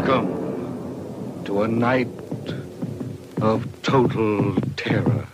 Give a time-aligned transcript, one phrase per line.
[0.00, 2.08] Welcome to a night
[3.42, 5.26] of total terror.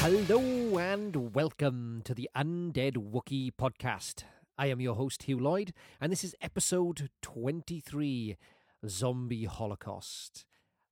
[0.00, 4.24] Hello and welcome to the Undead Wookiee podcast.
[4.60, 5.72] I am your host, Hugh Lloyd,
[6.02, 8.36] and this is episode 23
[8.86, 10.44] Zombie Holocaust.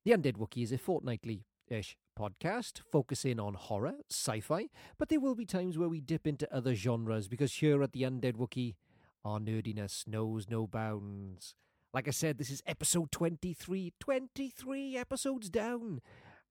[0.07, 5.21] The Undead Wookiee is a fortnightly ish podcast focusing on horror, sci fi, but there
[5.21, 8.77] will be times where we dip into other genres because here at the Undead Wookiee,
[9.23, 11.55] our nerdiness knows no bounds.
[11.93, 16.01] Like I said, this is episode 23, 23 episodes down.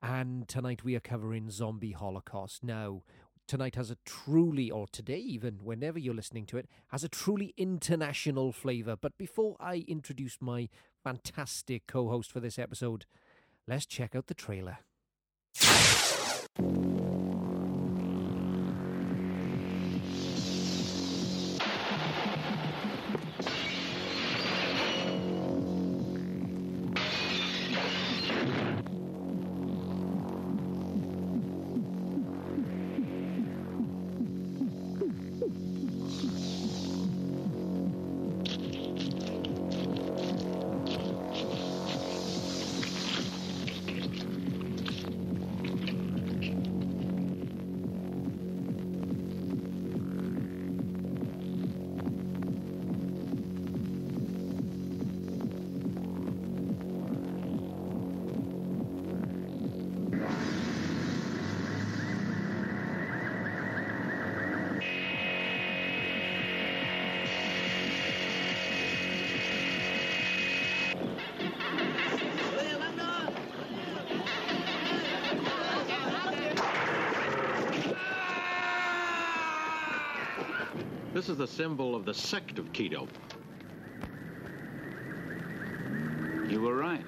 [0.04, 2.64] And tonight we are covering Zombie Holocaust.
[2.64, 3.02] Now,
[3.48, 7.54] tonight has a truly, or today even, whenever you're listening to it, has a truly
[7.58, 8.96] international flavour.
[8.96, 10.70] But before I introduce my
[11.04, 13.06] fantastic co host for this episode,
[13.68, 14.80] let's check out the trailer.
[81.38, 83.08] Is the symbol of the sect of Keto.
[86.50, 87.06] You were right.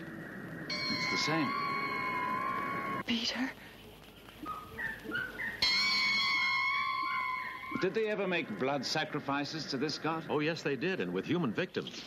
[0.69, 1.51] It's the same.
[3.07, 3.51] Peter?
[7.81, 10.23] Did they ever make blood sacrifices to this god?
[10.29, 12.03] Oh, yes, they did, and with human victims.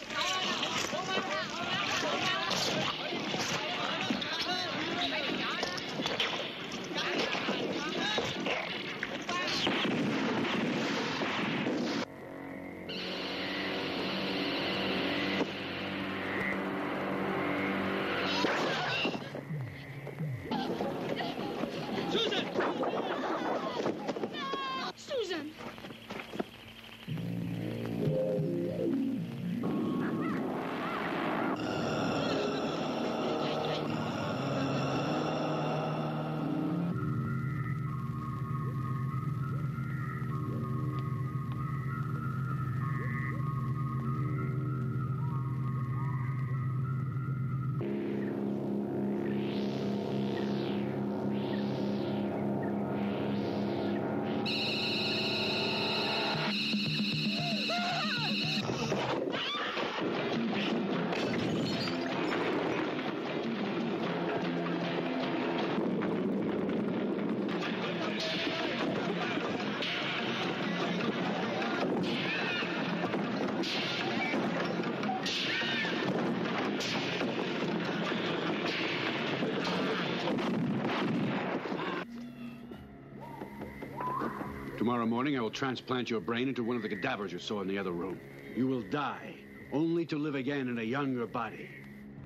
[85.02, 87.66] Tomorrow morning, I will transplant your brain into one of the cadavers you saw in
[87.66, 88.20] the other room.
[88.54, 89.34] You will die,
[89.72, 91.68] only to live again in a younger body.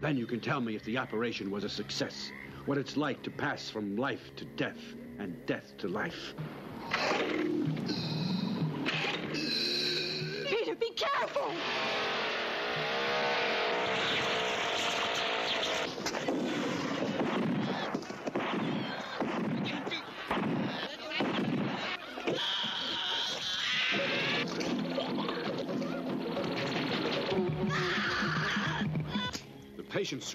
[0.02, 2.30] Then you can tell me if the operation was a success,
[2.66, 4.76] what it's like to pass from life to death
[5.18, 6.34] and death to life.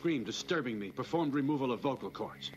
[0.01, 2.49] Screamed, disturbing me, performed removal of vocal cords.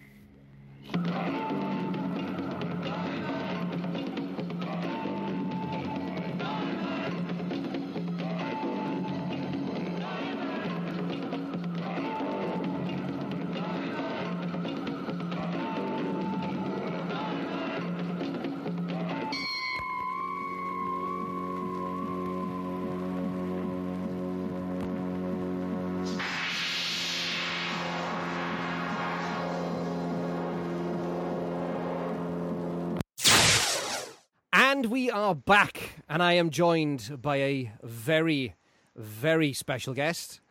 [35.25, 38.55] Are back, and I am joined by a very,
[38.95, 40.43] very special guest,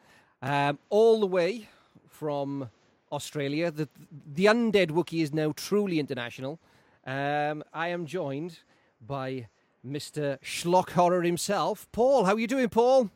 [0.42, 1.70] um, all the way
[2.10, 2.72] from
[3.12, 3.70] Australia.
[3.70, 3.88] The
[4.26, 6.60] the undead Wookiee is now truly international.
[7.06, 8.62] Um, I am joined
[9.00, 9.48] by
[9.86, 10.40] Mr.
[10.42, 12.26] Schlock Horror himself, Paul.
[12.26, 13.12] How are you doing, Paul?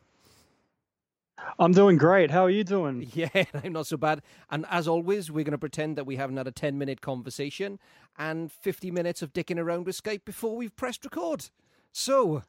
[1.59, 2.31] I'm doing great.
[2.31, 3.09] How are you doing?
[3.13, 3.29] Yeah,
[3.63, 4.21] I'm not so bad.
[4.49, 7.79] And as always, we're going to pretend that we haven't had a 10 minute conversation
[8.17, 11.49] and 50 minutes of dicking around with Skype before we've pressed record.
[11.91, 12.43] So,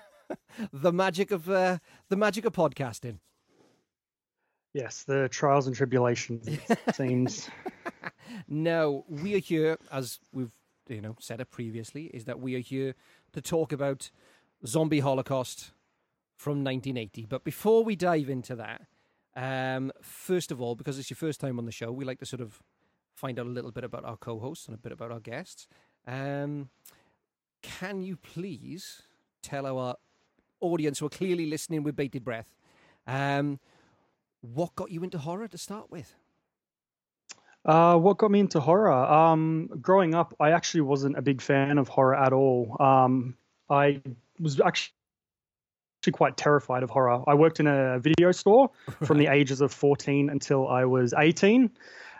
[0.72, 1.78] the magic of uh,
[2.08, 3.18] the magic of podcasting.
[4.74, 6.48] Yes, the trials and tribulations.
[6.48, 7.48] It seems.
[8.48, 10.50] Now, we are here, as we've
[10.88, 12.94] you know said it previously, is that we are here
[13.32, 14.10] to talk about
[14.66, 15.72] Zombie Holocaust
[16.36, 17.26] from 1980.
[17.26, 18.82] But before we dive into that,
[19.36, 22.26] um, first of all, because it's your first time on the show, we like to
[22.26, 22.60] sort of
[23.14, 25.66] find out a little bit about our co-hosts and a bit about our guests.
[26.06, 26.68] Um,
[27.62, 29.02] can you please
[29.42, 29.96] tell our
[30.60, 32.54] audience who are clearly listening with bated breath,
[33.06, 33.60] um,
[34.40, 36.14] what got you into horror to start with?
[37.64, 38.92] Uh, what got me into horror?
[38.92, 42.76] Um, growing up, I actually wasn't a big fan of horror at all.
[42.80, 43.36] Um,
[43.70, 44.02] I
[44.38, 44.93] was actually
[46.12, 47.22] quite terrified of horror.
[47.26, 48.70] I worked in a video store
[49.04, 51.70] from the ages of 14 until I was 18,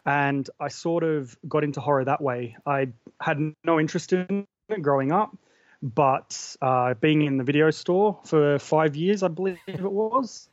[0.06, 2.56] and I sort of got into horror that way.
[2.66, 2.88] I
[3.20, 5.36] had no interest in it growing up,
[5.82, 10.48] but uh, being in the video store for five years, I believe it was,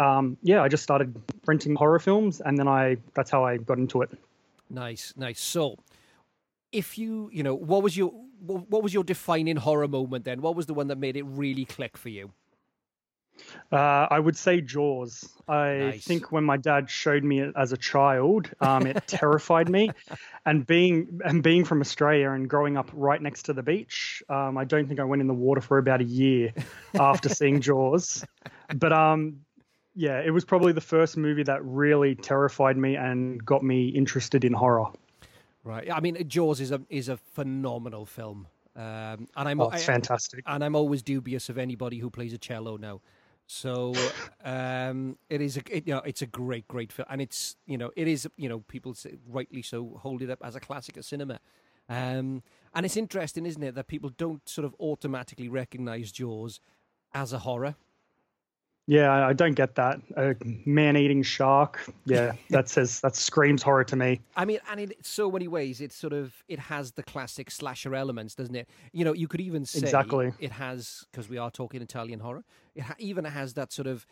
[0.00, 1.14] um, yeah, I just started
[1.46, 4.10] renting horror films, and then I that's how I got into it.
[4.70, 5.40] Nice, nice.
[5.40, 5.76] So,
[6.72, 8.10] if you, you know, what was your
[8.40, 10.40] what was your defining horror moment then?
[10.40, 12.32] What was the one that made it really click for you?
[13.72, 15.28] Uh, I would say Jaws.
[15.48, 16.04] I Nice.
[16.04, 19.90] think when my dad showed me it as a child, um, it terrified me.
[20.46, 24.56] And being and being from Australia and growing up right next to the beach, um,
[24.58, 26.52] I don't think I went in the water for about a year
[26.94, 28.24] after seeing Jaws.
[28.74, 29.40] But um,
[29.94, 34.44] yeah, it was probably the first movie that really terrified me and got me interested
[34.44, 34.86] in horror.
[35.62, 35.90] Right.
[35.92, 38.46] I mean, Jaws is a is a phenomenal film,
[38.76, 40.42] um, and I'm Oh, it's I- fantastic.
[40.46, 43.00] and I'm always dubious of anybody who plays a cello now.
[43.52, 43.92] So
[44.44, 47.76] um, it is a it, you know it's a great great film, and it's you
[47.76, 50.96] know it is you know people say, rightly so hold it up as a classic
[50.96, 51.40] of cinema.
[51.88, 56.60] Um, and it's interesting, isn't it, that people don't sort of automatically recognise Jaws
[57.12, 57.74] as a horror.
[58.90, 60.00] Yeah, I- don't get that.
[60.16, 60.34] A
[60.66, 61.78] man-eating shark.
[62.06, 64.20] Yeah, that says that screams horror to me.
[64.36, 67.94] I mean, and in so many ways, it's sort of it has the classic slasher
[67.94, 68.68] elements, doesn't it?
[68.92, 70.32] You know, you could even say Exactly.
[70.40, 72.42] it has because we are talking Italian horror.
[72.74, 74.06] It ha- even has that sort of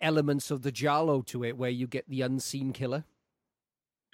[0.00, 3.04] elements of the giallo to it, where you get the unseen killer.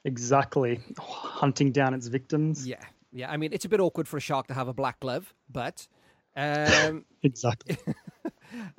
[0.05, 0.81] Exactly.
[0.99, 2.67] Hunting down its victims.
[2.69, 3.31] Yeah, yeah.
[3.31, 5.89] I mean, it's a bit awkward for a shark to have a black glove, but.
[6.37, 7.79] Um, Exactly.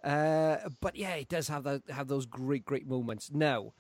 [0.04, 3.32] uh, but yeah, it does have that have those great, great moments.
[3.34, 3.74] Now,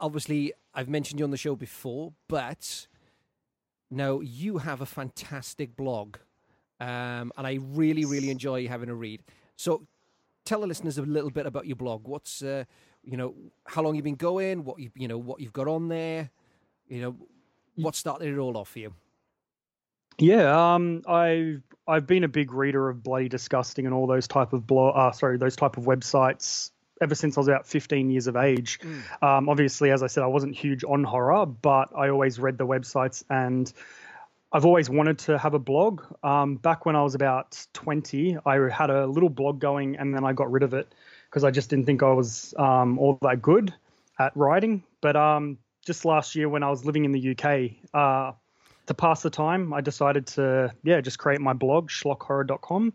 [0.00, 2.86] obviously, I've mentioned you on the show before, but
[3.90, 6.16] now you have a fantastic blog,
[6.80, 9.22] um, and I really, really enjoy having a read.
[9.56, 9.86] So,
[10.44, 12.06] tell the listeners a little bit about your blog.
[12.06, 12.64] What's uh,
[13.02, 13.34] you know,
[13.66, 14.64] how long you've been going?
[14.64, 16.30] What you you know, what you've got on there?
[16.88, 17.16] You know,
[17.76, 18.94] what started it all off for you?
[20.18, 24.52] Yeah, um, I've I've been a big reader of Bloody Disgusting and all those type
[24.52, 28.26] of blog, uh, sorry, those type of websites ever since I was about 15 years
[28.26, 28.80] of age.
[29.20, 32.66] Um, obviously, as I said, I wasn't huge on horror, but I always read the
[32.66, 33.70] websites and
[34.52, 36.02] I've always wanted to have a blog.
[36.22, 40.24] Um, back when I was about 20, I had a little blog going and then
[40.24, 40.94] I got rid of it
[41.28, 43.74] because I just didn't think I was um, all that good
[44.18, 44.84] at writing.
[45.00, 48.32] But um, just last year, when I was living in the UK, uh,
[48.86, 52.92] to pass the time, I decided to, yeah, just create my blog, schlockhorror.com.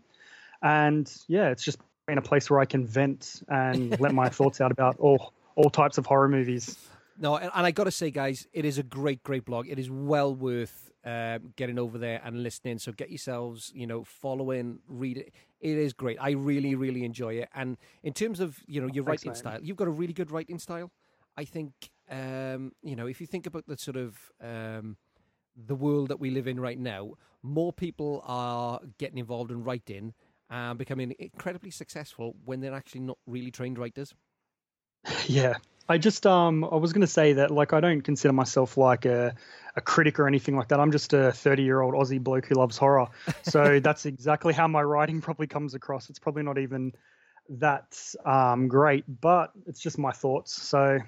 [0.62, 4.60] And yeah, it's just been a place where I can vent and let my thoughts
[4.60, 6.76] out about all, all types of horror movies.
[7.18, 9.68] No, and, and I got to say, guys, it is a great, great blog.
[9.68, 12.78] It is well worth um, getting over there and listening.
[12.78, 15.34] So get yourselves, you know, following, read it.
[15.60, 16.18] It is great.
[16.20, 17.48] I really, really enjoy it.
[17.54, 19.38] And in terms of, you know, your Thanks, writing mate.
[19.38, 20.90] style, you've got a really good writing style.
[21.36, 21.72] I think,
[22.10, 24.96] um, you know, if you think about the sort of um,
[25.56, 30.14] the world that we live in right now, more people are getting involved in writing
[30.48, 34.14] and becoming incredibly successful when they're actually not really trained writers.
[35.26, 35.54] Yeah.
[35.88, 39.34] I just um I was gonna say that like I don't consider myself like a,
[39.74, 40.78] a critic or anything like that.
[40.78, 43.08] I'm just a 30 year old Aussie bloke who loves horror.
[43.42, 46.08] So that's exactly how my writing probably comes across.
[46.08, 46.92] It's probably not even
[47.48, 50.62] that um great, but it's just my thoughts.
[50.62, 51.00] So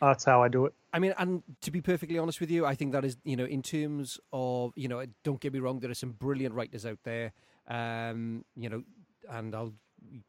[0.00, 0.74] that's how I do it.
[0.92, 3.44] I mean, and to be perfectly honest with you, I think that is, you know,
[3.46, 6.98] in terms of, you know, don't get me wrong, there are some brilliant writers out
[7.04, 7.32] there.
[7.66, 8.82] Um, you know,
[9.30, 9.72] and I'll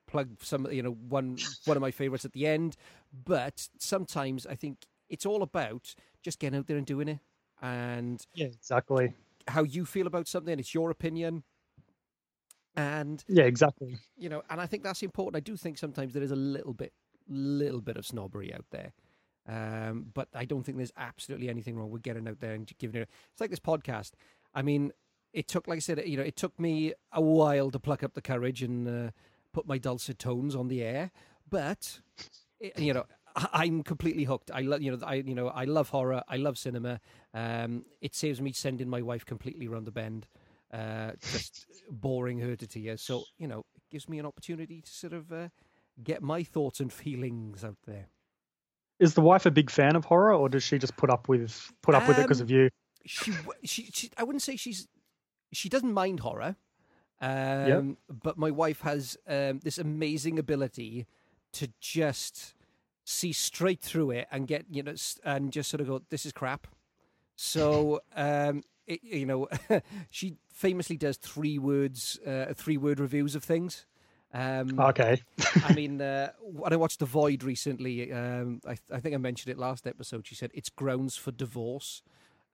[0.08, 2.78] plug some, you know, one one of my favorites at the end.
[3.12, 7.20] But sometimes I think it's all about just getting out there and doing it,
[7.62, 9.16] and Yeah, exactly.
[9.48, 10.60] how you feel about something.
[10.60, 11.44] It's your opinion,
[12.76, 14.00] and Yeah, exactly.
[14.18, 15.38] you know, and I think that's important.
[15.38, 16.94] I do think sometimes there is a little bit,
[17.28, 18.94] little bit of snobbery out there.
[19.48, 23.02] Um, but I don't think there's absolutely anything wrong with getting out there and giving
[23.02, 23.10] it.
[23.32, 24.12] It's like this podcast.
[24.54, 24.92] I mean,
[25.34, 28.14] it took, like I said, you know, it took me a while to pluck up
[28.14, 29.12] the courage and uh,
[29.52, 31.12] put my dulcet tones on the air.
[31.50, 32.00] But
[32.60, 34.52] it, you know, I'm completely hooked.
[34.52, 36.24] I love, you know, I you know, I love horror.
[36.28, 37.00] I love cinema.
[37.34, 40.28] Um, it saves me sending my wife completely round the bend,
[40.72, 43.02] uh, just boring her to tears.
[43.02, 45.50] So you know, it gives me an opportunity to sort of uh,
[46.04, 48.08] get my thoughts and feelings out there.
[49.04, 51.72] Is the wife a big fan of horror, or does she just put up with
[51.82, 52.70] put up with it because Um, of you?
[53.06, 53.34] She,
[53.64, 54.88] she, she, I wouldn't say she's,
[55.52, 56.56] she doesn't mind horror.
[57.20, 61.06] Um, But my wife has um, this amazing ability
[61.54, 62.54] to just
[63.04, 64.96] see straight through it and get you know
[65.26, 66.68] and just sort of go, "This is crap."
[67.36, 69.50] So um, it, you know,
[70.12, 73.86] she famously does three words, uh, three word reviews of things.
[74.34, 75.22] Um, Okay.
[75.64, 79.52] I mean, uh, when I watched The Void recently, um, I, I think I mentioned
[79.52, 80.26] it last episode.
[80.26, 82.02] She said it's grounds for divorce.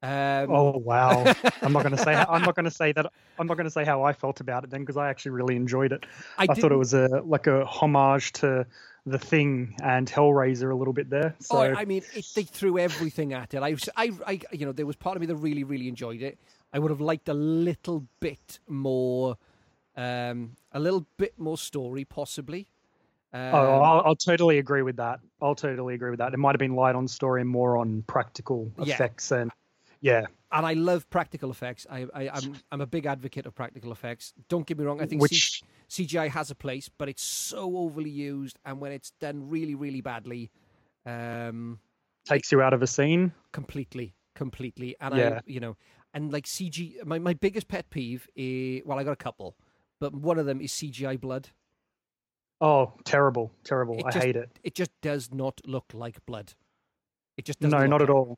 [0.01, 1.25] Um, Oh wow!
[1.61, 2.13] I'm not going to say.
[2.13, 3.05] How, I'm not going to say that.
[3.39, 5.57] I'm not going to say how I felt about it then, because I actually really
[5.57, 6.05] enjoyed it.
[6.37, 8.65] I I, thought it was a like a homage to
[9.05, 11.35] the Thing and Hellraiser a little bit there.
[11.39, 13.61] So Oh, I mean, it, they threw everything at it.
[13.61, 16.37] I, I, I, you know, there was part of me that really, really enjoyed it.
[16.71, 19.37] I would have liked a little bit more,
[19.99, 22.67] um, a little bit more story, possibly.
[23.33, 25.19] Um, oh, I'll, I'll totally agree with that.
[25.41, 26.33] I'll totally agree with that.
[26.33, 28.93] It might have been light on story and more on practical Yeah.
[28.93, 29.51] effects and
[30.01, 31.85] yeah, and I love practical effects.
[31.89, 34.33] I, I, I'm, I'm a big advocate of practical effects.
[34.47, 35.01] Don't get me wrong.
[35.01, 38.93] I think which C- CGI has a place, but it's so overly used, and when
[38.93, 40.51] it's done really, really badly,
[41.05, 41.79] um,
[42.25, 43.33] takes you out of a scene.
[43.51, 44.95] completely, completely.
[45.01, 45.75] And I, you know,
[46.13, 49.55] and like CG, my, my biggest pet peeve is well, I got a couple,
[49.99, 51.49] but one of them is CGI blood.
[52.61, 53.97] Oh, terrible, terrible!
[53.99, 54.49] It I just- hate it.
[54.63, 56.53] It just does not look like blood.
[57.37, 58.37] It just doesn't No, not at all.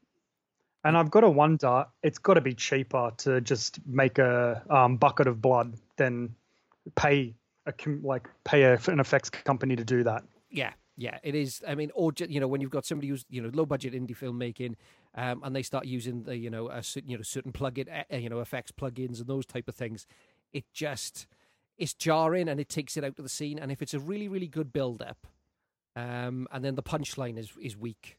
[0.84, 4.98] And I've got to wonder, it's got to be cheaper to just make a um,
[4.98, 6.36] bucket of blood than
[6.96, 7.36] pay
[7.68, 10.24] a like pay a, an effects company to do that.
[10.50, 11.62] Yeah, yeah, it is.
[11.68, 14.18] I mean, or you know, when you've got somebody who's you know low budget indie
[14.18, 14.76] filmmaking,
[15.16, 18.16] um, and they start using the you know a certain you know certain plugin uh,
[18.16, 20.08] you know effects plugins and those type of things,
[20.52, 21.28] it just
[21.82, 23.58] it's jarring and it takes it out of the scene.
[23.60, 25.28] And if it's a really really good build up,
[25.96, 28.18] um, and then the punchline is is weak,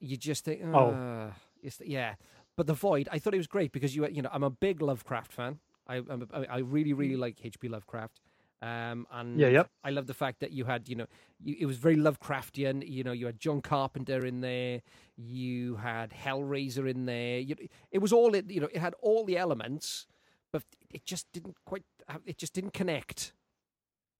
[0.00, 0.90] you just think, Oh.
[0.90, 1.32] oh,
[1.62, 2.14] it's, yeah.
[2.56, 4.82] But the void, I thought it was great because you you know I'm a big
[4.82, 5.58] Lovecraft fan.
[5.86, 7.68] I a, I really really like H.P.
[7.68, 8.20] Lovecraft.
[8.62, 9.68] Um, and Yeah, yep.
[9.84, 11.06] I love the fact that you had, you know,
[11.38, 12.88] you, it was very Lovecraftian.
[12.88, 14.80] You know, you had John Carpenter in there,
[15.16, 17.38] you had Hellraiser in there.
[17.38, 17.54] You,
[17.90, 20.06] it was all, it, you know, it had all the elements,
[20.52, 20.62] but
[20.92, 21.84] it just didn't quite.
[22.24, 23.32] It just didn't connect.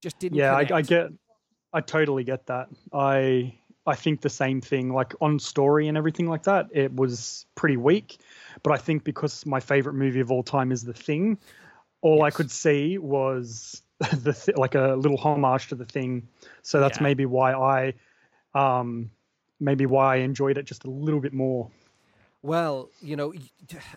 [0.02, 0.38] Just didn't.
[0.38, 1.08] yeah, I, I get,
[1.72, 2.68] I totally get that.
[2.92, 3.54] I
[3.86, 4.92] I think the same thing.
[4.92, 8.18] Like on story and everything like that, it was pretty weak.
[8.62, 11.38] But I think because my favorite movie of all time is The Thing,
[12.02, 13.82] all I could see was
[14.18, 16.26] the th- like a little homage to The Thing.
[16.62, 17.04] So that's Yeah.
[17.04, 17.94] maybe why I,
[18.54, 19.10] um,
[19.60, 21.70] maybe why I enjoyed it just a little bit more.
[22.42, 23.32] Well, you know,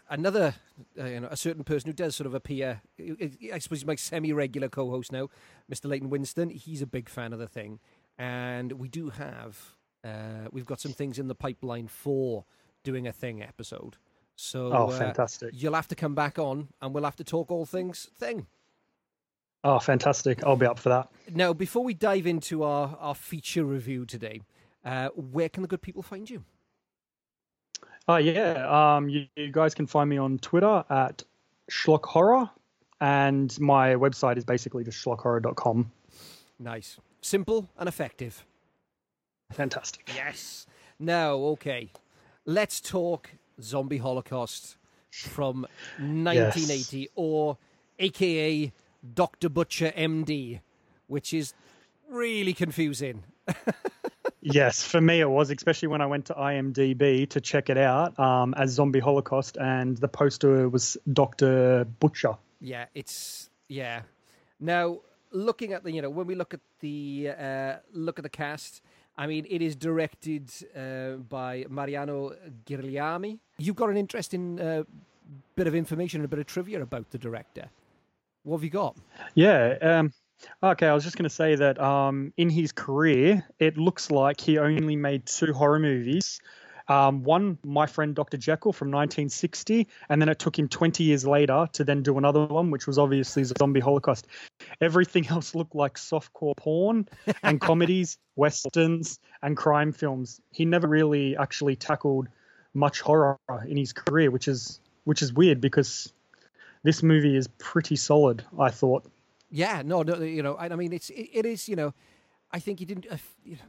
[0.10, 0.56] another,
[1.00, 2.82] uh, you know, a certain person who does sort of appear.
[3.00, 5.30] I suppose he's my semi-regular co-host now,
[5.72, 5.86] Mr.
[5.86, 6.50] Leighton Winston.
[6.50, 7.80] He's a big fan of the thing,
[8.18, 12.46] and we do have, uh, we've got some things in the pipeline for
[12.84, 13.98] doing a thing episode.
[14.36, 15.52] So, Oh, uh, fantastic!
[15.54, 18.48] you'll have to come back on, and we'll have to talk all things thing.
[19.64, 20.44] Oh, fantastic!
[20.46, 21.10] I'll be up for that.
[21.34, 24.42] Now, before we dive into our our feature review today,
[24.86, 26.46] uh, where can the good people find you?
[28.08, 31.24] Oh yeah, um, you, you guys can find me on Twitter at
[31.70, 32.50] Schlock Horror,
[33.00, 35.92] and my website is basically just schlockhorror.com.
[36.60, 38.46] Nice, simple, and effective.
[39.52, 40.10] Fantastic.
[40.16, 40.66] Yes.
[41.00, 41.92] Now, okay,
[42.46, 43.30] let's talk
[43.62, 44.78] Zombie Holocaust
[45.12, 47.58] from 1980, or
[48.00, 48.72] AKA
[49.14, 49.50] Dr.
[49.50, 50.60] Butcher MD,
[51.08, 51.54] which is
[52.10, 53.24] really confusing.
[54.42, 58.18] yes, for me it was, especially when I went to IMDb to check it out
[58.20, 62.36] um, as Zombie Holocaust, and the poster was Doctor Butcher.
[62.62, 64.02] Yeah, it's yeah.
[64.60, 65.00] Now,
[65.32, 68.82] looking at the you know when we look at the uh, look at the cast,
[69.18, 72.34] I mean it is directed uh, by Marino
[72.66, 73.40] Girolami.
[73.58, 74.84] You've got an interesting uh,
[75.56, 77.70] bit of information and a bit of trivia about the director.
[78.44, 78.98] What have you got?
[79.36, 79.78] Yeah.
[79.82, 80.14] Um,
[80.64, 84.40] okay, I was just going to say that um, in his career, it looks like
[84.40, 86.42] he only made two horror movies.
[86.90, 88.38] Um, one, My Friend Dr.
[88.38, 92.48] Jekyll from 1960, and then it took him 20 years later to then do another
[92.48, 94.28] one, which was obviously the Zombie Holocaust.
[94.82, 97.08] Everything else looked like softcore porn
[97.44, 100.42] and comedies, westerns, and crime films.
[100.52, 102.28] He never really actually tackled
[102.74, 106.12] much horror in his career, which is which is weird because
[106.84, 108.44] this movie is pretty solid.
[108.58, 109.06] I thought.
[109.50, 111.94] Yeah, no, no, you know, I, I mean, it's it, it is, you know,
[112.52, 113.08] I think he didn't.
[113.10, 113.64] Uh, you know,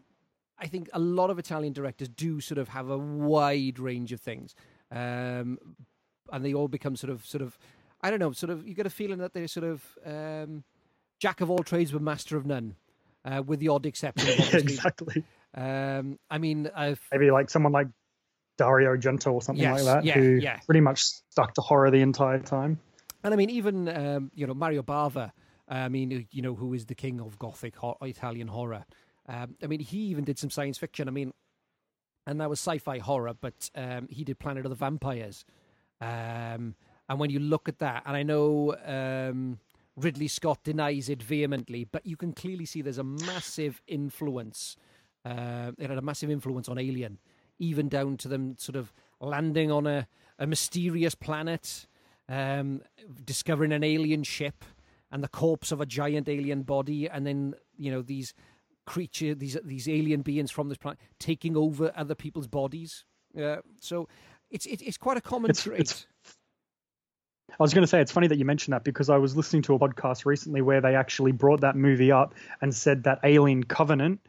[0.58, 4.20] I think a lot of Italian directors do sort of have a wide range of
[4.20, 4.54] things,
[4.90, 5.58] um,
[6.32, 7.58] and they all become sort of, sort of,
[8.02, 8.66] I don't know, sort of.
[8.66, 10.64] You get a feeling that they're sort of um,
[11.18, 12.76] jack of all trades but master of none,
[13.24, 14.28] uh, with the odd exception.
[14.58, 15.24] exactly.
[15.54, 17.88] Um, I mean, I've Maybe like someone like
[18.58, 20.58] Dario Argento or something Yes, like that, yeah, who yeah.
[20.66, 22.78] pretty much stuck to horror the entire time.
[23.24, 25.32] And I mean, even um, you know Mario Bava.
[25.70, 28.84] I mean, you know, who is the king of Gothic ho- Italian horror?
[29.28, 31.06] Um, I mean, he even did some science fiction.
[31.06, 31.32] I mean,
[32.26, 35.44] and that was sci-fi horror, but um, he did Planet of the Vampires.
[36.00, 36.74] Um,
[37.08, 39.60] and when you look at that, and I know um,
[39.96, 44.76] Ridley Scott denies it vehemently, but you can clearly see there's a massive influence.
[45.24, 47.18] Uh, it had a massive influence on Alien,
[47.58, 50.08] even down to them sort of landing on a,
[50.38, 51.86] a mysterious planet,
[52.28, 52.82] um,
[53.24, 54.64] discovering an alien ship
[55.12, 58.34] and the corpse of a giant alien body, and then you know these
[58.86, 63.04] creature, these these alien beings from this planet taking over other people's bodies.
[63.40, 64.08] Uh, so
[64.50, 65.80] it's it, it's quite a common It's- trait.
[65.80, 66.06] it's-
[67.58, 69.62] I was going to say it's funny that you mentioned that because I was listening
[69.62, 73.64] to a podcast recently where they actually brought that movie up and said that Alien
[73.64, 74.20] Covenant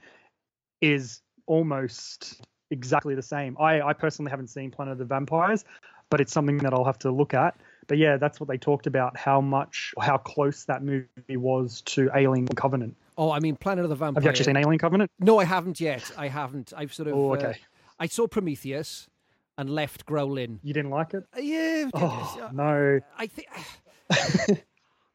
[0.81, 3.55] is almost exactly the same.
[3.59, 5.63] I, I personally haven't seen Planet of the Vampires,
[6.09, 7.55] but it's something that I'll have to look at.
[7.91, 12.09] But yeah, that's what they talked about how much, how close that movie was to
[12.15, 12.95] Alien Covenant.
[13.17, 14.15] oh, I mean, Planet of the Vampires.
[14.15, 15.11] Have you actually seen Alien Covenant?
[15.19, 16.09] No, I haven't yet.
[16.17, 16.71] I haven't.
[16.73, 17.15] I've sort of.
[17.15, 17.57] Oh, uh, okay.
[17.99, 19.09] I saw Prometheus
[19.57, 20.61] and left growling.
[20.63, 21.25] You didn't like it?
[21.35, 21.89] Uh, yeah.
[21.93, 23.01] Oh, uh, no.
[23.17, 23.49] I think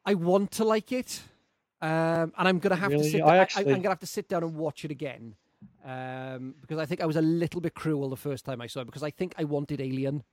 [0.05, 1.19] I want to like it,
[1.81, 3.09] um, and I'm gonna have to Really?
[3.09, 3.21] sit.
[3.23, 5.33] I I actually- am gonna have to sit down and watch it again
[5.83, 8.81] um, because I think I was a little bit cruel the first time I saw
[8.81, 10.23] it because I think I wanted Alien,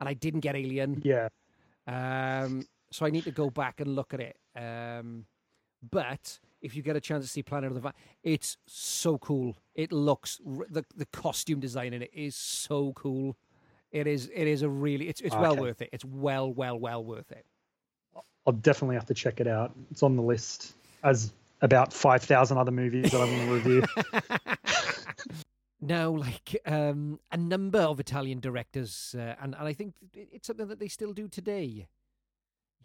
[0.00, 1.00] and I didn't get Alien.
[1.04, 1.28] Yeah.
[1.86, 4.36] Um, so I need to go back and look at it.
[4.56, 5.26] Um,
[5.90, 9.56] but if you get a chance to see Planet of the Va- it's so cool.
[9.74, 13.36] It looks the the costume design in it is so cool.
[13.92, 15.90] It is it is a really it's it's well worth it.
[15.92, 17.44] It's well well well worth it.
[18.46, 19.72] I'll definitely have to check it out.
[19.90, 23.82] It's on the list as about 5,000 other movies that I'm going to review.
[25.84, 30.68] Now, like um, a number of Italian directors, uh, and, and I think it's something
[30.68, 31.86] that they still do today.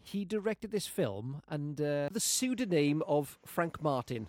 [0.02, 4.28] He directed this film under the pseudonym of Frank Martin.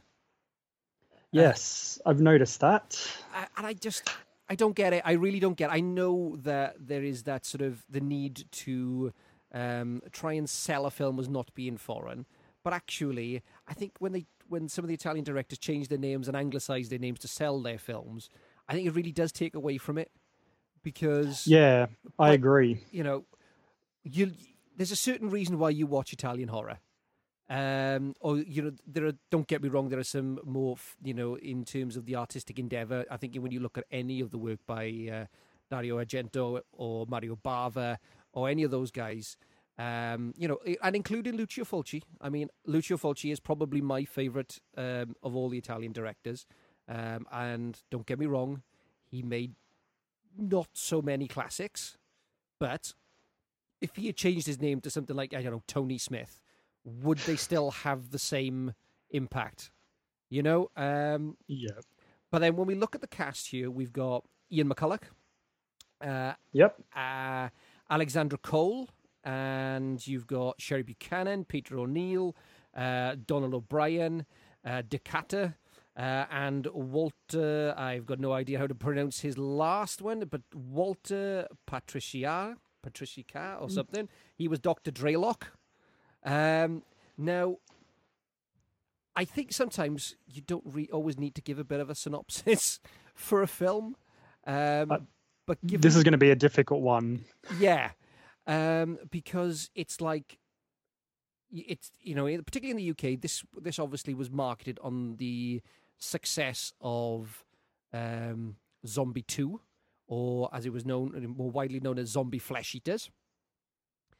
[1.32, 2.98] yes, I've noticed that.
[3.34, 4.08] I- and I just
[4.48, 5.02] I don't get it.
[5.04, 5.70] I really don't get.
[5.70, 5.74] It.
[5.74, 9.12] I know that there is that sort of the need to
[9.52, 12.26] um, try and sell a film as not being foreign,
[12.62, 16.26] but actually, I think when they when some of the Italian directors change their names
[16.26, 18.28] and anglicize their names to sell their films,
[18.70, 20.10] I think it really does take away from it
[20.82, 21.86] because Yeah,
[22.18, 22.84] I Like- agree.
[22.90, 23.26] you know
[24.04, 24.32] you
[24.76, 26.78] there's a certain reason why you watch Italian horror.
[27.50, 29.12] Um, or you know, there are.
[29.30, 29.88] Don't get me wrong.
[29.88, 33.04] There are some more, you know, in terms of the artistic endeavor.
[33.10, 35.26] I think when you look at any of the work by uh,
[35.68, 37.98] Dario Argento or Mario Bava
[38.32, 39.36] or any of those guys,
[39.78, 42.02] um, you know, and including Lucio Fulci.
[42.20, 46.46] I mean, Lucio Fulci is probably my favorite um, of all the Italian directors.
[46.90, 48.62] Um, and don't get me wrong,
[49.06, 49.54] he made
[50.36, 51.96] not so many classics,
[52.58, 52.94] but
[53.80, 56.42] if he had changed his name to something like I don't know Tony Smith,
[56.84, 58.74] would they still have the same
[59.10, 59.70] impact?
[60.28, 60.70] You know.
[60.76, 61.78] Um, Yeah.
[62.30, 65.04] but then when we look at the cast here, we've got Ian McCulloch,
[66.00, 66.82] uh, Yep.
[66.96, 67.48] uh,
[67.88, 68.88] Alexandra Cole,
[69.22, 72.34] and you've got Sherry Buchanan, Peter O'Neill,
[72.74, 74.26] uh, Donald O'Brien,
[74.64, 75.54] uh, Decata,
[75.96, 77.74] uh, and Walter.
[77.76, 83.68] I've got no idea how to pronounce his last one, but Walter Patricia, Patricia or
[83.70, 84.08] something.
[84.36, 85.52] He was Doctor Draylock.
[86.24, 86.82] Um,
[87.18, 87.56] now,
[89.16, 92.80] I think sometimes you don't re- always need to give a bit of a synopsis
[93.14, 93.96] for a film.
[94.46, 94.98] Um, Uh,
[95.46, 97.24] but This is going to be a difficult one.
[97.58, 97.90] yeah,
[98.46, 100.38] um, because it's like
[101.52, 105.60] it's you know particularly in the UK this this obviously was marketed on the
[106.00, 107.44] success of
[107.92, 109.60] um, Zombie Two,
[110.08, 113.10] or as it was known more widely known as Zombie Flesh Eaters.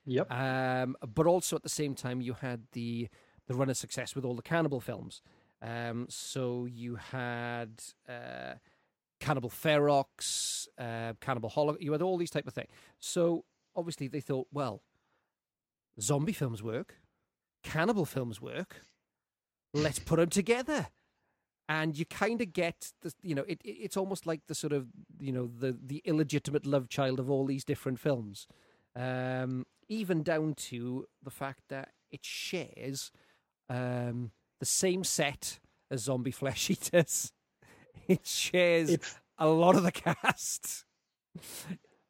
[0.07, 0.31] Yep.
[0.31, 3.09] Um, but also at the same time, you had the
[3.49, 5.23] the run of success with all the cannibal films.
[5.63, 8.55] Um, so you had uh,
[9.19, 11.83] Cannibal Ferox, uh, Cannibal Holocaust.
[11.83, 12.71] You had all these type of things.
[12.99, 13.45] So
[13.77, 14.83] obviously they thought, well,
[16.01, 16.97] zombie films work,
[17.63, 18.87] cannibal films work.
[19.75, 20.89] Let's put them together.
[21.71, 24.73] And you kind of get the, you know, it, it, it's almost like the sort
[24.73, 24.89] of,
[25.21, 28.49] you know, the the illegitimate love child of all these different films,
[28.97, 33.13] um, even down to the fact that it shares
[33.69, 35.61] um, the same set
[35.93, 37.33] as Zombie Flesh Eaters.
[38.09, 40.85] It shares It's- a lot of the cast.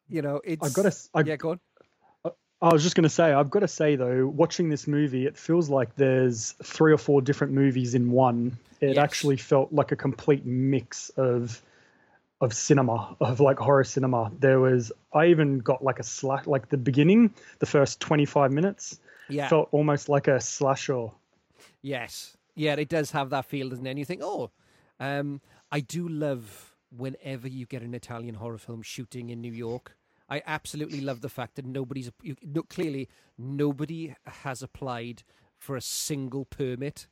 [0.09, 0.65] You know, it's.
[0.65, 0.97] I've got to.
[1.13, 1.59] I, yeah, go on.
[2.61, 5.35] I was just going to say, I've got to say though, watching this movie, it
[5.37, 8.57] feels like there's three or four different movies in one.
[8.81, 8.97] It Yes.
[8.97, 11.61] actually felt like a complete mix of
[12.41, 14.31] of cinema, of like horror cinema.
[14.39, 18.99] There was, I even got like a slash, like the beginning, the first 25 minutes
[19.29, 19.47] Yeah.
[19.47, 21.09] felt almost like a slasher.
[21.83, 22.35] Yes.
[22.55, 23.91] Yeah, it does have that feel, doesn't it?
[23.91, 24.49] And you think, oh,
[24.99, 25.39] um,
[25.71, 29.95] I do love whenever you get an Italian horror film shooting in New York.
[30.31, 35.23] I absolutely love the fact that nobody's you, no, clearly nobody has applied
[35.59, 37.07] for a single permit.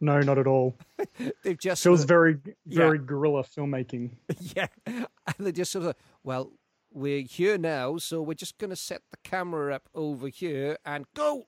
[0.00, 0.76] No, not at all.
[1.44, 2.76] They've just Feels of- very, Yeah.
[2.78, 4.12] very guerrilla filmmaking.
[4.56, 5.06] yeah, and
[5.38, 6.52] they just sort of well,
[6.92, 11.04] we're here now, so we're just going to set the camera up over here and
[11.14, 11.46] go.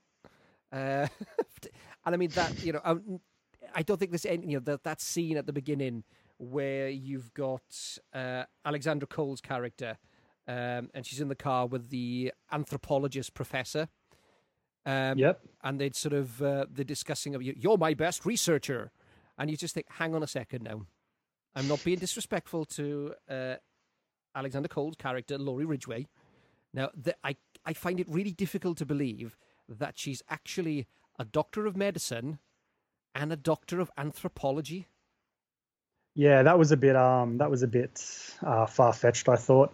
[0.71, 1.09] Uh,
[2.07, 3.21] and I mean that you know, um,
[3.75, 6.05] I don't think there's any you know that that scene at the beginning
[6.39, 7.63] where you've got
[8.13, 9.97] uh, Alexandra Cole's character,
[10.49, 13.89] um, and she's in the car with the anthropologist professor.
[14.85, 15.41] Um, Yep.
[15.63, 17.55] and they'd sort of uh, they're discussing of you.
[17.57, 18.91] You're my best researcher,
[19.39, 20.87] and you just think, hang on a second now.
[21.55, 23.55] I'm not being disrespectful to uh,
[24.35, 26.07] Alexander Cole's character, Laurie Ridgway.
[26.75, 29.37] Now, the, I I find it really difficult to believe
[29.69, 30.87] that she's actually
[31.19, 32.39] a doctor of medicine
[33.15, 34.89] and a doctor of anthropology.
[36.15, 38.05] Yeah, that was a bit um that was a bit
[38.43, 39.29] uh, far fetched.
[39.29, 39.73] I thought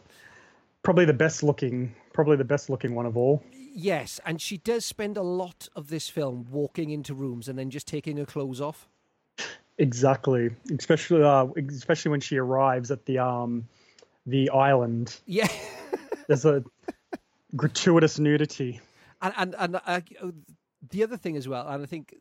[0.89, 3.45] probably the best looking, probably the best looking one of all.
[3.53, 7.69] Yes, and she does spend a lot of this film walking into rooms and then
[7.69, 8.89] just taking her clothes off.
[9.77, 10.49] Exactly,
[10.79, 13.69] especially uh, especially when she arrives at the um
[14.25, 15.15] the island.
[15.27, 15.49] Yeah.
[16.27, 16.65] There's a
[17.55, 18.81] gratuitous nudity.
[19.21, 20.01] and and and uh,
[20.89, 22.15] the other thing as well, and I think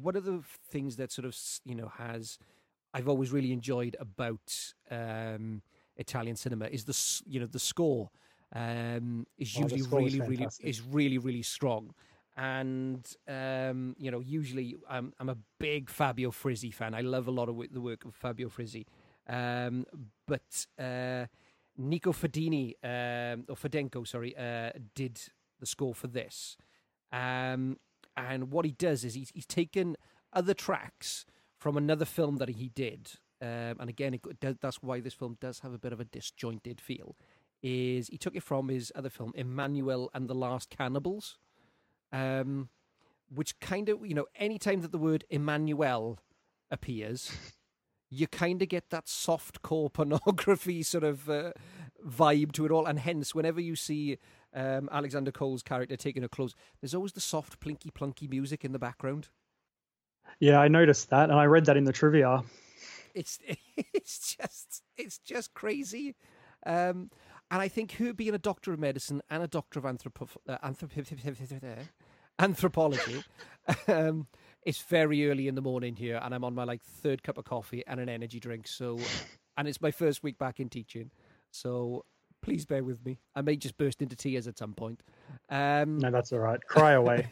[0.00, 1.36] one of the things that sort of
[1.66, 2.38] you know has
[2.94, 5.60] I've always really enjoyed about um,
[6.06, 6.96] Italian cinema is the
[7.32, 8.10] you know the score
[8.54, 11.94] um, is Oh, usually score is really really is really really strong.
[12.36, 16.94] And um, you know, usually I'm I'm a big Fabio Frizzi fan.
[16.94, 18.86] I love a lot of the work of Fabio Frizzi,
[19.28, 19.84] um,
[20.26, 21.26] but uh,
[21.76, 25.20] Nico Fedini um, or Fidenco, sorry, uh, did
[25.60, 26.56] the score for this.
[27.12, 27.78] Um,
[28.16, 29.96] and what he does is he's, he's taken
[30.32, 31.24] other tracks
[31.56, 33.12] from another film that he did.
[33.42, 36.80] Um, and again, it, that's why this film does have a bit of a disjointed
[36.80, 37.16] feel.
[37.60, 41.38] Is he took it from his other film, Emanuelle and the Last Cannibals,
[42.12, 42.68] um,
[43.28, 46.18] which kind of you know, anytime that the word Emanuelle
[46.70, 47.32] appears,
[48.10, 51.52] you kind of get that soft core pornography sort of uh,
[52.06, 52.86] vibe to it all.
[52.86, 54.18] And hence, whenever you see
[54.54, 58.70] um, Alexander Cole's character taking her clothes, there's always the soft plinky plunky music in
[58.70, 59.30] the background.
[60.38, 62.42] Yeah, I noticed that, and I read that in the trivia.
[63.14, 63.38] It's
[63.94, 66.16] it's just it's just crazy.
[66.64, 67.10] Um,
[67.50, 70.58] and I think her being a doctor of medicine and a doctor of anthropo- uh,
[70.64, 71.78] anthrop-
[72.38, 73.24] anthropology,
[73.88, 74.26] um,
[74.62, 77.44] it's very early in the morning here, and I'm on my like third cup of
[77.44, 78.66] coffee and an energy drink.
[78.68, 78.98] So,
[79.56, 81.10] and it's my first week back in teaching,
[81.50, 82.04] so
[82.42, 83.18] please bear with me.
[83.34, 85.02] I may just burst into tears at some point.
[85.50, 86.60] Um, No, that's all right.
[86.66, 87.28] Cry away.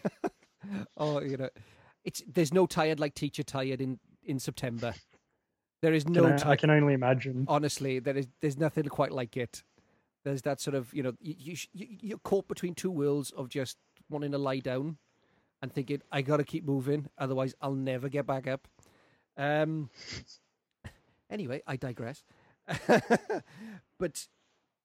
[0.97, 1.49] oh, you know,
[2.05, 4.93] it's there's no tired like teacher tired in in September.
[5.83, 7.45] There is no Can I, can only imagine.
[7.49, 9.63] honestly, there is there's nothing quite like it.
[10.25, 13.49] There's that sort of you know you, you you- you're caught between two worlds of
[13.49, 13.79] just
[14.11, 14.99] wanting to lie down
[15.63, 18.69] and thinking I got to keep moving, otherwise I'll never get back up.
[19.37, 19.91] Um.
[21.33, 22.25] Anyway, I digress.
[23.99, 24.27] but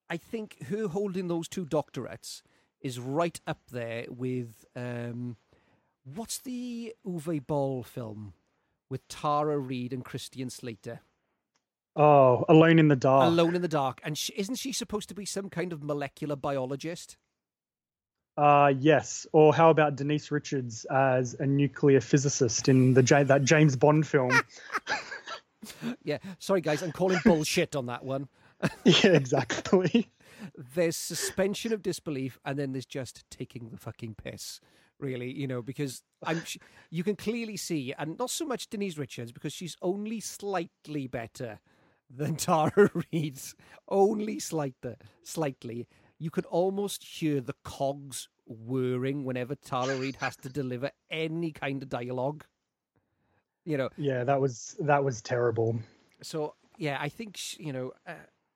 [0.10, 2.44] I think her holding those two doctorates
[2.80, 5.38] is right up there with um,
[6.04, 8.34] what's the Uwe Boll film
[8.90, 11.02] with Tara Reid and Christian Slater?
[11.96, 13.28] Oh, Alone in the Dark.
[13.28, 14.02] Alone in the Dark.
[14.04, 17.18] And she, isn't she supposed to be some kind of molecular biologist?
[18.38, 19.26] Uh, yes.
[19.32, 24.32] Or how about Denise Richards as a nuclear physicist in the that James Bond film?
[26.04, 26.20] Yeah.
[26.40, 28.28] Sorry, guys, I'm calling bullshit on that one.
[28.84, 30.10] yeah, exactly.
[30.76, 34.60] there's suspension of disbelief, and then there's just taking the fucking piss.
[35.00, 36.42] Really, you know, because I'm,
[36.90, 41.60] you can clearly see, and not so much Denise Richards because she's only slightly better
[42.10, 43.40] than Tara Reid,
[43.90, 45.88] only slightly, slightly.
[46.18, 51.84] You could almost hear the cogs whirring whenever Tara Reid has to deliver any kind
[51.84, 52.46] of dialogue.
[53.66, 55.78] You know, Yeah, that was that was terrible.
[56.22, 58.14] so yeah, I think sh you know uh,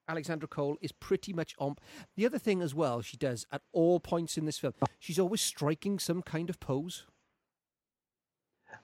[0.10, 1.76] Alexandra Cole is pretty much on.
[2.16, 5.40] The other thing as well, she does at all points in this film, she's always
[5.40, 7.06] striking some kind of pose.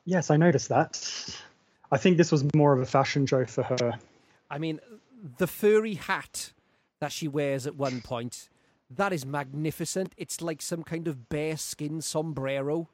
[0.05, 1.35] Yes, I noticed that.
[1.91, 3.93] I think this was more of a fashion show for her.
[4.49, 4.79] I mean,
[5.37, 6.53] the furry hat
[6.99, 8.49] that she wears at one point,
[8.89, 10.13] that is magnificent.
[10.17, 12.89] It's like some kind of bear skin sombrero.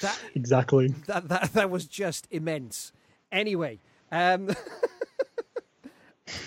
[0.00, 0.88] That Exactly.
[1.06, 2.92] that that, that was just immense.
[3.32, 3.80] Anyway,
[4.12, 4.50] um,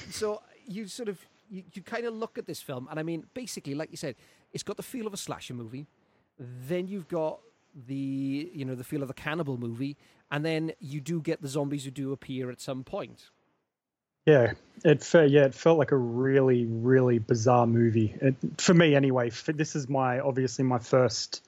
[0.09, 3.25] so you sort of you, you kind of look at this film, and I mean,
[3.33, 4.15] basically, like you said,
[4.53, 5.87] it's got the feel of a slasher movie.
[6.37, 7.39] Then you've got
[7.87, 9.97] the you know the feel of the cannibal movie,
[10.31, 13.29] and then you do get the zombies who do appear at some point.
[14.25, 14.53] Yeah,
[14.85, 18.15] it felt yeah, it felt like a really really bizarre movie.
[18.21, 19.27] It, for me anyway.
[19.27, 21.43] f this is my obviously my first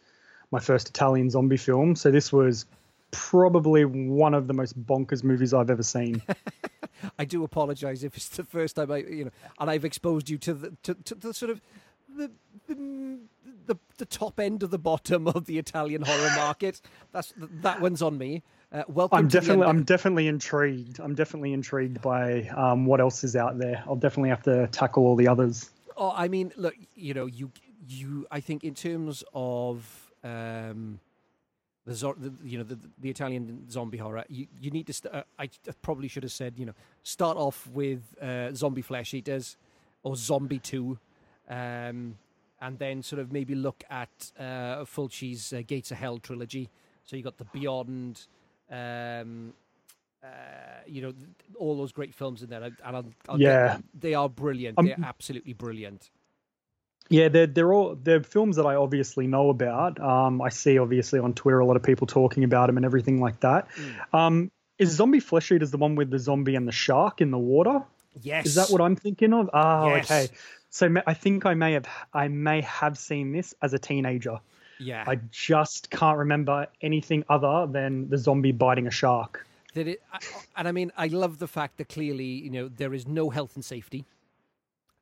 [0.52, 2.66] my first Italian zombie film, so this was
[3.12, 6.22] probably one of the most bonkers movies I've ever seen.
[7.18, 10.38] I do apologize if it's the first time I, you know, and I've exposed you
[10.40, 11.62] to the to, to the sort of
[12.16, 12.32] the,
[12.68, 13.20] the
[13.68, 16.82] the the top end of the bottom of the Italian horror market.
[17.12, 18.44] That's that one's on me.
[18.72, 19.20] Uh, welcome.
[19.20, 21.00] I'm definitely I'm definitely intrigued.
[21.00, 23.84] I'm definitely intrigued by um, what else is out there.
[23.88, 25.70] I'll definitely have to tackle all the others.
[25.98, 27.52] Oh, I mean, look, you know, you
[27.88, 28.28] you.
[28.32, 31.00] I think in terms of um,
[31.92, 34.94] the, the you know the, the Italian zombie horror, you you need to.
[34.94, 35.50] St- uh, I
[35.82, 36.74] probably should have said you know
[37.04, 39.58] start off with uh, zombie flesh eaters
[40.04, 40.98] or zombie two,
[41.50, 42.18] um,
[42.62, 46.70] and then sort of maybe look at uh, Fulci's uh, Gates of Hell trilogy.
[47.04, 48.26] So you got the Beyond.
[48.70, 49.54] Um,
[50.24, 50.28] uh,
[50.86, 51.14] you know
[51.58, 53.80] all those great films in there, and I'll, I'll Yeah.
[54.00, 54.78] they are brilliant.
[54.78, 56.12] Um, They're absolutely brilliant.
[57.12, 60.00] Yeah, they're they're all they're films that I obviously know about.
[60.00, 63.20] Um, I see obviously on Twitter a lot of people talking about them and everything
[63.22, 63.68] like that.
[64.14, 67.38] Um, is Zombie Flesh Eaters the one with the zombie and the shark in the
[67.38, 67.84] water?
[68.22, 69.50] Yes, Is that what I'm thinking of?
[69.54, 70.12] Oh, Yes.
[70.12, 70.34] okay.
[70.70, 74.40] So I think I may have I may have seen this as a teenager.
[74.80, 79.46] Yeah, I just can't remember anything other than the zombie biting a shark.
[79.76, 80.20] that it, I-
[80.58, 83.56] and I mean, I love the fact that clearly, you know, there is no health
[83.56, 84.06] and safety.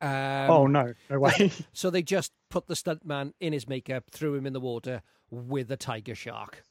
[0.02, 1.52] Um, oh no, no way.
[1.74, 5.72] So they just put the stuntman in his makeup, threw him in the water with
[5.72, 6.64] a tiger shark.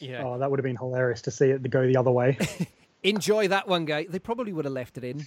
[0.00, 2.38] Yeah, oh, that would have been hilarious to see it go the other way.
[3.02, 4.06] enjoy that one, guy.
[4.08, 5.26] They probably would have left it in.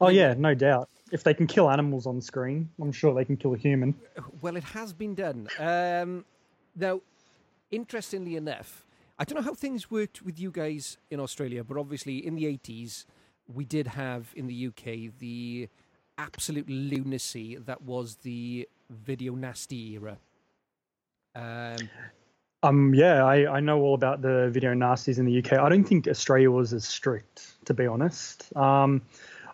[0.00, 0.88] Oh yeah, no doubt.
[1.12, 3.94] If they can kill animals on screen, I'm sure they can kill a human.
[4.40, 5.48] Well, it has been done.
[5.58, 6.24] Um,
[6.74, 7.00] now,
[7.70, 8.84] interestingly enough,
[9.18, 12.44] I don't know how things worked with you guys in Australia, but obviously in the
[12.44, 13.04] 80s,
[13.52, 15.68] we did have in the UK the
[16.18, 20.18] absolute lunacy that was the video nasty era.
[21.34, 21.76] Um,
[22.62, 25.52] Um, yeah, I, I know all about the video nasties in the UK.
[25.52, 28.56] I don't think Australia was as strict, to be honest.
[28.56, 29.02] Um,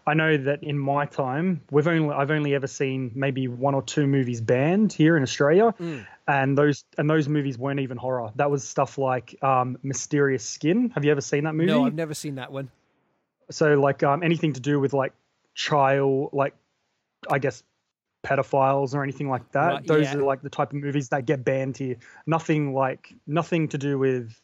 [0.07, 3.83] I know that in my time, we've only I've only ever seen maybe one or
[3.83, 5.75] two movies banned here in Australia,
[6.27, 8.31] and those and those movies weren't even horror.
[8.37, 10.91] That was stuff like um, Mysterious Skin.
[10.91, 11.67] Have you ever seen that movie?
[11.73, 12.71] no, I've never seen that one.
[13.51, 15.13] So like um, anything to do with like
[15.55, 16.55] child, like
[17.29, 17.63] I guess
[18.25, 19.67] pedophiles or anything like that.
[19.67, 20.17] Right, Those yeah.
[20.17, 21.97] are like the type of movies that get banned here.
[22.27, 24.41] Nothing like nothing to do with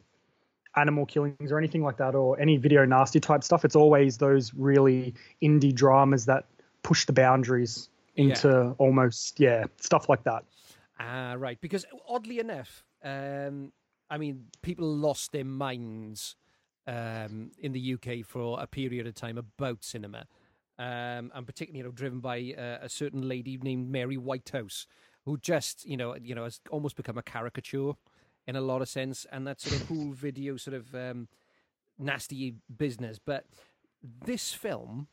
[0.76, 3.64] animal killings or anything like that or any video nasty type stuff.
[3.64, 6.44] It's always those really indie dramas that
[6.82, 10.44] push the boundaries into almost yeah stuff like that.
[10.98, 11.60] Ah, right.
[11.60, 13.72] Because oddly enough, um,
[14.08, 16.36] I mean, people lost their minds
[16.86, 20.26] um, in the UK for a period of time about cinema,
[20.78, 24.86] um, and particularly, you know, driven by uh, a certain lady named Mary Whitehouse,
[25.24, 27.92] who just, you know, you know, has almost become a caricature
[28.46, 31.28] in a lot of sense, and that sort of whole video sort of um,
[31.98, 33.18] nasty business.
[33.18, 33.46] But
[34.02, 35.08] this film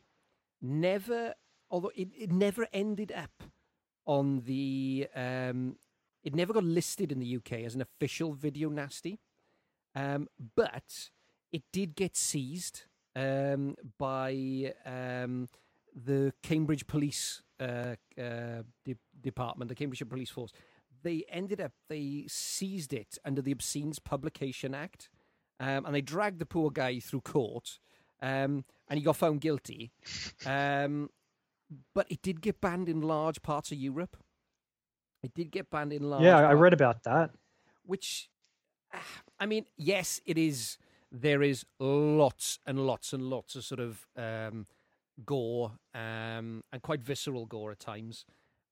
[0.62, 1.34] never,
[1.72, 3.44] although it, it never ended up
[4.06, 5.78] on the um,
[6.24, 9.20] it never got listed in the UK as an official video nasty,
[9.96, 11.10] um, but
[11.54, 12.84] it did get seized
[13.16, 15.48] um, by um,
[15.96, 20.52] the Cambridge Police uh, uh, de- Department, the Cambridgeshire Police Force.
[21.04, 25.10] They ended up they seized it under the Obscenes Publication Act,
[25.60, 27.80] um, and they dragged the poor guy through court.
[28.22, 29.92] um, and he got found guilty.
[30.46, 31.10] Um,
[31.96, 34.18] but it did get banned in large parts of Europe.
[35.24, 36.24] It did get banned in large.
[36.24, 37.32] Yeah, I read about that.
[37.86, 38.30] which
[39.40, 40.78] I mean, yes, it is.
[41.16, 44.66] There is lots and lots and lots of sort of um,
[45.26, 48.26] gore um, and quite visceral gore at times.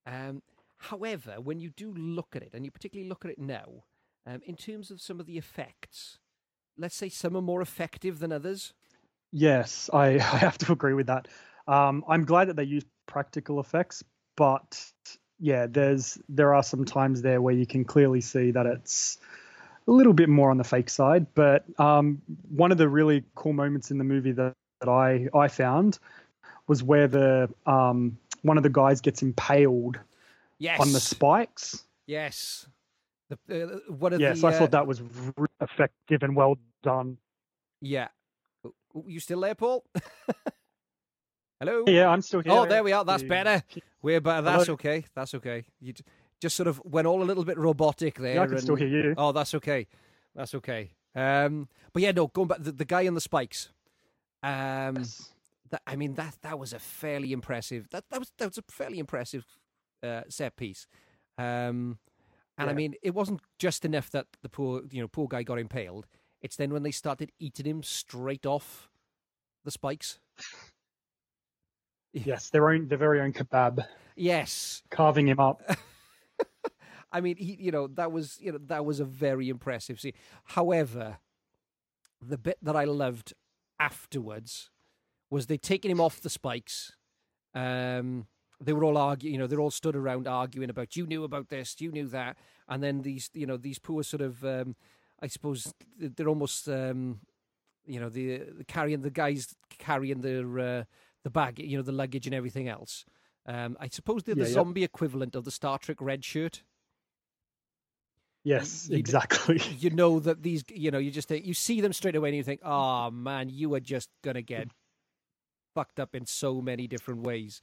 [0.08, 0.41] Um,
[0.77, 3.84] however, when you do look at it, and you particularly look at it now,
[4.25, 6.17] um, in terms of some of the effects,
[6.77, 8.73] let's say some are more effective than others.
[9.32, 11.27] Yes, I, I have to agree with that.
[11.67, 14.04] Um, I'm glad that they use practical effects,
[14.36, 14.84] but
[15.39, 19.17] yeah, there's there are some times there where you can clearly see that it's
[19.88, 21.26] a little bit more on the fake side.
[21.34, 25.48] But um, one of the really cool moments in the movie that, that I I
[25.48, 26.00] found
[26.67, 30.00] was where the um, one of the guys gets impaled
[30.60, 31.86] Yes, on the spikes.
[32.06, 32.67] yes.
[33.48, 37.17] The, uh, of Yes, the, I uh, thought that was really effective and well done.
[37.82, 38.10] Yeah.
[38.63, 39.84] Oh, oh, You still there, Paul?
[41.60, 41.84] Hello.
[41.88, 42.52] Yeah, I'm still here.
[42.54, 43.06] Oh, there we are.
[43.06, 43.63] That's better.
[44.02, 44.44] We're better.
[44.44, 44.58] Hello?
[44.58, 45.06] That's okay.
[45.15, 45.65] That's okay.
[45.80, 45.94] You
[46.41, 48.36] just sort of went all a little bit robotic there.
[48.36, 49.13] Yeah, I can and- still hear you.
[49.17, 49.88] Oh, that's okay.
[50.36, 50.91] That's okay.
[51.15, 53.69] Um, but yeah, no, going back the, the guy on the spikes.
[54.43, 55.32] Um, Yes.
[55.69, 57.88] that I mean that that was a fairly impressive.
[57.91, 59.45] That that was that was a fairly impressive
[60.04, 60.88] uh, set piece.
[61.38, 61.99] Um,
[62.58, 65.60] and I mean, it wasn't just enough that the poor you know poor guy got
[65.60, 66.08] impaled.
[66.41, 68.89] It's then when they started eating him straight off
[69.63, 70.19] the spikes.
[72.13, 75.62] Yes, their own their very own kebab, Yes, carving him up.
[77.12, 80.13] I mean, he, you know, that was, you know, that was a very impressive scene.
[80.45, 81.17] However,
[82.21, 83.34] the bit that I loved
[83.80, 84.69] afterwards
[85.30, 86.93] was they taking him off the spikes.
[87.54, 88.28] Um,
[88.60, 91.50] they were all arguing, you know, they're all stood around arguing about you knew about
[91.50, 92.38] this, you knew that,
[92.69, 94.76] and then these, you know, these poor sort of, um,
[95.19, 97.21] I suppose they're almost, um,
[97.86, 100.84] you know, the, the carrying the guys carrying their uh,
[101.24, 103.04] the bag, you know, the luggage and everything else.
[103.47, 104.54] Um, I suppose they're Yeah, the yeah.
[104.54, 106.63] zombie equivalent of the Star Trek red shirt
[108.43, 109.62] Yes, you exactly.
[109.77, 112.43] you know that these you know you just you see them straight away and you
[112.43, 114.67] think oh man you are just gonna get
[115.75, 117.62] fucked up in so many different ways.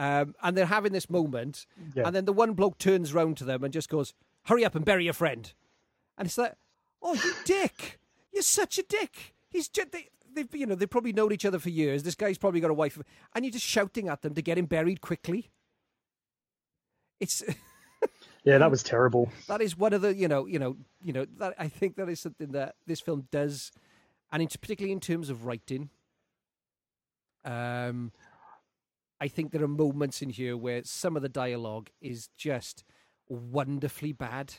[0.00, 2.04] Um, and they're having this moment Yeah.
[2.06, 4.84] and then the one bloke turns round to them and just goes hurry up and
[4.84, 5.52] bury your friend.
[6.16, 6.54] And it's like
[7.02, 7.98] oh you dick.
[8.32, 9.34] You're such a dick.
[9.50, 12.02] He's just they, they've you know they've probably known each other for years.
[12.02, 12.98] This guy's probably got a wife.
[13.34, 15.50] And you're just shouting at them to get him buried quickly.
[17.20, 17.42] It's
[18.48, 19.30] Yeah, that was terrible.
[19.46, 22.08] that is one of the you know you know you know that I think that
[22.08, 23.70] is something that this film does,
[24.32, 25.90] and in, particularly in terms of writing.
[27.44, 28.10] Um,
[29.20, 32.84] I think there are moments in here where some of the dialogue is just
[33.28, 34.54] wonderfully bad.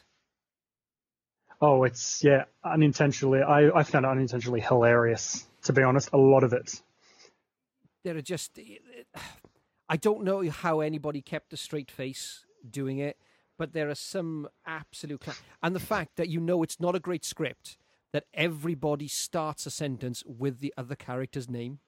[1.60, 3.42] Oh, it's yeah, unintentionally.
[3.42, 5.48] I I found it unintentionally hilarious.
[5.64, 6.80] To be honest, a lot of it.
[8.04, 8.60] There are just
[9.90, 13.18] I don't know how anybody kept a straight face doing it,
[13.60, 17.00] but there are some absolute cla- and the fact that you know it's not a
[17.00, 17.78] great script
[18.14, 21.80] that everybody starts a sentence with the other character's name.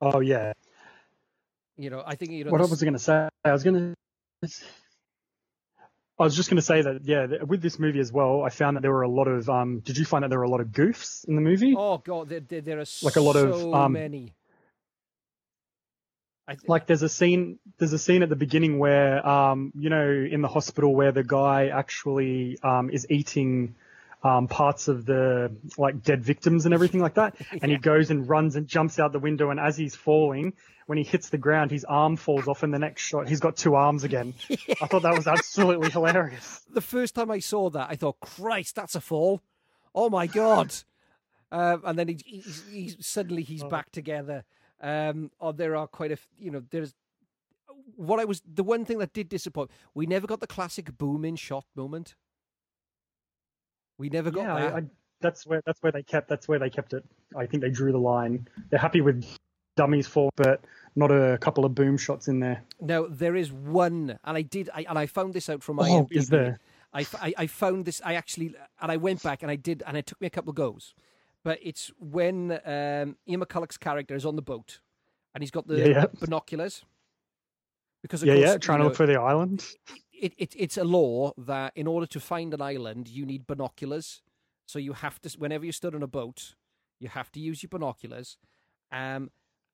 [0.00, 0.52] Oh yeah.
[1.76, 2.52] You know, I think you know.
[2.52, 3.28] What this- was I going to say?
[3.44, 3.94] I was going
[4.42, 4.48] to.
[6.18, 8.76] I was just going to say that yeah, with this movie as well, I found
[8.76, 9.48] that there were a lot of.
[9.48, 11.74] Um, did you find that there were a lot of goofs in the movie?
[11.76, 14.34] Oh god, there, there, there are Like a lot of, so um, many.
[16.66, 20.42] Like there's a scene there's a scene at the beginning where um you know in
[20.42, 23.74] the hospital where the guy actually um is eating
[24.24, 28.28] um parts of the like dead victims and everything like that and he goes and
[28.28, 30.52] runs and jumps out the window and as he's falling
[30.86, 33.56] when he hits the ground his arm falls off and the next shot he's got
[33.56, 34.34] two arms again.
[34.50, 36.60] I thought that was absolutely hilarious.
[36.70, 39.42] the first time I saw that, I thought, Christ, that's a fall.
[39.94, 40.74] Oh my god!
[41.52, 44.44] um, and then he, suddenly he's back together.
[44.82, 46.94] Um, or there are quite a, you know, there's
[47.96, 49.70] what I was the one thing that did disappoint.
[49.94, 52.16] We never got the classic boom in shot moment.
[53.98, 54.74] We never got yeah, that.
[54.74, 54.82] I, I,
[55.20, 57.04] that's where that's where they kept that's where they kept it.
[57.36, 58.48] I think they drew the line.
[58.70, 59.24] They're happy with
[59.76, 60.64] dummies fall, but
[60.96, 62.62] not a couple of boom shots in there.
[62.80, 65.88] Now there is one, and I did, I, and I found this out from my.
[65.88, 66.58] Oh, is there?
[66.92, 68.02] I, I- I found this.
[68.04, 70.50] I actually, and I went back and I did, and it took me a couple
[70.50, 70.94] of goes.
[71.44, 74.80] But it's when um, Ian McCulloch's character is on the boat,
[75.34, 76.06] and he's got the Yeah, yeah.
[76.20, 76.84] binoculars.
[78.02, 79.64] Because of Yeah, course, yeah, trying to know, look for the island.
[80.12, 84.22] it, it, it's a law that in order to find an island, you need binoculars.
[84.66, 86.54] So you have to, whenever you stood on a boat,
[87.00, 88.38] you have to use your binoculars.
[88.90, 89.30] Um,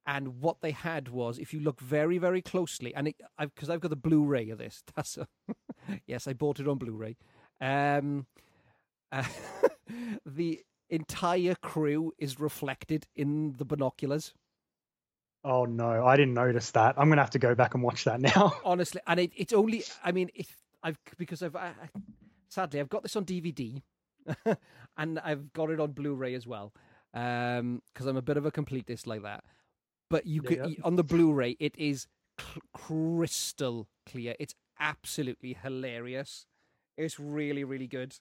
[0.07, 3.91] and what they had was, if you look very, very closely, and because I've got
[3.91, 5.27] the Blu-ray of this, that's a,
[6.07, 7.17] yes, I bought it on Blu-ray.
[7.61, 8.27] Um,
[9.13, 9.25] uh,
[10.27, 14.35] the entire crew is reflected in the binoculars.
[15.45, 16.95] Oh no, I didn't notice that.
[16.99, 18.55] I'm gonna have to go back and watch that now.
[18.65, 19.85] Honestly, and it, it's only.
[20.05, 22.01] I mean, if I've because I've I, I-
[22.49, 23.83] sadly I've got this on DVD,
[24.97, 26.73] and I've got it on Blu-ray as well,
[27.15, 29.45] Um because I'm a bit of a completist like that.
[30.11, 30.85] But you Yeah, could yeah.
[30.85, 32.07] on the Blu-ray, it is
[32.41, 34.35] cl- crystal clear.
[34.41, 36.47] It's absolutely hilarious.
[36.97, 38.17] It's really, really good.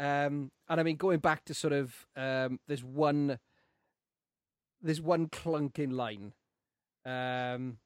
[0.00, 3.38] Um, and I mean, going back to sort of um, there's one,
[4.80, 6.32] there's one clunking line.
[7.04, 7.78] Um,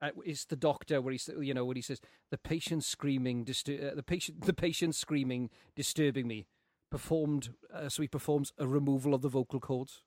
[0.00, 3.92] uh, it's the doctor where he's you know when he says the patient screaming distur-
[3.92, 6.46] uh, the patient the patient screaming disturbing me
[6.90, 10.02] performed uh, so he performs a removal of the vocal cords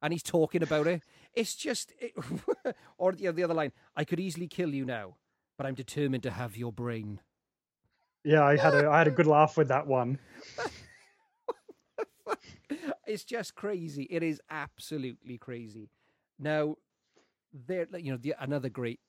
[0.00, 1.02] and he's talking about it
[1.34, 2.12] it's just it,
[2.96, 5.16] or the, the other line i could easily kill you now
[5.58, 7.20] but i'm determined to have your brain
[8.24, 10.18] Yeah, I had a I had a good laugh with that one.
[13.12, 14.04] It's just crazy.
[14.10, 15.90] It is absolutely crazy.
[16.38, 16.76] Now,
[17.52, 19.00] there, you know, the, another great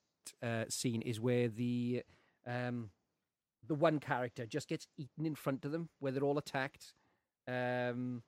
[0.41, 2.03] uh, scene is where the
[2.45, 2.89] um,
[3.65, 6.93] the one character just gets eaten in front of them, where they're all attacked.
[7.47, 8.23] Um,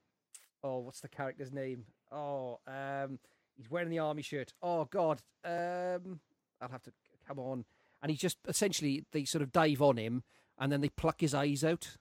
[0.64, 1.86] oh, what's the character's name?
[2.12, 3.20] Oh, um,
[3.56, 4.54] he's wearing the army shirt.
[4.62, 6.22] Oh God, um,
[6.62, 6.94] I'll have to
[7.28, 7.66] come on.
[8.02, 10.24] And he just essentially they sort of dive on him,
[10.58, 11.98] and then they pluck his eyes out.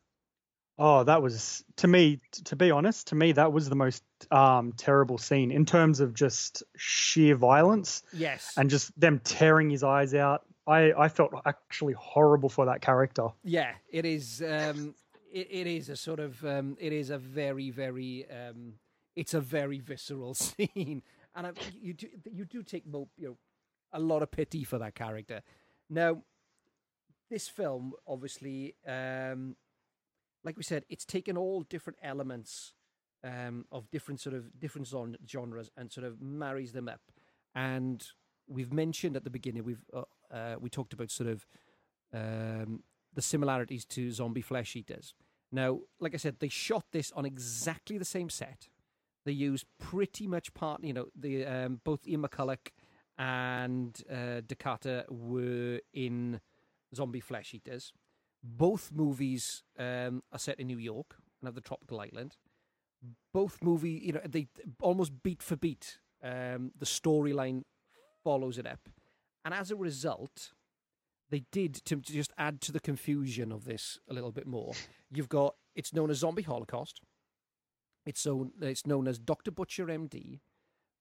[0.79, 2.21] Oh, that was to me.
[2.47, 6.15] To be honest, to me that was the most um, terrible scene in terms of
[6.15, 10.43] just sheer violence Yes, and just them tearing his eyes out.
[10.67, 13.29] I I felt actually horrible for that character.
[13.45, 14.43] Yeah, it is.
[14.43, 14.95] Um,
[15.33, 16.45] it, it is a sort of.
[16.45, 18.27] Um, it is a very, very.
[18.31, 18.75] Um,
[19.15, 21.03] it's a very visceral scene,
[21.37, 23.37] and I, you do you do take you know
[23.93, 25.43] a lot of pity for that character.
[25.89, 26.23] Now,
[27.31, 29.57] this film obviously, um,
[30.45, 32.75] like we said, it's taken all different elements
[33.25, 34.89] um, of different sort of different
[35.27, 37.01] genres and sort of marries them up.
[37.55, 38.05] And
[38.47, 41.47] we've mentioned at the beginning we've uh, uh, we talked about sort of
[42.13, 42.83] um,
[43.15, 45.15] the similarities to zombie flesh eaters.
[45.51, 48.69] Now, like I said, they shot this on exactly the same set.
[49.25, 52.73] They used pretty much part, you know, the um, both Ian McCulloch
[53.17, 56.41] and uh, Dakar were in
[56.95, 57.93] Zombie Flesh Eaters.
[58.47, 62.37] Both movies um, are set in New York, and have the tropical island.
[63.33, 64.49] Both movie, you know, they
[64.81, 65.99] almost beat for beat.
[66.23, 67.63] Um, the storyline
[68.23, 68.89] follows it up,
[69.45, 70.53] and as a result,
[71.31, 74.73] they did to just add to the confusion of this a little bit more.
[75.11, 77.01] You've got it's known as Zombie Holocaust.
[78.07, 80.41] It's so it's known as Doctor Butcher MD,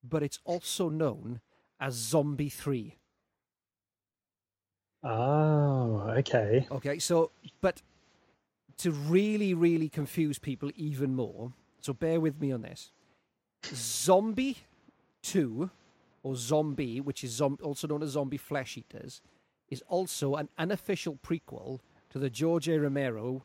[0.04, 1.42] but it's also known
[1.80, 2.98] as Zombie Three.
[5.04, 6.66] Oh, okay.
[6.72, 7.32] Okay, so
[7.62, 7.82] but
[8.78, 11.52] to really, really confuse people even more,
[11.82, 12.92] so bear with me on this.
[13.74, 14.58] Zombie
[15.22, 15.70] Two,
[16.22, 19.22] or Zombie, which is zom- also known as Zombie Flesh Eaters,
[19.70, 21.80] is also an unofficial prequel
[22.10, 22.78] to the George A.
[22.80, 23.44] Romero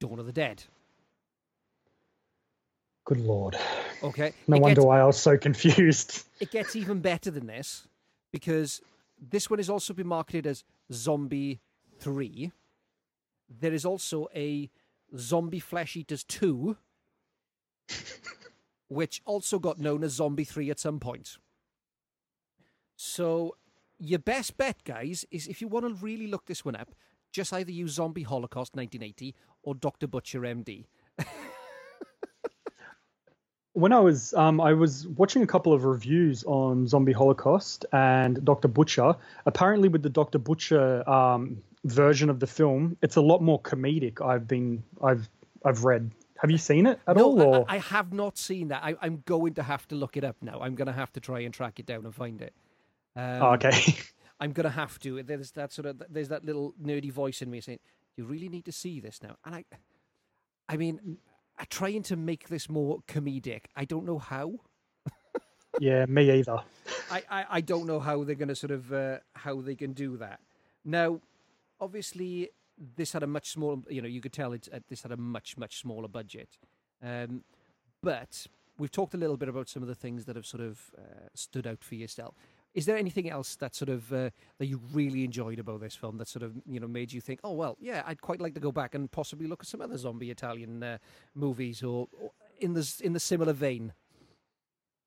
[0.00, 0.64] Dawn of the Dead.
[3.04, 3.56] Good lord.
[4.02, 6.24] Okay, No It wonder gets- why I was so confused.
[6.40, 7.86] it gets even better than this
[8.32, 8.80] because
[9.30, 11.60] this one has also been marketed as Zombie
[12.00, 12.50] 3.
[13.48, 14.70] There is also a
[15.16, 16.76] Zombie Flesh Eaters 2,
[18.88, 21.38] which also got known as Zombie 3 at some point.
[22.96, 23.56] So,
[23.98, 26.94] your best bet, guys, is if you want to really look this one up,
[27.30, 30.06] just either use Zombie Holocaust 1980 or Dr.
[30.06, 30.86] Butcher MD.
[33.74, 38.44] When I was um, I was watching a couple of reviews on Zombie Holocaust and
[38.44, 39.14] Doctor Butcher.
[39.46, 44.24] Apparently, with the Doctor Butcher um, version of the film, it's a lot more comedic.
[44.24, 45.28] I've been I've
[45.64, 46.10] I've read.
[46.38, 47.36] Have you seen it at all?
[47.36, 47.64] No, Or?
[47.68, 48.82] I, I have not seen that.
[48.82, 50.58] I, I'm going to have to look it up now.
[50.60, 52.52] I'm going to have to try and track it down and find it.
[53.14, 53.70] Um, Oh, okay.
[54.40, 55.22] I'm going to have to.
[55.22, 57.78] There's that sort of there's that little nerdy voice in me saying,
[58.16, 59.64] "You really need to see this now." And I,
[60.68, 61.18] I mean,
[61.62, 63.66] I'm trying to make this more comedic.
[63.76, 64.54] I don't know how.
[65.80, 66.58] yeah, me either.
[67.08, 69.92] I, I, I don't know how they're going to sort of uh, how they can
[69.92, 70.40] do that.
[70.84, 71.20] Now,
[71.80, 72.50] obviously,
[72.96, 73.76] this had a much smaller.
[73.88, 76.58] You know, you could tell it's uh, this had a much much smaller budget.
[77.00, 77.44] Um,
[78.02, 80.90] but we've talked a little bit about some of the things that have sort of
[80.98, 82.34] uh, stood out for yourself.
[82.74, 86.18] Is there anything else that sort of uh, that you really enjoyed about this film
[86.18, 88.60] that sort of you know made you think, oh well, yeah, I'd quite like to
[88.60, 90.98] go back and possibly look at some other zombie Italian uh,
[91.34, 93.92] movies or, or in the in the similar vein?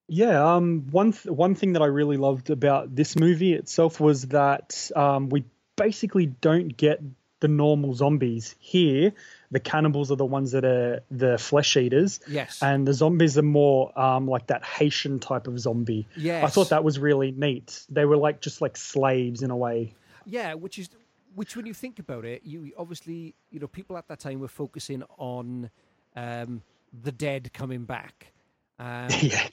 [0.07, 4.27] Yeah, um, one th- one thing that I really loved about this movie itself was
[4.27, 5.45] that um, we
[5.75, 7.01] basically don't get
[7.39, 9.13] the normal zombies here.
[9.55, 12.19] The cannibals are the ones that are the flesh eaters.
[12.27, 12.61] Yes.
[12.61, 16.05] And the zombies are more um, like that Haitian type of zombie.
[16.17, 16.43] Yes.
[16.43, 17.85] I thought that was really neat.
[17.87, 19.93] They were like just like slaves in a way.
[20.25, 20.89] Yeah, which is
[21.35, 24.49] which when you think about it, you obviously you know people at that time were
[24.49, 25.69] focusing on
[26.17, 28.33] um, the dead coming back.
[28.77, 29.47] Um, yeah.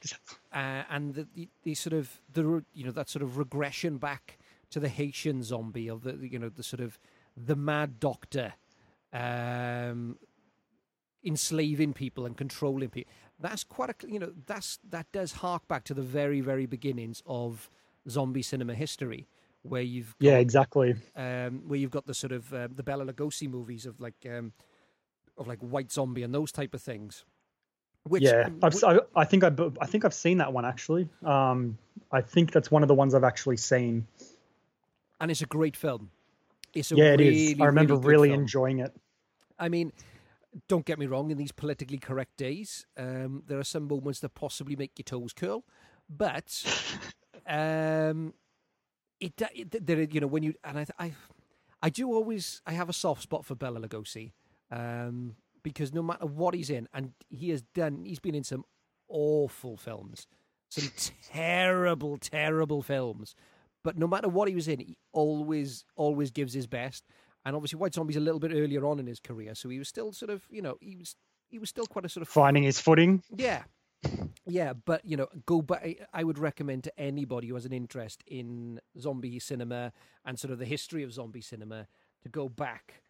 [0.52, 4.36] uh, and the, the, the sort of the you know that sort of regression back
[4.70, 6.98] to the Haitian zombie of the you know the sort of
[7.36, 8.54] the mad doctor
[9.12, 10.18] um,
[11.24, 13.12] enslaving people and controlling people.
[13.38, 17.22] That's quite a you know that's that does hark back to the very very beginnings
[17.26, 17.70] of
[18.08, 19.28] zombie cinema history,
[19.62, 20.94] where you've Yeah, exactly.
[21.16, 24.52] um, where you've got the sort of uh, the Bela Lugosi movies of like um,
[25.36, 27.24] of like White Zombie and those type of things.
[28.04, 31.08] Which yeah, I've, I, I think I, I think I've seen that one actually.
[31.24, 31.78] Um,
[32.10, 34.08] I think that's one of the ones I've actually seen.
[35.20, 36.10] and it's a great film.
[36.74, 37.60] It's a yeah, it is.
[37.60, 38.92] I remember good really enjoying it.
[39.58, 39.92] I mean,
[40.68, 41.30] don't get me wrong.
[41.30, 45.32] In these politically correct days, um, there are some moments that possibly make your toes
[45.32, 45.64] curl,
[46.08, 46.64] but
[47.46, 48.34] um,
[49.20, 51.12] it, it there you know when you and I I
[51.82, 54.32] I do always I have a soft spot for Bela Lugosi
[54.70, 58.64] um, because no matter what he's in, and he has done, he's been in some
[59.08, 60.26] awful films,
[60.68, 60.90] some
[61.32, 63.34] terrible, terrible films.
[63.84, 67.04] But no matter what he was in, he always, always gives his best.
[67.44, 69.88] And obviously, White Zombie's a little bit earlier on in his career, so he was
[69.88, 71.16] still sort of, you know, he was,
[71.48, 73.22] he was still quite a sort of Finding his footing.
[73.34, 73.64] yeah.
[74.44, 75.86] Yeah, but you know, go back.
[76.12, 79.92] I would recommend to anybody who has an interest in zombie cinema
[80.24, 81.86] and sort of the history of zombie cinema
[82.24, 83.02] to go back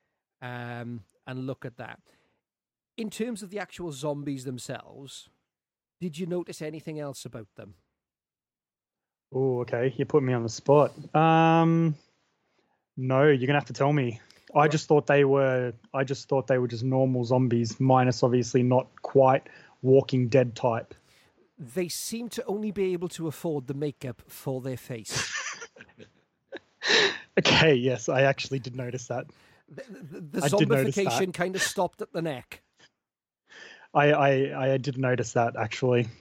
[0.43, 2.01] um, and look at that.
[2.99, 5.31] In terms of the actual zombies themselves,
[5.99, 7.75] did you notice anything else about them?
[9.35, 9.95] Oh, okay.
[9.97, 10.93] You put me on the spot.
[11.15, 11.95] Um,
[12.97, 14.21] no, you're gonna have to tell me.
[14.55, 15.73] I just thought they were.
[15.95, 19.49] I just thought they were just normal zombies, minus obviously not quite
[19.83, 20.95] Walking Dead type.
[21.59, 25.33] They seem to only be able to afford the makeup for their face.
[27.39, 29.27] Okay, yes, I actually did notice that.
[29.69, 32.61] the the, the zombification kind of stopped at the neck.
[33.95, 36.09] I I, I did notice that actually.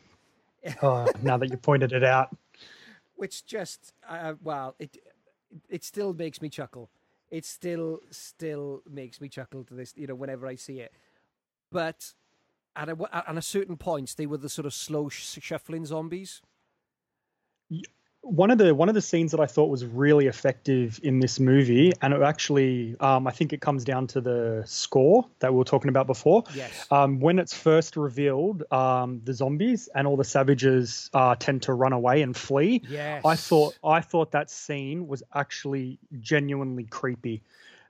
[0.84, 2.38] Oh, now that you pointed it out.
[3.16, 4.96] which just uh, well it
[5.70, 6.90] it still makes me chuckle.
[7.30, 10.94] It still still makes me chuckle to this you know whenever i see it.
[11.72, 12.14] But
[12.76, 16.42] at a, at a certain points they were the sort of slow sh- shuffling zombies
[18.24, 21.40] one of the one of the scenes that I thought was really effective in this
[21.40, 25.58] movie, and it actually, um, I think it comes down to the score that we
[25.58, 26.44] were talking about before.
[26.54, 31.64] yes Um, when it's first revealed, um, the zombies and all the savages uh, tend
[31.64, 32.84] to run away and flee.
[32.88, 37.42] yes I thought I thought that scene was actually genuinely creepy.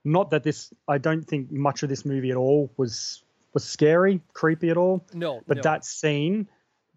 [0.04, 3.22] Not that this, I don't think much of this movie at all was
[3.54, 5.06] was scary, creepy at all.
[5.14, 5.64] no But no.
[5.64, 6.48] that scene,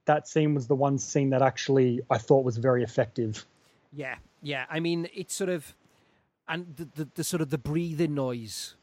[0.07, 3.45] that scene was the one scene that actually I thought was very effective.
[3.93, 5.75] yeah yeah i mean it's sort of
[6.49, 8.75] and the, the, the sort of the breathing noise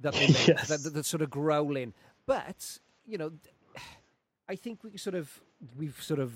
[0.00, 0.68] that they make Yes.
[0.68, 1.92] the, the, the sort of growling
[2.26, 3.30] but you know
[4.48, 5.40] i think we sort of
[5.76, 6.32] we've sort of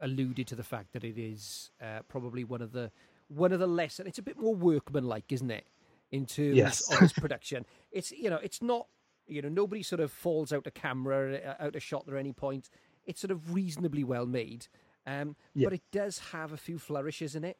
[0.00, 2.90] alluded to the fact that it is uh, probably one of the
[3.28, 5.66] one of the less and it's a bit more workmanlike isn't it
[6.10, 6.92] in terms Yes.
[6.92, 8.86] of its production it's you know it's not
[9.26, 12.32] you know nobody sort of falls out of camera uh, out of shot at any
[12.32, 12.70] point
[13.08, 14.68] it's sort of reasonably well made
[15.06, 15.66] um, Yeah.
[15.66, 17.56] but it does have a few flourishes in it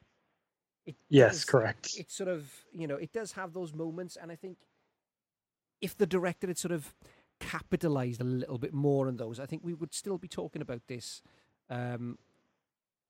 [0.86, 1.96] it Yes, does- correct.
[1.98, 4.56] It sort of, you know, it does have those moments, and I think
[5.82, 6.94] if the director had sort of
[7.40, 10.86] capitalized a little bit more on those, I think we would still be talking about
[10.86, 11.20] this
[11.68, 12.16] um,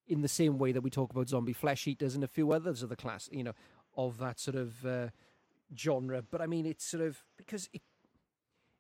[0.09, 2.83] in the same way that we talk about zombie flesh eaters and a few others
[2.83, 3.55] of the class, you know,
[3.97, 5.09] of that sort of uh,
[5.77, 6.21] genre.
[6.29, 7.83] But I mean, it's sort of because it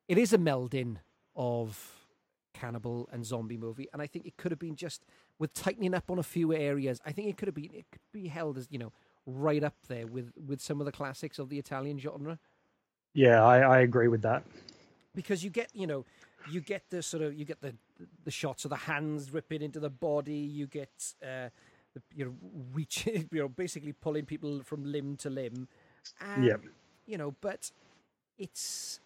[0.09, 0.97] it is a melding
[1.37, 1.98] of
[2.61, 5.05] cannibal and zombie movie, and I think it could have been just
[5.39, 7.01] with tightening up on a few areas.
[7.07, 8.93] I think it could have been it could be held as you know
[9.27, 12.39] right up there with with some of the classics of the Italian genre
[13.15, 14.45] Yeah, I, I agree with that.
[15.15, 16.05] because you get you know
[16.45, 17.75] you get the sort of you get the
[18.25, 21.49] the shots of the hands ripping into the body you get uh
[21.95, 22.35] the, you know
[22.73, 25.69] reaching you know basically pulling people from limb to limb
[26.21, 26.63] and, Yep.
[27.07, 27.71] you know but
[28.39, 29.01] it's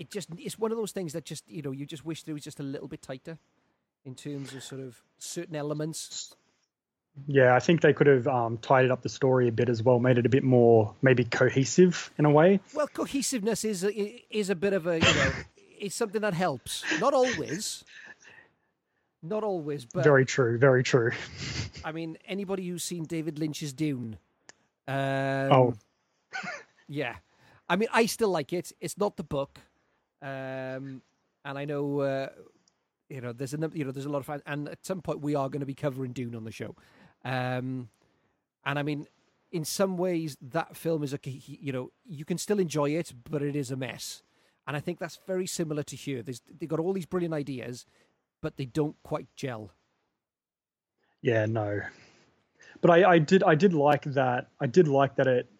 [0.00, 2.34] it just it's one of those things that just you know you just wish there
[2.34, 3.38] was just a little bit tighter
[4.04, 6.34] in terms of sort of certain elements
[7.26, 9.98] Yeah, I think they could have um, tidied up the story a bit as well,
[9.98, 12.60] made it a bit more maybe cohesive in a way.
[12.74, 13.90] well cohesiveness is a,
[14.30, 15.32] is a bit of a you know
[15.80, 17.84] it's something that helps not always
[19.22, 21.10] not always but very true, very true.
[21.84, 24.16] I mean, anybody who's seen David Lynch's Dune.
[24.88, 25.74] Um, Oh.
[26.88, 27.16] yeah.
[27.68, 28.72] I mean, I still like it.
[28.80, 29.58] It's not the book.
[30.22, 31.02] Um,
[31.44, 32.28] and I know, uh,
[33.08, 35.20] you know, there's a you know, there's a lot of fans, and at some point
[35.20, 36.74] we are going to be covering Dune on the show.
[37.24, 37.88] Um,
[38.64, 39.06] and I mean,
[39.50, 43.42] in some ways, that film is a you know you can still enjoy it, but
[43.42, 44.22] it is a mess.
[44.66, 46.22] And I think that's very similar to here.
[46.22, 47.86] There's, they got all these brilliant ideas,
[48.40, 49.72] but they don't quite gel.
[51.22, 51.80] Yeah, no.
[52.80, 54.48] But I, I did I did like that.
[54.60, 55.50] I did like that it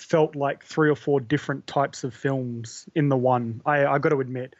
[0.00, 3.60] felt like three or four different types of films in the one.
[3.64, 4.54] I, I got to admit,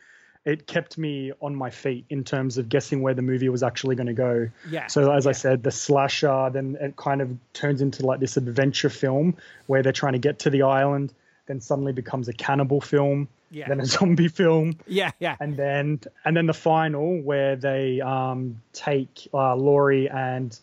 [0.45, 3.97] it kept me on my feet in terms of guessing where the movie was actually
[3.97, 4.49] going to go.
[4.70, 4.87] Yeah.
[4.87, 5.30] So as yeah.
[5.30, 9.82] I said, the slasher, then it kind of turns into like this adventure film where
[9.82, 11.12] they're trying to get to the island,
[11.47, 13.66] then suddenly becomes a cannibal film, Yeah.
[13.68, 15.37] then a zombie film, Yeah, yeah.
[15.41, 20.57] and then and then the final where they um, take uh, Laurie and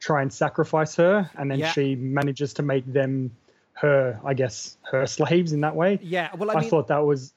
[0.00, 1.72] try and sacrifice her, and then Yeah.
[1.72, 3.30] she manages to make them
[3.80, 5.98] her, I guess, her slaves in that way.
[6.02, 7.34] Yeah, well, I I, mean, thought that was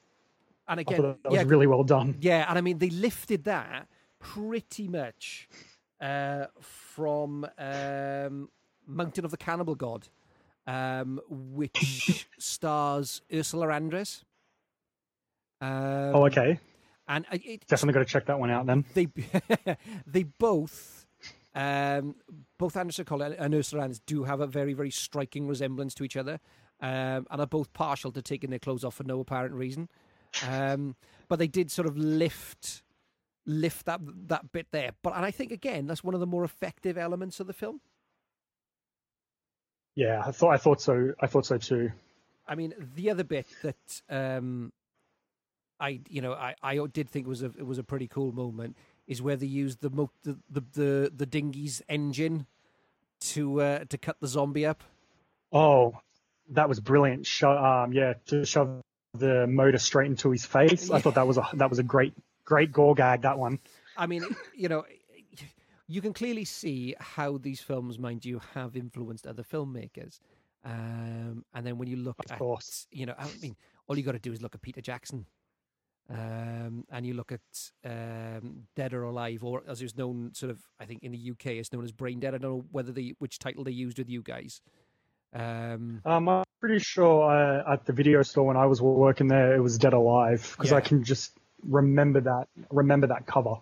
[0.68, 2.16] and again, that yeah, was really well done.
[2.20, 3.88] Yeah, and I mean they lifted that
[4.18, 5.48] pretty much
[6.00, 8.48] uh, from um,
[8.86, 10.08] Mountain of the Cannibal God,
[10.66, 14.22] um, which stars Ursula Andress.
[15.60, 16.58] Um, oh, okay.
[17.06, 18.84] And it, Definitely got to check that one out then.
[18.94, 19.08] they
[20.06, 20.93] they both
[21.54, 22.16] um,
[22.58, 26.16] both Anderson Cole and Ursula Andress do have a very very striking resemblance to each
[26.16, 26.40] other,
[26.80, 29.88] um, and are both partial to taking their clothes off for no apparent reason.
[30.48, 30.96] Um,
[31.28, 32.82] but they did sort of lift
[33.46, 34.90] lift that that bit there.
[35.02, 37.80] But and I think again that's one of the more effective elements of the film.
[39.94, 41.12] Yeah, I thought I thought so.
[41.20, 41.92] I thought so too.
[42.48, 44.72] I mean, the other bit that um,
[45.78, 48.76] I you know I, I did think was a it was a pretty cool moment
[49.06, 52.46] is where they used the mo- the, the the the dinghy's engine
[53.20, 54.82] to uh, to cut the zombie up.
[55.52, 55.94] Oh,
[56.50, 57.26] that was brilliant.
[57.26, 58.82] Sho- um, yeah, to shove
[59.14, 60.90] the motor straight into his face.
[60.90, 63.22] I thought that was a that was a great great gore gag.
[63.22, 63.58] That one.
[63.96, 64.24] I mean,
[64.56, 64.84] you know,
[65.86, 70.18] you can clearly see how these films, mind you, have influenced other filmmakers.
[70.64, 72.86] Um, and then when you look Of at, course.
[72.90, 73.54] you know, I mean,
[73.86, 75.26] all you got to do is look at Peter Jackson.
[76.10, 77.40] Um, and you look at
[77.84, 81.30] um, Dead or Alive, or as it was known, sort of, I think in the
[81.30, 82.34] UK, it's known as Brain Dead.
[82.34, 84.60] I don't know whether the which title they used with you guys.
[85.34, 89.54] Um, Um, I'm pretty sure uh, at the video store when I was working there,
[89.56, 90.76] it was Dead or Alive because Yeah.
[90.76, 91.32] I can just
[91.66, 93.54] remember that remember that cover.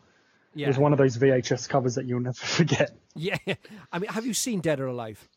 [0.54, 0.66] Yeah.
[0.66, 2.90] It was one of those VHS covers that you'll never forget.
[3.14, 3.38] yeah.
[3.92, 5.28] I mean, have you seen Dead or Alive?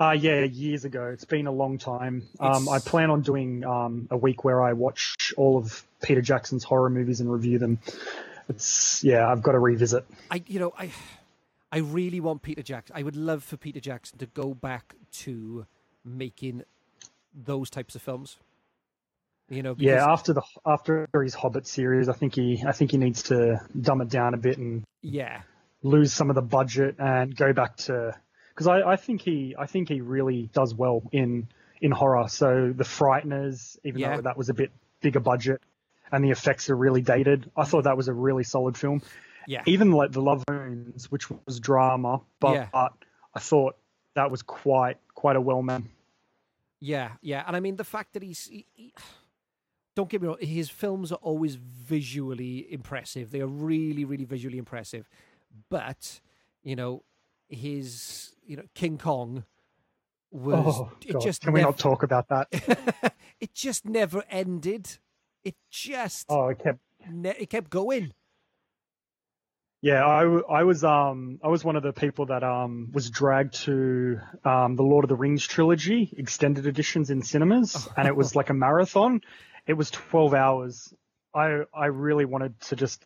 [0.00, 1.10] Uh, yeah, years ago.
[1.12, 2.22] It's been a long time.
[2.38, 6.62] Um, I plan on doing um, a week where I watch all of Peter Jackson's
[6.62, 7.80] horror movies and review them.
[8.48, 10.04] It's yeah, I've got to revisit.
[10.30, 10.90] I you know I
[11.72, 12.96] I really want Peter Jackson.
[12.96, 15.66] I would love for Peter Jackson to go back to
[16.04, 16.62] making
[17.34, 18.36] those types of films.
[19.50, 22.92] You know, because, Yeah, after the after his Hobbit series, I think he I think
[22.92, 25.42] he needs to dumb it down a bit and yeah,
[25.82, 28.14] lose some of the budget and go back to
[28.58, 31.46] because I, I think he I think he really does well in
[31.80, 32.26] in horror.
[32.28, 34.16] So the Frighteners, even Yeah.
[34.16, 35.62] though that was a bit bigger budget
[36.10, 39.00] and the effects are really dated, I thought that was a really solid film.
[39.46, 42.88] yeah, Even like the Lovely Bones, which was drama, but Yeah.
[43.34, 43.76] I thought
[44.14, 45.88] that was quite quite a well man.
[46.80, 47.44] yeah, yeah.
[47.46, 48.46] And I mean the fact that he's.
[48.48, 48.92] He, he-
[49.94, 53.32] don't get me wrong, his films are always visually impressive.
[53.32, 55.08] They are really, really visually impressive.
[55.70, 56.20] But,
[56.62, 57.02] you know,
[57.48, 59.44] his, you know, King Kong
[60.32, 60.74] was.
[60.76, 61.22] Oh, it God.
[61.22, 62.48] just Can we not talk about that?
[63.40, 64.98] it just never ended.
[65.44, 68.12] It just oh, it kept ne- it kept going.
[69.80, 74.18] Yeah, I was um I was one of the people that um was dragged to
[74.44, 78.50] um the Lord of the Rings trilogy extended editions in cinemas, and it was like
[78.50, 79.20] a marathon.
[79.66, 80.92] It was twelve hours.
[81.34, 83.04] I I really wanted to just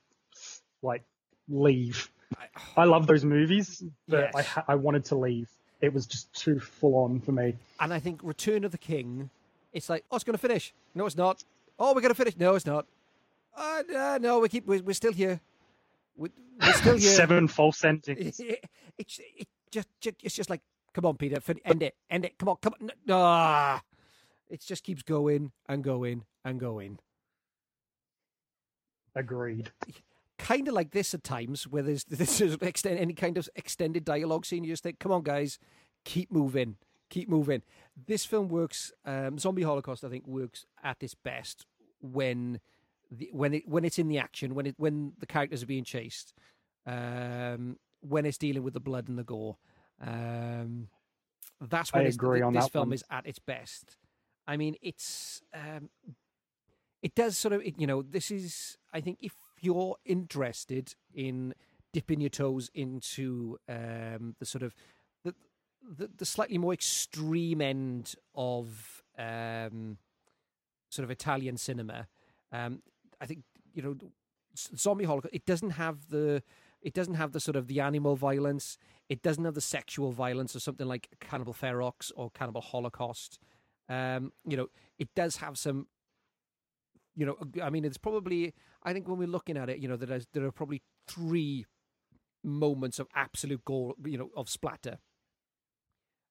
[0.82, 1.02] like
[1.48, 2.10] leave.
[2.76, 4.46] I love those movies, but I Yes.
[4.46, 5.48] ha- I wanted to leave.
[5.80, 7.56] It was just too full on for me.
[7.80, 9.30] And I think Return of the King,
[9.72, 10.72] it's like, oh, it's going to finish.
[10.94, 11.42] No, it's not.
[11.78, 12.36] Oh, we're going to finish.
[12.36, 12.86] No, it's not.
[13.56, 14.66] Uh, uh, no, we keep.
[14.66, 15.40] We're, we're still here.
[16.16, 16.28] We're,
[16.60, 17.10] we're still here.
[17.10, 18.40] Seven false endings.
[18.40, 18.64] It,
[18.98, 20.60] it's it just, just it's just like,
[20.92, 22.38] come on, Peter, end it, end it.
[22.38, 22.90] Come on, come on.
[23.06, 23.80] No, ah.
[24.50, 26.98] It just keeps going and going and going.
[29.14, 29.70] Agreed.
[30.42, 34.04] Kind of like this at times, where there's this is extend any kind of extended
[34.04, 34.64] dialogue scene.
[34.64, 35.58] You just think, come on, guys,
[36.04, 36.76] keep moving,
[37.10, 37.62] keep moving.
[38.06, 38.92] This film works.
[39.04, 41.64] Um, Zombie Holocaust, I think, works at its best
[42.00, 42.60] when
[43.10, 45.84] the, when it when it's in the action, when it when the characters are being
[45.84, 46.34] chased,
[46.86, 49.56] um, when it's dealing with the blood and the gore.
[50.04, 50.88] Um,
[51.60, 52.94] that's when I it's, agree on this film one.
[52.94, 53.96] is at its best.
[54.48, 55.90] I mean, it's um,
[57.00, 59.32] it does sort of, it- you know, this is, I think, if
[59.62, 61.54] you're interested in
[61.92, 64.74] dipping your toes into um, the sort of
[65.24, 65.34] the,
[65.96, 69.98] the the slightly more extreme end of um,
[70.90, 72.06] sort of Italian cinema,
[72.52, 72.82] um,
[73.20, 73.44] I think
[73.74, 73.96] you know,
[74.56, 75.34] Zombie Holocaust.
[75.34, 76.42] It doesn't have the
[76.82, 78.76] it doesn't have the sort of the animal violence.
[79.08, 83.38] It doesn't have the sexual violence of something like Cannibal Ferox or Cannibal Holocaust.
[83.88, 85.86] Um, you know, it does have some.
[87.14, 88.54] You know, I mean, it's probably.
[88.82, 91.66] I think when we're looking at it, you know, there is, there are probably three
[92.42, 94.98] moments of absolute gore, you know, of splatter.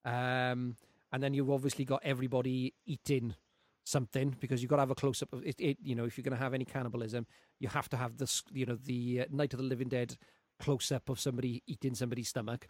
[0.04, 0.76] Um,
[1.12, 3.36] and then you've obviously got everybody eating
[3.84, 5.78] something because you've got to have a close up of it, it.
[5.84, 7.28] You know, if you're going to have any cannibalism,
[7.60, 8.44] you have to have this.
[8.52, 10.18] You know, the uh, Night of the Living Dead
[10.60, 12.68] close up of somebody eating somebody's stomach.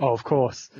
[0.00, 0.70] Oh, of course.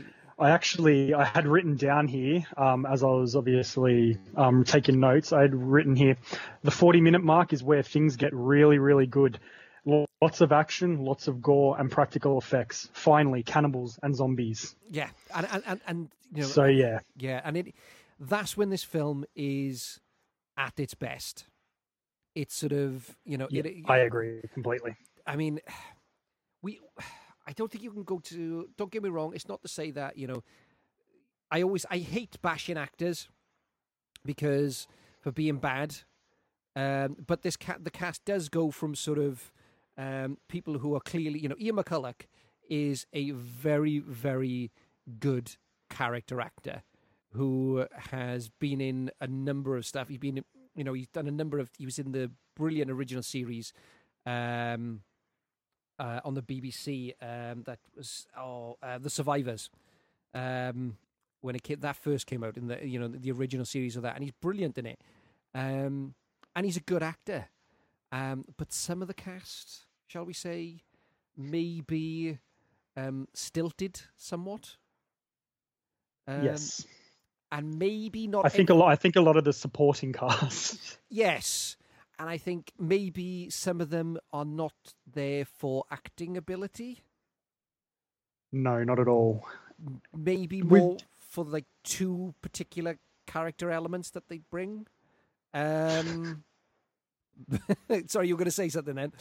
[0.43, 5.33] I actually I had written down here um, as I was obviously um, taking notes.
[5.33, 6.17] I had written here
[6.65, 9.39] the 40 minute mark is where things get really really good.
[9.85, 12.89] Lots of action, lots of gore and practical effects.
[12.93, 14.75] Finally, cannibals and zombies.
[14.91, 17.75] Yeah, and and and, and you know, So yeah, yeah, and it
[18.19, 20.01] that's when this film is
[20.57, 21.47] at its best.
[22.35, 24.97] It's sort of you know, yeah it, I agree completely.
[25.25, 25.61] I mean,
[26.63, 26.81] we.
[27.47, 28.69] I don't think you can go to.
[28.77, 29.33] Don't get me wrong.
[29.35, 30.43] It's not to say that you know.
[31.51, 33.29] I always I hate bashing actors
[34.25, 34.87] because
[35.21, 35.97] for being bad,
[36.75, 39.53] um, but this cat the cast does go from sort of
[39.99, 42.23] um, people who are clearly you know Ian McCulloch
[42.71, 44.71] is a very very
[45.19, 45.57] good
[45.91, 46.83] character actor
[47.33, 50.09] who has been in a number of stuff.
[50.09, 50.43] He's been
[50.75, 53.73] you know he's done a number of he was in the brilliant original series.
[54.25, 55.03] Um,
[55.99, 59.71] uh, on the BBC um, that was oh uh, the Survivors
[60.35, 60.97] um,
[61.41, 64.03] when it came, that first came out in the you know the original series of
[64.03, 65.01] that, and he's brilliant in it,
[65.55, 66.15] um,
[66.57, 67.47] and he's a good actor.
[68.11, 70.83] Um, but some of the cast, shall we say,
[71.37, 72.39] maybe
[72.97, 74.77] um, stilted somewhat.
[76.27, 76.87] Um, yes,
[77.51, 78.47] and maybe not.
[78.47, 78.89] I think a lot.
[78.89, 80.99] I think a lot of the supporting cast.
[81.11, 81.77] Yes.
[82.19, 84.75] And I think maybe some of them are not
[85.13, 87.03] there for acting ability.
[88.53, 89.45] no, not at all.
[90.15, 94.87] Maybe With- more for like two particular character elements that they bring.
[95.55, 96.45] Um
[98.07, 99.13] Sorry, you were going to say something then.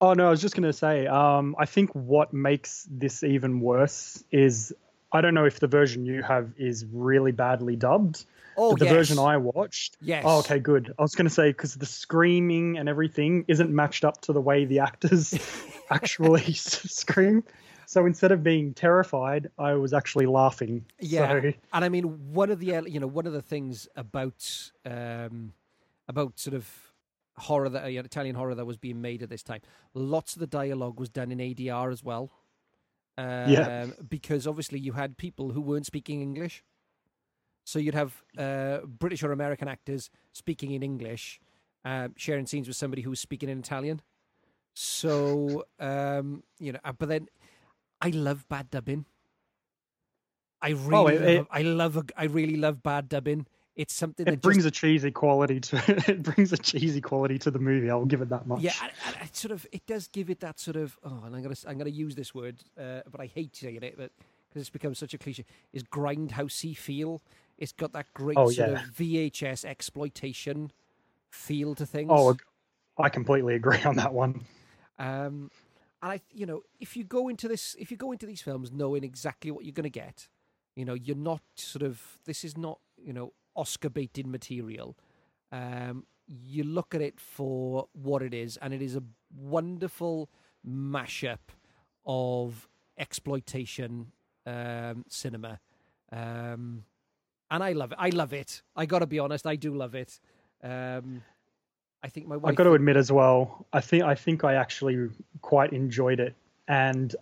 [0.00, 1.06] Oh no, I was just gonna say.
[1.06, 4.72] Um, I think what makes this even worse is
[5.10, 8.26] I don't know if the version you have is really badly dubbed.
[8.56, 8.94] Oh, the yes.
[8.94, 9.96] version I watched.
[10.00, 10.24] Yes.
[10.26, 10.92] Oh, okay, good.
[10.98, 14.64] I was gonna say because the screaming and everything isn't matched up to the way
[14.64, 15.34] the actors
[15.90, 17.44] actually scream.
[17.86, 20.84] So instead of being terrified, I was actually laughing.
[21.00, 24.70] Yeah, So, and I mean one of the you know one of the things about
[24.84, 25.52] um
[26.08, 26.68] about sort of
[27.38, 29.60] horror that uh, Italian horror that was being made at this time.
[29.94, 32.30] Lots of the dialogue was done in ADR as well.
[33.18, 33.86] Um, Yeah.
[34.08, 36.64] because obviously you had people who weren't speaking English,
[37.66, 41.40] so you'd have uh, British or American actors speaking in English,
[41.84, 44.00] um, sharing scenes with somebody who was speaking in Italian.
[44.72, 47.28] So um, you know, uh, but then
[48.00, 49.04] I love bad dubbing.
[50.62, 53.46] I really, Oh, it- love, it- I love, a, I really love bad dubbing.
[53.74, 57.38] It's something it that brings just, a cheesy quality to it brings a cheesy quality
[57.40, 57.90] to the movie.
[57.90, 58.60] I'll give it that much.
[58.62, 58.72] yeah,
[59.22, 60.96] it sort of, it does give it that sort of.
[61.04, 63.94] Oh, and I'm gonna, I'm gonna use this word, uh, but I hate saying it,
[63.98, 64.12] but
[64.48, 65.44] because it's become such a cliche,
[65.74, 67.20] is grindhousey feel.
[67.58, 68.82] It's got that great Oh, sort yeah.
[68.82, 70.72] of VHS exploitation
[71.30, 72.10] feel to things.
[72.12, 72.36] Oh,
[72.98, 74.44] I completely agree on that one.
[74.98, 75.50] Um,
[76.02, 78.70] and I, you know, if you go into this, if you go into these films
[78.72, 80.28] knowing exactly what you're going to get,
[80.74, 82.18] you know, you're not sort of.
[82.24, 84.96] This is not, you know, Oscar baited material.
[85.52, 89.02] Um, you look at it for what it is, and it is a
[89.34, 90.28] wonderful
[90.66, 91.38] mashup
[92.04, 94.12] of exploitation
[94.44, 95.60] um, cinema.
[96.12, 96.84] Um,
[97.50, 97.98] and I love it.
[98.00, 98.62] I love it.
[98.74, 99.46] I got to be honest.
[99.46, 100.18] I do love it.
[100.62, 101.22] Um,
[102.02, 102.50] I think my wife.
[102.50, 103.66] I've got to admit as well.
[103.72, 105.08] I think I think I actually
[105.42, 106.34] quite enjoyed it,
[106.68, 107.14] and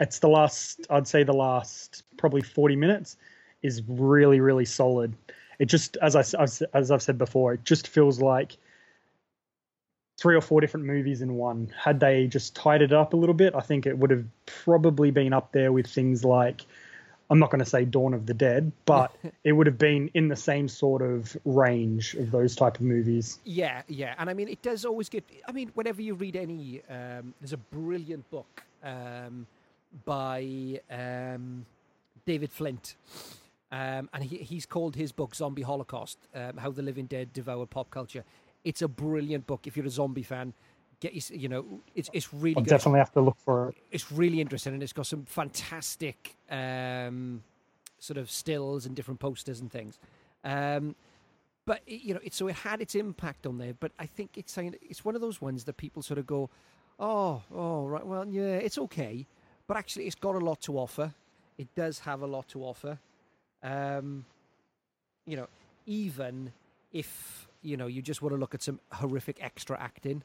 [0.00, 0.86] it's the last.
[0.90, 3.16] I'd say the last probably forty minutes
[3.62, 5.14] is really really solid.
[5.58, 8.56] It just as I as, as I've said before, it just feels like
[10.18, 11.72] three or four different movies in one.
[11.78, 15.10] Had they just tied it up a little bit, I think it would have probably
[15.10, 16.64] been up there with things like.
[17.30, 19.14] I'm not going to say Dawn of the Dead, but
[19.44, 23.38] it would have been in the same sort of range of those type of movies.
[23.44, 25.24] Yeah, yeah, and I mean, it does always get.
[25.46, 29.46] I mean, whenever you read any, um, there's a brilliant book um,
[30.04, 31.66] by um,
[32.24, 32.96] David Flint,
[33.72, 37.70] um, and he, he's called his book Zombie Holocaust: um, How the Living Dead Devoured
[37.70, 38.24] Pop Culture.
[38.64, 39.66] It's a brilliant book.
[39.66, 40.52] If you're a zombie fan,
[41.00, 42.70] get you, you know it's it's really I'll good.
[42.70, 43.76] definitely have to look for it.
[43.90, 47.42] It's really interesting, and it's got some fantastic um,
[47.98, 49.98] sort of stills and different posters and things.
[50.44, 50.94] Um,
[51.66, 53.74] but it- you know, it, so it had its impact on there.
[53.74, 56.50] But I think it's saying it's one of those ones that people sort of go,
[56.98, 59.26] "Oh, oh, right, well, yeah, it's okay,"
[59.66, 61.14] but actually, it's got a lot to offer.
[61.58, 62.98] It does have a lot to offer.
[63.62, 64.24] Um,
[65.26, 65.48] you know,
[65.86, 66.52] even
[66.92, 70.22] if you know you just want to look at some horrific extra acting,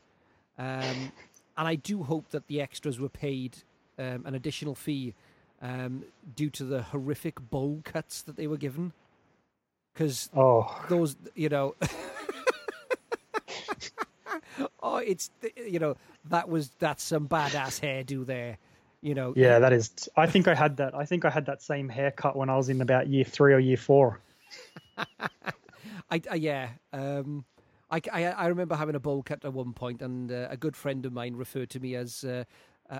[0.57, 1.11] um,
[1.57, 3.57] and I do hope that the extras were paid
[3.97, 5.13] um, an additional fee
[5.61, 6.03] um,
[6.35, 8.91] due to the horrific bowl cuts that they were given.
[9.93, 11.75] Because Oh, those, you know,
[14.81, 15.95] oh, it's you know
[16.29, 18.57] that was that's some badass hairdo there.
[19.01, 19.91] You know, yeah, that is.
[20.15, 20.95] I think I had that.
[20.95, 23.59] I think I had that same haircut when I was in about year three or
[23.59, 24.19] year four.
[24.97, 26.69] I, I yeah.
[26.91, 27.45] Um,
[27.93, 30.75] I, I I remember having a bowl cut at one point, and uh, a good
[30.75, 32.43] friend of mine referred to me as uh,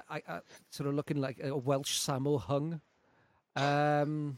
[0.10, 0.22] I,
[0.70, 2.80] sort of looking like a Welsh Sammo Hung.
[3.56, 4.38] Um,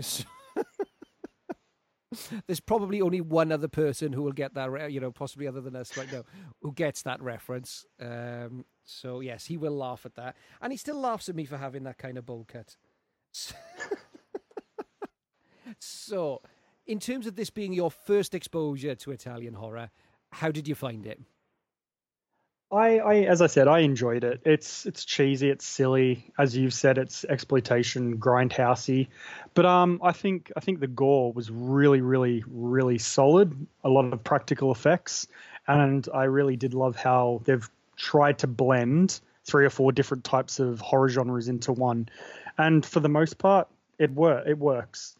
[0.00, 0.24] so-
[2.46, 5.60] there's probably only one other person who will get that, re- you know, possibly other
[5.60, 6.24] than us right now,
[6.62, 7.84] who gets that reference.
[8.00, 11.56] Um, so yes, he will laugh at that, and he still laughs at me for
[11.58, 12.76] having that kind of bowl cut.
[15.80, 16.42] So,
[16.86, 19.90] in terms of this being your first exposure to Italian horror,
[20.30, 21.20] how did you find it?
[22.70, 24.40] I, I, as I said, I enjoyed it.
[24.44, 29.06] It's it's cheesy, it's silly, as you've said, it's exploitation, grindhousey.
[29.54, 33.54] But um, I think I think the gore was really, really, really solid.
[33.84, 35.28] A lot of practical effects,
[35.68, 40.58] and I really did love how they've tried to blend three or four different types
[40.58, 42.08] of horror genres into one.
[42.58, 43.68] And for the most part,
[43.98, 45.15] it wor- it works.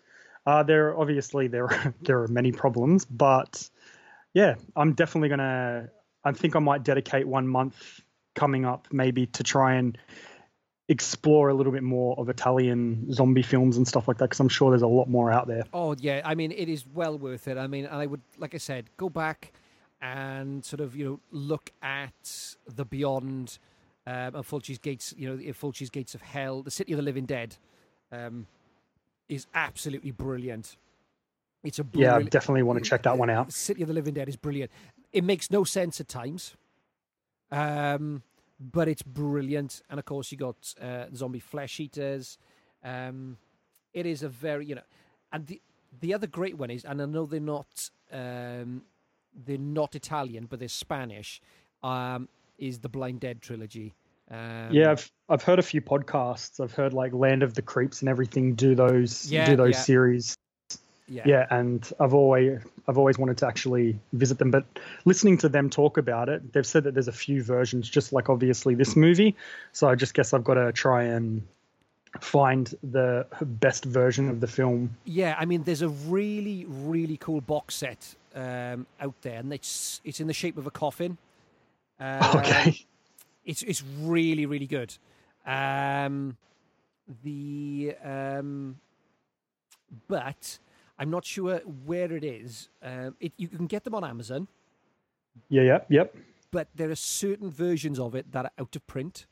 [0.46, 3.68] Uh, there obviously there are, there are many problems, but
[4.32, 5.88] yeah, I'm definitely gonna.
[6.24, 8.00] I think I might dedicate one month
[8.34, 9.96] coming up, maybe to try and
[10.88, 14.48] explore a little bit more of Italian zombie films and stuff like that, because I'm
[14.48, 15.64] sure there's a lot more out there.
[15.72, 17.58] Oh yeah, I mean it is well worth it.
[17.58, 19.52] I mean, I would, like I said, go back
[20.00, 23.58] and sort of you know look at the Beyond,
[24.06, 25.14] um, and Fulci's Gates.
[25.16, 27.56] You know, Fulci's Gates of Hell, the City of the Living Dead,
[28.12, 28.46] um,
[29.28, 30.76] is absolutely brilliant.
[31.64, 33.52] It's a Yeah, definitely want to check that one out.
[33.52, 34.70] City of the Living Dead is brilliant.
[35.12, 36.54] It makes no sense at times,
[37.50, 38.22] um,
[38.60, 39.82] but it's brilliant.
[39.90, 42.38] And of course, you got uh, zombie flesh eaters.
[42.84, 43.38] Um,
[43.92, 44.82] it is a very you know,
[45.32, 45.60] and the
[46.00, 48.82] the other great one is, and I know they're not um,
[49.34, 51.40] they're not Italian, but they're Spanish.
[51.82, 53.94] Um, is the Blind Dead trilogy?
[54.30, 56.60] Um, yeah, I've I've heard a few podcasts.
[56.60, 59.82] I've heard like Land of the Creeps and everything do those Yeah, do those yeah.
[59.82, 60.36] series.
[61.08, 64.64] yeah, Yeah, and I've always I've always wanted to actually visit them, but
[65.04, 68.28] listening to them talk about it, they've said that there's a few versions, just like
[68.28, 69.36] obviously this movie.
[69.72, 71.42] So I just guess I've got to try and
[72.20, 74.96] find the best version of the film.
[75.04, 80.00] Yeah, I mean, there's a really, really cool box set um, out there, and it's
[80.04, 81.18] it's in the shape of a coffin.
[81.98, 82.84] Um, Okay.
[83.46, 84.96] It's it's really, really good.
[85.46, 86.36] Um,
[87.22, 88.76] the um,
[90.08, 90.58] but
[90.98, 92.68] I'm not sure where it is.
[92.82, 94.48] Um, it, you can get them on Amazon,
[95.48, 96.14] Yeah, yeah, yep.
[96.50, 99.26] but there are certain versions of it that are out of print.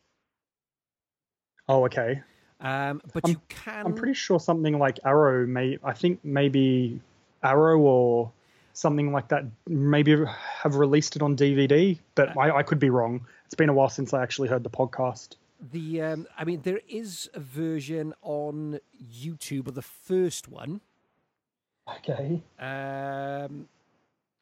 [1.69, 2.23] Oh, okay.
[2.61, 3.87] Um, but I'm- you can.
[3.87, 7.01] I'm pretty sure something like Arrow may I think maybe
[7.43, 8.31] Arrow or
[8.75, 10.14] something like that maybe
[10.62, 13.27] have released it on DVD, but I, I could be wrong.
[13.47, 15.37] It's been a while since I actually heard the podcast.
[15.72, 20.81] The um, I mean, there is a version on YouTube of the first one.
[21.99, 22.43] Okay.
[22.59, 23.68] Um,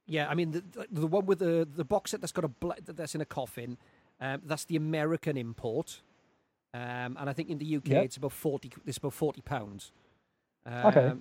[0.07, 2.77] yeah, I mean the the one with the the box set that's got a bla-
[2.85, 3.77] that's in a coffin.
[4.21, 6.01] Um, that's the American import,
[6.75, 8.05] um, and I think in the UK Yep.
[8.05, 8.73] it's about forty.
[8.87, 9.93] It's about forty pounds.
[10.67, 11.13] Um, Okay.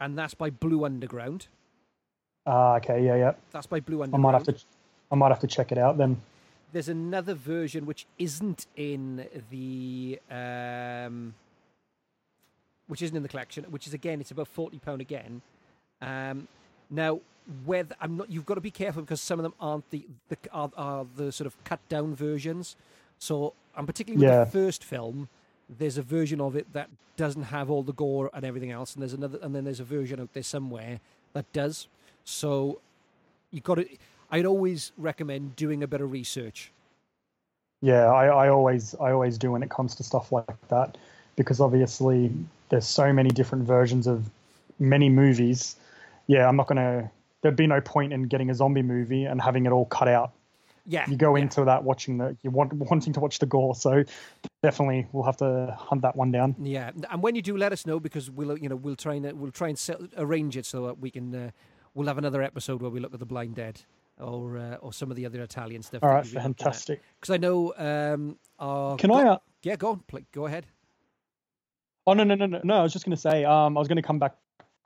[0.00, 1.48] And that's by Blue Underground.
[2.50, 3.32] Ah, okay, yeah, yeah.
[3.52, 4.56] That's by Blue I might have to
[5.12, 6.20] I might have to check it out then.
[6.72, 11.34] There's another version which isn't in the um,
[12.86, 15.42] which isn't in the collection, which is again it's about forty pound again.
[16.00, 16.48] Um,
[16.90, 17.20] now,
[17.66, 20.38] whether I'm not, you've got to be careful because some of them aren't the, the
[20.52, 22.76] are, are the sort of cut down versions.
[23.18, 24.44] So, and particularly with Yeah.
[24.44, 25.28] the first film,
[25.68, 29.02] there's a version of it that doesn't have all the gore and everything else, and
[29.02, 31.00] there's another, and then there's a version out there somewhere
[31.34, 31.88] that does.
[32.28, 32.80] So,
[33.50, 33.88] you got to.
[34.30, 36.70] I'd always recommend doing a bit of research.
[37.80, 40.98] Yeah, I, I always I always do when it comes to stuff like that
[41.36, 42.30] because obviously
[42.68, 44.28] there's so many different versions of
[44.78, 45.76] many movies,
[46.26, 47.10] yeah, I'm not gonna.
[47.40, 50.32] There'd be no point in getting a zombie movie and having it all cut out.
[50.86, 51.42] Yeah, You go yeah.
[51.42, 54.04] into that watching the you want wanting to watch the gore, so
[54.62, 56.56] definitely we'll have to hunt that one down.
[56.60, 59.40] Yeah, and when you do, let us know because we'll, you know, we'll try and
[59.40, 61.34] we'll try and set, arrange it so that we can.
[61.34, 61.50] Uh,
[61.94, 63.80] we'll have another episode where we look at the Blind Dead
[64.20, 66.02] or uh, or some of the other Italian stuff.
[66.02, 67.02] All right, fantastic.
[67.20, 67.74] Because I know.
[67.76, 69.22] Um, our, Can I?
[69.22, 70.00] Uh, Yeah, go on.
[70.00, 70.66] Play, go ahead.
[72.06, 72.74] oh no no no no no!
[72.74, 73.44] I was just gonna say.
[73.44, 74.36] Um, I was gonna come back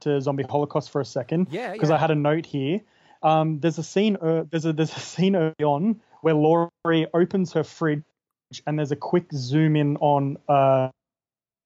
[0.00, 1.48] to Zombie Holocaust for a second.
[1.50, 1.96] Yeah, because yeah.
[1.96, 2.80] I had a note here.
[3.22, 4.16] Um, there's a scene.
[4.16, 8.02] Uh, there's a there's a scene early on where Laurie opens her fridge
[8.66, 10.90] and there's a quick zoom in on uh,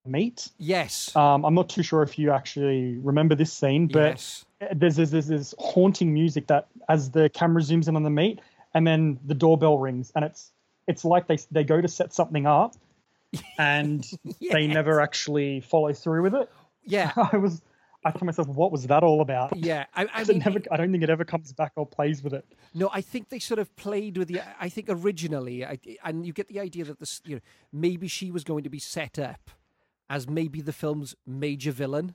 [0.06, 0.48] meat.
[0.58, 1.14] Yes.
[1.14, 4.44] Um, I'm not too sure if you actually remember this scene, but yes.
[4.74, 8.40] There's, there's there's this haunting music that as the camera zooms in on the meat
[8.74, 10.52] and then the doorbell rings and it's
[10.86, 12.74] it's like they they go to set something up
[13.58, 14.06] and
[14.50, 16.50] they never actually follow through with it.
[16.84, 17.12] Yeah.
[17.32, 17.62] I was
[18.06, 19.56] I thought myself, what was that all about?
[19.56, 19.86] Yeah.
[19.94, 22.44] I, I mean, never, I don't think it ever comes back or plays with it.
[22.72, 24.40] No, I think they sort of played with the.
[24.60, 27.40] I think originally, I, and you get the idea that this, you know,
[27.72, 29.50] maybe she was going to be set up
[30.08, 32.14] as maybe the film's major villain.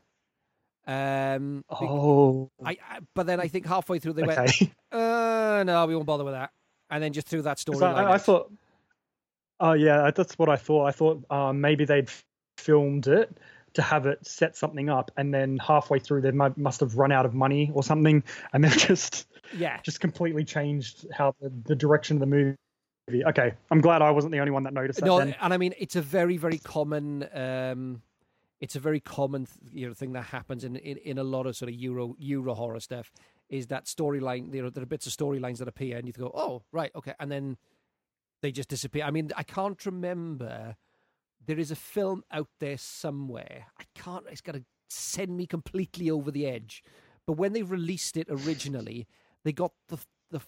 [0.92, 4.62] Um, Oh, I, I, but then I think halfway through they went,
[4.92, 6.52] uh, no, we won't bother with that,
[6.90, 7.96] and then just threw that storyline.
[7.96, 8.52] I, I thought,
[9.60, 10.86] oh yeah, that's what I thought.
[10.86, 12.10] I thought um, maybe they'd
[12.58, 13.38] filmed it
[13.74, 17.26] to have it set something up, and then halfway through they must have run out
[17.26, 18.24] of money or something,
[18.54, 23.26] and they've just yeah, just completely changed how the, the direction of the movie.
[23.26, 25.06] Okay, I'm glad I wasn't the only one that noticed that.
[25.06, 25.36] no, then.
[25.40, 27.28] and I mean it's a very, very common.
[27.34, 28.02] Um,
[28.62, 31.56] it's a very common you know thing that happens in, in, in a lot of
[31.56, 33.12] sort of Euro Euro horror stuff.
[33.50, 34.54] Is that storyline?
[34.54, 37.14] You know, there are bits of storylines that appear, and you go, "Oh, right, okay,"
[37.20, 37.58] and then
[38.42, 39.04] they just disappear.
[39.04, 40.78] I mean, I can't remember.
[41.46, 43.66] There is a film out there somewhere.
[43.80, 44.26] I can't.
[44.30, 46.84] It's got to send me completely over the edge.
[47.26, 49.08] But when they released it originally,
[49.44, 49.98] they got the
[50.30, 50.42] the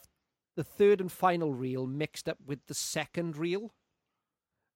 [0.56, 3.74] the third and final reel mixed up with the second reel.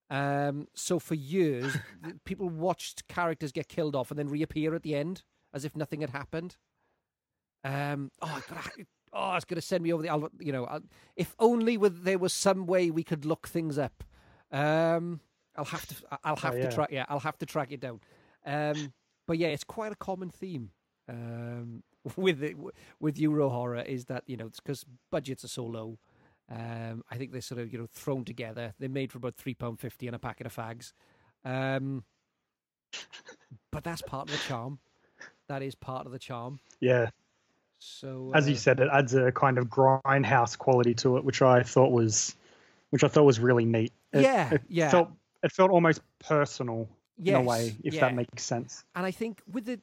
[0.09, 1.75] Um, so for years,
[2.25, 6.01] people watched characters get killed off and then reappear at the end as if nothing
[6.01, 6.55] had happened.
[7.63, 10.09] Um, oh, God, oh, it's going to send me over the.
[10.09, 10.81] I'll- You know, I'll,
[11.15, 14.03] if only with, there was some way we could look things up.
[14.51, 15.19] Um,
[15.55, 15.95] I'll have to.
[16.23, 16.69] I'll have Oh, to yeah.
[16.69, 16.89] track.
[16.91, 17.99] Yeah, I'll have to track it down.
[18.45, 18.93] Um,
[19.27, 20.71] but yeah, it's quite a common theme.
[21.09, 21.83] Um,
[22.15, 22.55] with it,
[22.99, 25.97] with Euro horror is that you know it's because budgets are so low.
[26.49, 28.73] Um, I think they're sort of you know thrown together.
[28.79, 30.93] They're made for about three pound fifty and a packet of fags.
[31.43, 32.03] Um,
[33.71, 34.79] but that's part of the charm.
[35.47, 36.59] That is part of the charm.
[36.79, 37.09] yeah,
[37.79, 41.41] So as you uh, said, it adds a kind of grindhouse quality to it, which
[41.41, 42.35] I thought was,
[42.89, 43.93] which I thought was really neat.
[44.13, 44.89] It, Yeah, it yeah.
[44.89, 45.09] Felt,
[45.43, 46.87] it felt almost personal
[47.23, 48.01] in a way, if yeah.
[48.01, 48.83] that makes sense.
[48.95, 49.79] and I think with the,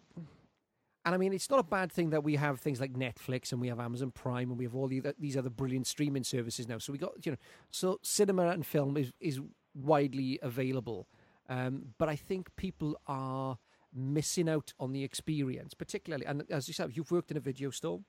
[1.04, 3.60] and I mean, it's not a bad thing that we have things like Netflix and
[3.60, 6.78] we have Amazon Prime and we have all the, these other brilliant streaming services now.
[6.78, 7.38] So we got you know,
[7.70, 9.40] so cinema and film is is
[9.74, 11.08] widely available,
[11.48, 13.58] um, but I think people are
[13.92, 16.24] missing out on the experience, particularly.
[16.26, 18.00] And as you said, you've worked in a video store.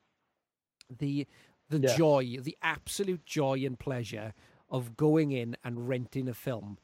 [0.90, 1.28] The
[1.68, 1.96] the Yeah.
[1.98, 4.34] joy, the absolute joy and pleasure
[4.70, 6.78] of going in and renting a film,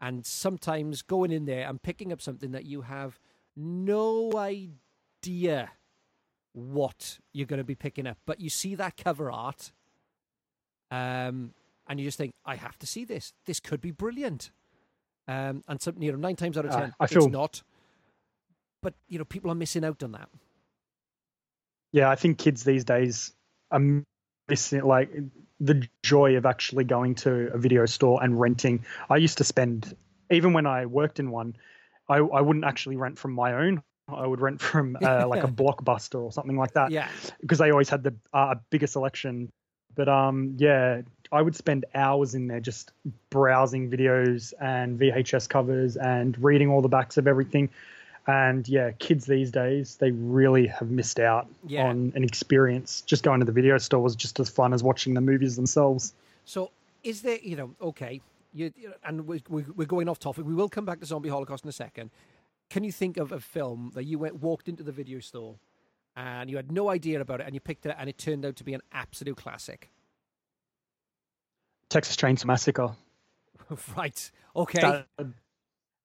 [0.00, 3.18] and sometimes going in there and picking up something that you have
[3.56, 4.70] no idea
[6.52, 9.72] what you're going to be picking up, but you see that cover art,
[10.90, 11.52] um,
[11.88, 13.32] and you just think, I have to see this.
[13.46, 14.50] This could be brilliant.
[15.26, 17.62] Um, and some, you know, nine times out of Uh, ten, I it's feel- not.
[18.80, 20.28] But you know, people are missing out on that.
[21.92, 23.32] Yeah, I think kids these days
[23.70, 23.80] are
[24.48, 25.10] missing like
[25.58, 28.84] the joy of actually going to a video store and renting.
[29.10, 29.96] I used to spend,
[30.30, 31.56] even when I worked in one,
[32.08, 33.82] I, I wouldn't actually rent from my own.
[34.08, 36.90] I would rent from uh, like a blockbuster or something like that.
[36.90, 37.08] Yeah,
[37.40, 39.50] because they always had the uh, bigger selection.
[39.94, 41.02] But um, yeah,
[41.32, 42.92] I would spend hours in there just
[43.30, 47.68] browsing videos and VHS covers and reading all the backs of everything.
[48.26, 51.86] And yeah, kids these days they really have missed out Yeah.
[51.88, 53.00] on an experience.
[53.06, 56.12] Just going to the video store was just as fun as watching the movies themselves.
[56.44, 56.70] So,
[57.02, 58.20] is there, you know, okay,
[58.52, 58.72] you,
[59.04, 60.44] and we're, we're we're going off topic.
[60.46, 62.10] We will come back to Zombie Holocaust in a second.
[62.70, 65.58] Can you think of a film that you went walked into the video store
[66.16, 68.56] and you had no idea about it and you picked it and it turned out
[68.56, 69.90] to be an absolute classic?
[71.88, 72.90] Texas Chainsaw Massacre.
[73.96, 74.30] right.
[74.54, 75.04] Okay.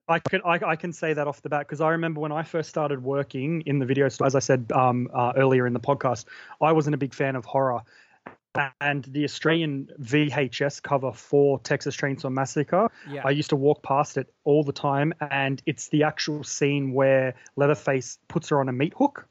[0.07, 2.43] I can I, I can say that off the bat because I remember when I
[2.43, 5.79] first started working in the video store, as I said um, uh, earlier in the
[5.79, 6.25] podcast,
[6.61, 7.81] I wasn't a big fan of horror,
[8.81, 13.21] and the Australian VHS cover for Texas Chainsaw Massacre, yeah.
[13.25, 17.35] I used to walk past it all the time, and it's the actual scene where
[17.55, 19.27] Leatherface puts her on a meat hook.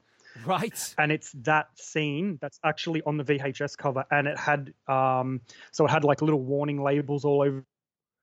[0.47, 0.95] Right.
[0.99, 5.85] and it's that scene that's actually on the VHS cover, and it had um, so
[5.85, 7.65] it had like little warning labels all over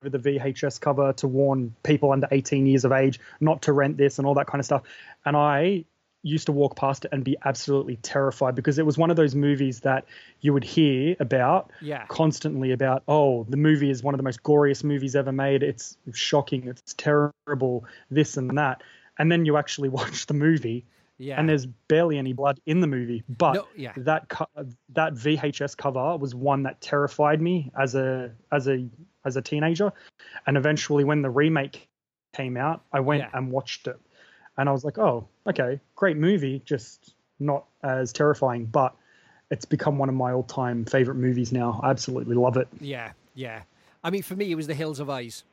[0.01, 4.17] the VHS cover to warn people under 18 years of age not to rent this
[4.17, 4.83] and all that kind of stuff.
[5.25, 5.83] And I
[6.23, 9.35] used to walk past it and be absolutely terrified because it was one of those
[9.35, 10.05] movies that
[10.41, 12.05] you would hear about Yeah.
[12.07, 15.97] constantly about oh the movie is one of the most goriest movies ever made it's
[16.13, 18.81] shocking it's terrible this and that
[19.17, 20.85] and then you actually watch the movie
[21.17, 21.39] Yeah.
[21.39, 23.93] and there's barely any blood in the movie but No, yeah.
[23.95, 24.47] that co-
[24.89, 28.85] that VHS cover was one that terrified me as a as a
[29.23, 29.93] as a teenager
[30.45, 31.87] and eventually when the remake
[32.33, 33.29] came out I went Yeah.
[33.37, 33.97] and watched it
[34.59, 38.93] and I was like oh okay great movie just not as terrifying but
[39.49, 43.63] it's become one of my all-time favorite movies now I absolutely love it Yeah, yeah.
[44.03, 45.43] I mean, for me, it was The Hills Have Eyes.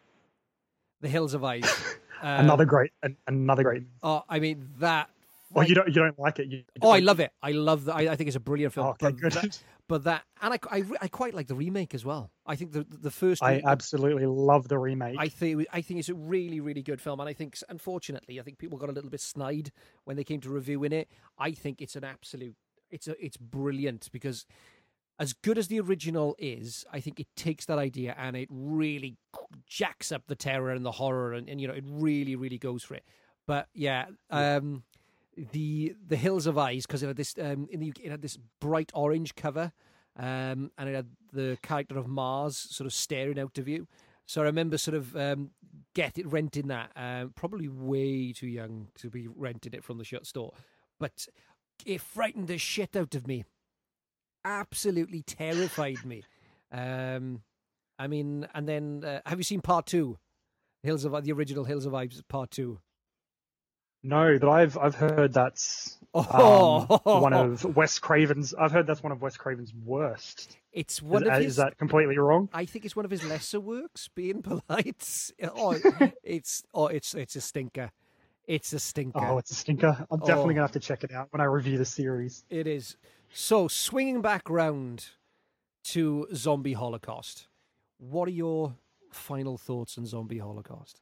[1.01, 1.65] The Hills Have Eyes.
[2.23, 5.11] Um, another great an, another great Oh, I mean that.
[5.55, 7.31] Oh you don't you don't like it you, you Oh, I love it.
[7.43, 7.97] I love that.
[7.97, 8.87] I, I think it's a brilliant film.
[8.87, 9.33] Oh, okay, but good.
[9.33, 12.31] That, but that, and I, I, I quite like the remake as well.
[12.45, 13.43] I think the the first.
[13.43, 17.01] I re- absolutely love the remake I think I think it's a really really good
[17.01, 19.73] film, and I think unfortunately I think people got a little bit snide
[20.05, 21.09] when they came to reviewing it.
[21.39, 22.57] I think it's an absolute
[22.91, 24.47] it's a it's brilliant because
[25.19, 29.17] as good as the original is, I think it takes that idea and it really
[29.67, 32.83] jacks up the terror and the horror, and, and you know it really really goes
[32.83, 33.05] for it.
[33.47, 34.83] But yeah, um,
[35.37, 38.23] the the Hills Have Eyes because it had this um, in the UK, it had
[38.23, 39.73] this bright orange cover,
[40.19, 43.87] um, and it had the character of Mars sort of staring out of you.
[44.27, 45.51] So I remember sort of um,
[45.95, 46.91] get it renting that.
[46.97, 50.53] Um, probably way too young to be renting it from the shut store,
[50.99, 51.27] but
[51.85, 53.45] it frightened the shit out of me.
[54.45, 56.25] Absolutely terrified me.
[56.73, 57.43] Um,
[57.99, 60.19] I mean, and then uh, have you seen part two?
[60.83, 62.81] Hills of the original Hills Have Eyes part two.
[64.07, 68.55] No, but I've I've heard that's um, Oh, one of Wes Craven's.
[68.55, 70.57] I've heard that's one of Wes Craven's worst.
[70.73, 72.49] it's Is, one of is that completely wrong?
[72.53, 74.09] I think it's one of his lesser works.
[74.09, 75.77] Being polite, oh,
[76.23, 77.91] it's oh, it's it's a stinker.
[78.47, 79.19] It's a stinker.
[79.25, 80.07] Oh, it's a stinker.
[80.11, 80.57] I'm definitely Oh.
[80.57, 82.45] gonna have to check it out when I review the series.
[82.49, 82.97] It is.
[83.33, 85.07] So, swinging back round
[85.87, 87.49] to Zombie Holocaust,
[87.99, 88.77] what are your
[89.11, 91.01] final thoughts on Zombie Holocaust?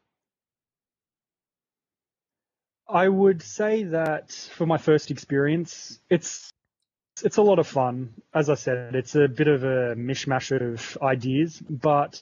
[2.89, 6.51] I would say that for my first experience, it's
[7.23, 8.13] it's a lot of fun.
[8.35, 12.21] As I said, it's a bit of a mishmash of ideas, but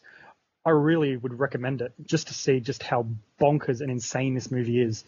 [0.64, 3.06] I really would recommend it just to see just how
[3.40, 5.04] bonkers and insane this movie is.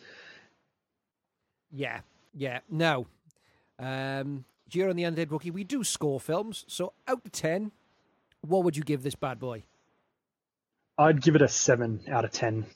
[1.71, 2.01] Yeah,
[2.35, 2.61] yeah.
[2.71, 3.07] Now,
[3.79, 6.65] um, here on the Undead Wookiee, we do score films.
[6.67, 7.71] So, out of 10,
[8.41, 9.65] what would you give this bad boy?
[10.97, 12.67] I'd give it a seven out of ten.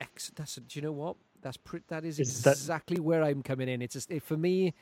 [0.00, 0.30] X.
[0.34, 0.56] That's.
[0.56, 1.16] Do you know what?
[1.42, 1.58] That's.
[1.88, 3.82] That is, Is that- exactly where I'm coming in.
[3.82, 4.74] It's a, for me,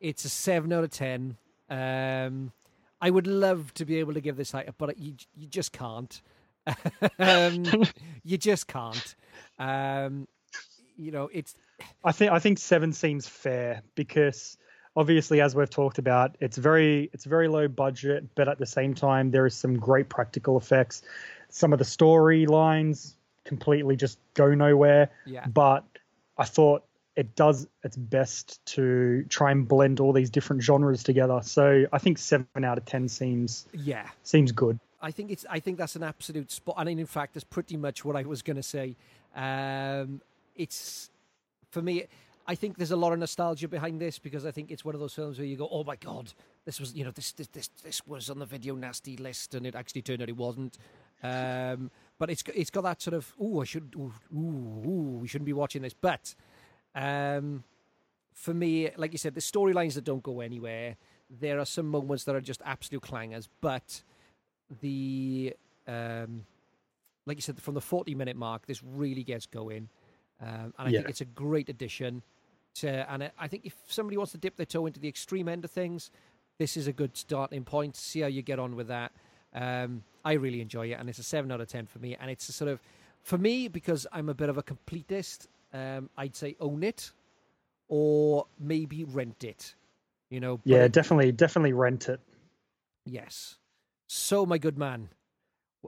[0.00, 1.36] it's a seven out of ten.
[1.68, 2.52] Um,
[3.00, 6.20] I would love to be able to give this height, but you you just can't.
[7.18, 7.64] um,
[8.24, 9.14] you just can't.
[9.58, 10.26] Um,
[10.96, 11.54] you know, it's
[12.02, 14.56] I think I think seven seems fair because
[14.96, 18.94] obviously, as we've talked about, it's very it's very low budget, but at the same
[18.94, 21.02] time, there is some great practical effects.
[21.50, 23.14] Some of the storylines
[23.44, 25.10] completely just go nowhere.
[25.24, 25.46] Yeah.
[25.46, 25.84] But
[26.38, 26.84] I thought
[27.16, 31.40] it does its best to try and blend all these different genres together.
[31.42, 34.08] So I think seven out of ten seems yeah.
[34.22, 34.78] seems good.
[35.00, 35.46] I think it's.
[35.48, 36.76] I think that's an absolute spot.
[36.78, 38.96] And in fact, that's pretty much what I was going to say.
[39.34, 40.20] Um,
[40.54, 41.10] it's
[41.70, 42.04] for me.
[42.48, 45.00] I think there's a lot of nostalgia behind this because I think it's one of
[45.00, 46.32] those films where you go, "Oh my god,
[46.64, 49.66] this was you know this this this, this was on the video nasty list," and
[49.66, 50.78] it actually turned out it wasn't.
[51.22, 55.28] Um, but it's it's got that sort of, "Oh, I should, ooh, ooh, ooh, we
[55.28, 56.34] shouldn't be watching this." But
[56.94, 57.64] um,
[58.32, 60.96] for me, like you said, the storylines that don't go anywhere.
[61.28, 64.02] There are some moments that are just absolute clangers, but
[64.80, 65.54] the
[65.86, 66.46] um,
[67.26, 69.88] like you said, from the forty minute mark, this really gets going,
[70.40, 72.22] um, and I think it's a great addition.
[72.76, 75.48] To, and I- I think if somebody wants to dip their toe into the extreme
[75.48, 76.10] end of things,
[76.58, 77.96] this is a good starting point.
[77.96, 79.12] See how you get on with that.
[79.54, 82.16] Um, I really enjoy it, and it's a seven out of ten for me.
[82.20, 82.80] And it's a sort of
[83.22, 85.46] for me because I'm a bit of a completist.
[85.72, 87.12] Um, I'd say own it,
[87.88, 89.74] or maybe rent it.
[90.28, 92.20] You know, Yeah, definitely definitely rent it.
[93.04, 93.56] Yes.
[94.08, 95.10] So, my good man,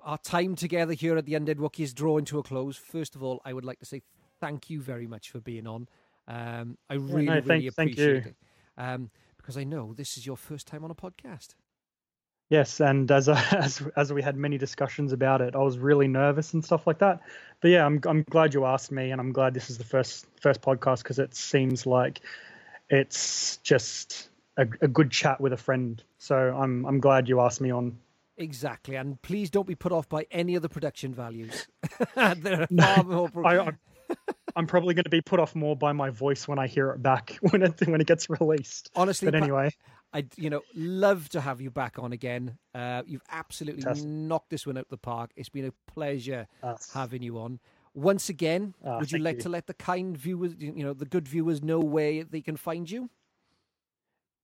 [0.03, 2.77] our time together here at the Undead Wookiee is drawing to a close.
[2.77, 4.03] First of all, I would like to say
[4.41, 5.89] thank you very much for being on.
[6.29, 8.37] Um, I really, no, really thank- thank appreciate it.
[8.77, 11.55] Um, because I know this is your first time on a podcast.
[12.51, 16.55] Yes, and as as as we had many discussions about it, I was really nervous
[16.55, 17.21] and stuff like that.
[17.61, 20.27] But yeah, I'm I'm glad you asked me, and I'm glad this is the first
[20.41, 22.21] first podcast because it seems like
[22.89, 26.03] it's just a, a good chat with a friend.
[26.19, 27.99] So I'm I'm glad you asked me on.
[28.39, 31.67] Exactly, and please don't be put off by any of the production values.
[32.15, 32.35] Far
[33.05, 33.31] more.
[33.45, 33.73] I,
[34.57, 37.03] I'm, probably going to be put off more by my voice when I hear it
[37.03, 38.91] back when it when it gets released.
[38.95, 39.75] Honestly, but anyway,
[40.13, 42.59] I'd you know love to have you back on again.
[42.75, 45.31] Uh, you've absolutely knocked this one out of the park.
[45.37, 47.61] It's been a pleasure uh, having you on.
[47.95, 49.43] Once again, Ah, would you like you.
[49.43, 52.91] to let the kind viewers, you know, the good viewers, know where they can find
[52.91, 53.11] you?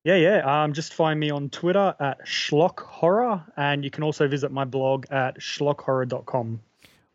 [0.03, 0.63] yeah, yeah.
[0.63, 4.65] Um, just find me on Twitter at Schlock Horror, and you can also visit my
[4.65, 6.61] blog at schlockhorror.com.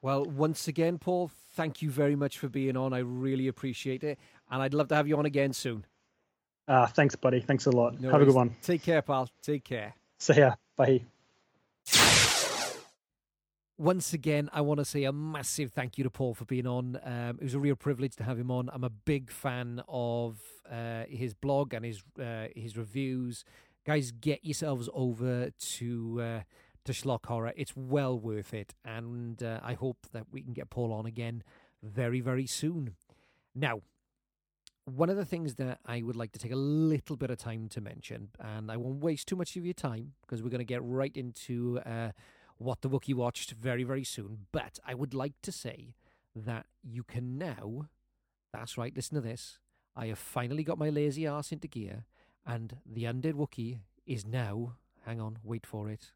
[0.02, 2.92] Well, once again, Paul, thank you very much for being on.
[2.92, 4.18] I really appreciate it,
[4.50, 5.84] and I'd love to have you on again soon.
[6.70, 7.40] Uh, thanks, buddy.
[7.40, 8.00] Thanks a lot.
[8.00, 8.54] No Have a good one.
[8.62, 9.28] Take care, pal.
[9.42, 9.92] Take care.
[10.18, 10.54] See ya.
[10.76, 11.02] Bye.
[13.76, 17.00] Once again, I want to say a massive thank you to Paul for being on.
[17.02, 18.70] Um, it was a real privilege to have him on.
[18.72, 20.38] I'm a big fan of
[20.70, 23.44] uh, his blog and his uh, his reviews.
[23.84, 26.40] Guys, get yourselves over to uh,
[26.84, 27.52] to Schlock Horror.
[27.56, 31.42] It's well worth it, and uh, I hope that we can get Paul on again
[31.82, 32.94] very very soon.
[33.56, 33.80] Now,
[34.86, 37.68] one of the things that I would like to take a little bit of time
[37.68, 40.64] to mention, and I won't waste too much of your time because we're going to
[40.64, 42.10] get right into uh,
[42.58, 44.46] what the Wookiee watched very, very soon.
[44.52, 45.94] But I would like to say
[46.34, 47.88] that you can now,
[48.52, 49.58] that's right, listen to this.
[49.96, 52.04] I have finally got my lazy ass into gear,
[52.46, 54.74] and the Undead Wookiee is now,
[55.04, 56.12] hang on, wait for it,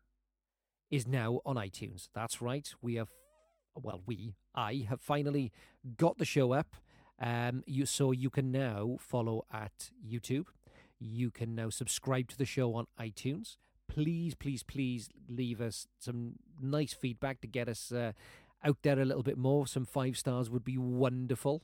[0.90, 2.08] is now on iTunes.
[2.14, 3.08] That's right, we have,
[3.74, 5.52] well, we, I have finally
[5.96, 6.76] got the show up.
[7.20, 10.46] Um, you so you can now follow at YouTube.
[10.98, 13.56] You can now subscribe to the show on iTunes.
[13.88, 18.12] Please, please, please leave us some nice feedback to get us uh,
[18.64, 19.66] out there a little bit more.
[19.66, 21.62] Some five stars would be wonderful.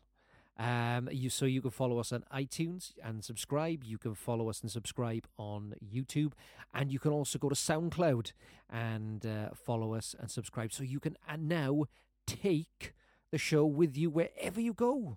[0.59, 3.82] Um, you so you can follow us on iTunes and subscribe.
[3.82, 6.32] You can follow us and subscribe on YouTube,
[6.74, 8.32] and you can also go to SoundCloud
[8.68, 10.72] and uh, follow us and subscribe.
[10.72, 11.85] So you can uh, now
[12.27, 12.93] take
[13.32, 15.16] the show with you wherever you go.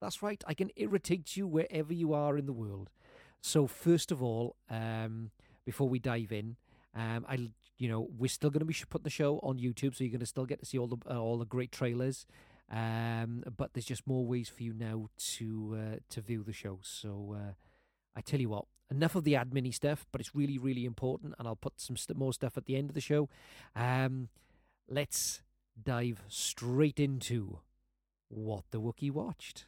[0.00, 0.42] That's right.
[0.46, 2.90] I can irritate you wherever you are in the world.
[3.42, 5.30] So first of all, um,
[5.64, 6.56] before we dive in,
[6.94, 10.04] um, I you know we're still going to be putting the show on YouTube, so
[10.04, 12.26] you're going to still get to see all the uh, all the great trailers.
[12.70, 16.78] Um, but there's just more ways for you now to uh, to view the show.
[16.82, 17.52] So uh,
[18.14, 21.46] I tell you what, enough of the admin stuff, but it's really really important, and
[21.46, 23.28] I'll put some st- more stuff at the end of the show.
[23.74, 24.28] Um,
[24.88, 25.42] let's
[25.82, 27.60] dive straight into
[28.28, 29.66] what the Wookiee watched.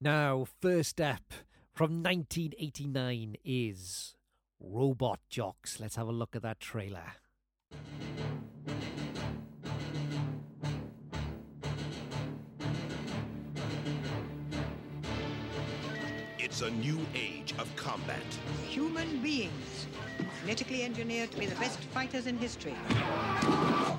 [0.00, 1.32] Now, first up
[1.72, 4.16] from 1989 is
[4.60, 5.80] Robot Jox.
[5.80, 7.14] Let's have a look at that trailer.
[16.38, 18.22] It's a new age of combat.
[18.68, 19.83] Human beings,
[20.44, 22.74] genetically engineered to be the best fighters in history.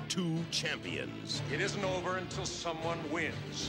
[0.08, 3.68] Two champions It isn't over until someone wins.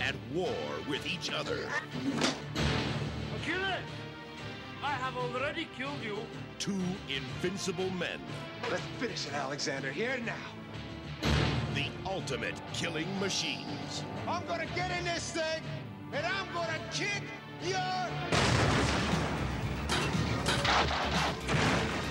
[0.00, 0.52] at war
[0.88, 1.68] with each other.
[3.36, 3.84] Achilles!
[4.82, 6.18] I have already killed you.
[6.58, 8.20] Two invincible men.
[8.72, 11.30] Let's finish it, Alexander, here now.
[11.74, 14.02] The ultimate killing machines.
[14.26, 15.62] I'm gonna get in this thing,
[16.12, 17.22] and I'm gonna kick
[17.62, 18.58] your...
[20.48, 22.07] ハハハハ!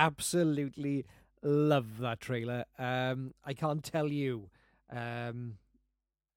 [0.00, 1.04] Absolutely
[1.42, 2.64] love that trailer.
[2.78, 4.48] Um, I can't tell you
[4.90, 5.58] um,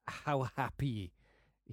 [0.06, 1.14] how happy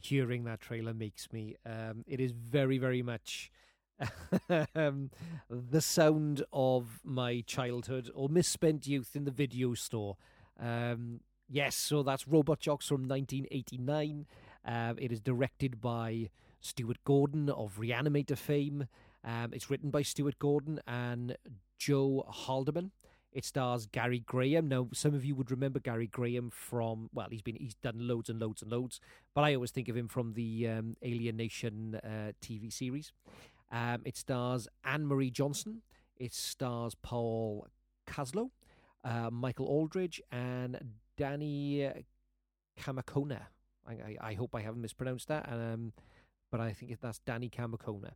[0.00, 1.56] hearing that trailer makes me.
[1.66, 3.50] Um, it is very, very much
[4.76, 5.10] um,
[5.48, 10.16] the sound of my childhood or misspent youth in the video store.
[10.60, 11.18] Um,
[11.48, 14.26] yes, so that's Robot Jox from 1989.
[14.64, 16.30] Um, it is directed by
[16.60, 18.86] Stuart Gordon of Reanimator fame.
[19.52, 21.36] It's written by Stuart Gordon and
[21.80, 22.92] Joe Haldeman.
[23.32, 24.68] It stars Gary Graham.
[24.68, 28.28] Now, some of you would remember Gary Graham from well, he's been he's done loads
[28.28, 29.00] and loads and loads,
[29.34, 33.12] but I always think of him from the um, Alien Nation uh, TV series.
[33.72, 35.82] Um, it stars Anne Marie Johnson.
[36.16, 37.66] It stars Paul
[38.06, 38.50] Koslo.
[39.04, 40.78] uh, Michael Alldredge, and
[41.16, 41.88] Danny
[42.78, 43.40] Kamekona.
[43.86, 45.92] I, I, I, hope I haven't mispronounced that, um,
[46.50, 48.12] but I think that's Danny Kamekona.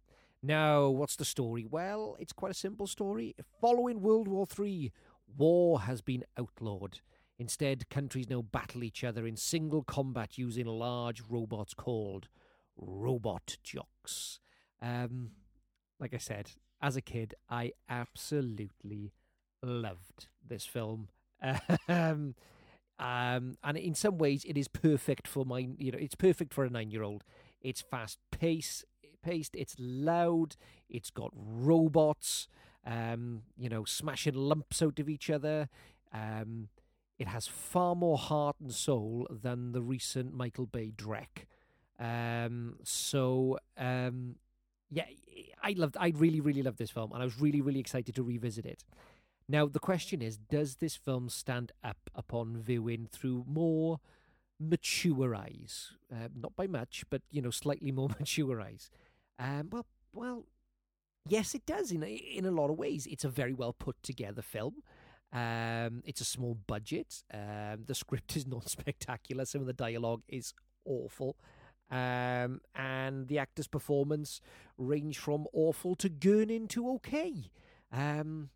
[0.47, 1.65] Now, what's the story?
[1.65, 3.35] Well, it's quite a simple story.
[3.63, 4.93] Following World War III,
[5.39, 7.01] war has been outlawed.
[7.39, 12.29] Instead, countries now battle each other in single combat using large robots called
[12.77, 14.39] robot jocks.
[14.83, 15.31] Um,
[15.99, 16.51] like I said,
[16.83, 19.15] as a kid, I absolutely
[19.63, 21.09] loved this film.
[21.89, 22.35] um,
[22.99, 26.67] um, and in some ways, it is perfect for my, you know, it's perfect for
[26.67, 27.25] a nine-year-old.
[27.63, 28.85] It's fast paced,
[29.25, 29.57] paced.
[29.57, 30.57] It's loud.
[30.89, 32.49] It's got robots,
[32.87, 35.69] um, you know, smashing lumps out of each other.
[36.13, 36.69] Um,
[37.19, 41.47] it has far more heart and soul than the recent Michael Bay Drek.
[41.99, 44.37] Um, so um,
[44.91, 45.05] yeah,
[45.63, 45.97] I loved.
[45.99, 48.85] I really, really loved this film, and I was really, really excited to revisit it.
[49.49, 54.01] Now the question is, does this film stand up upon viewing through more
[54.59, 55.93] mature eyes?
[56.11, 58.91] Uh, not by much, but you know, slightly more mature eyes.
[59.39, 60.47] Um, well, well,
[61.29, 61.91] yes, it does.
[61.91, 64.83] In a, in a lot of ways, it's a very well put together film.
[65.33, 67.23] Um, it's a small budget.
[67.33, 69.45] Um, the script is not spectacular.
[69.45, 70.55] Some of the dialogue is
[70.85, 71.37] awful.
[71.91, 74.41] Um, and the actor's performance
[74.79, 77.51] range from awful to gurning to okay.
[77.93, 78.51] Um,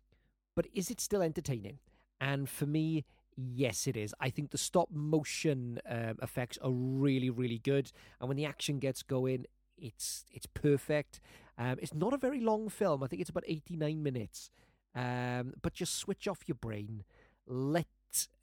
[0.55, 1.79] but is it still entertaining?
[2.19, 4.13] And for me, yes, it is.
[4.19, 7.91] I think the stop motion um, effects are really, really good.
[8.19, 9.45] And when the action gets going,
[9.81, 11.19] it's it's perfect.
[11.57, 13.03] Um, it's not a very long film.
[13.03, 14.49] I think it's about 89 minutes.
[14.95, 17.03] Um, but just switch off your brain.
[17.45, 17.87] Let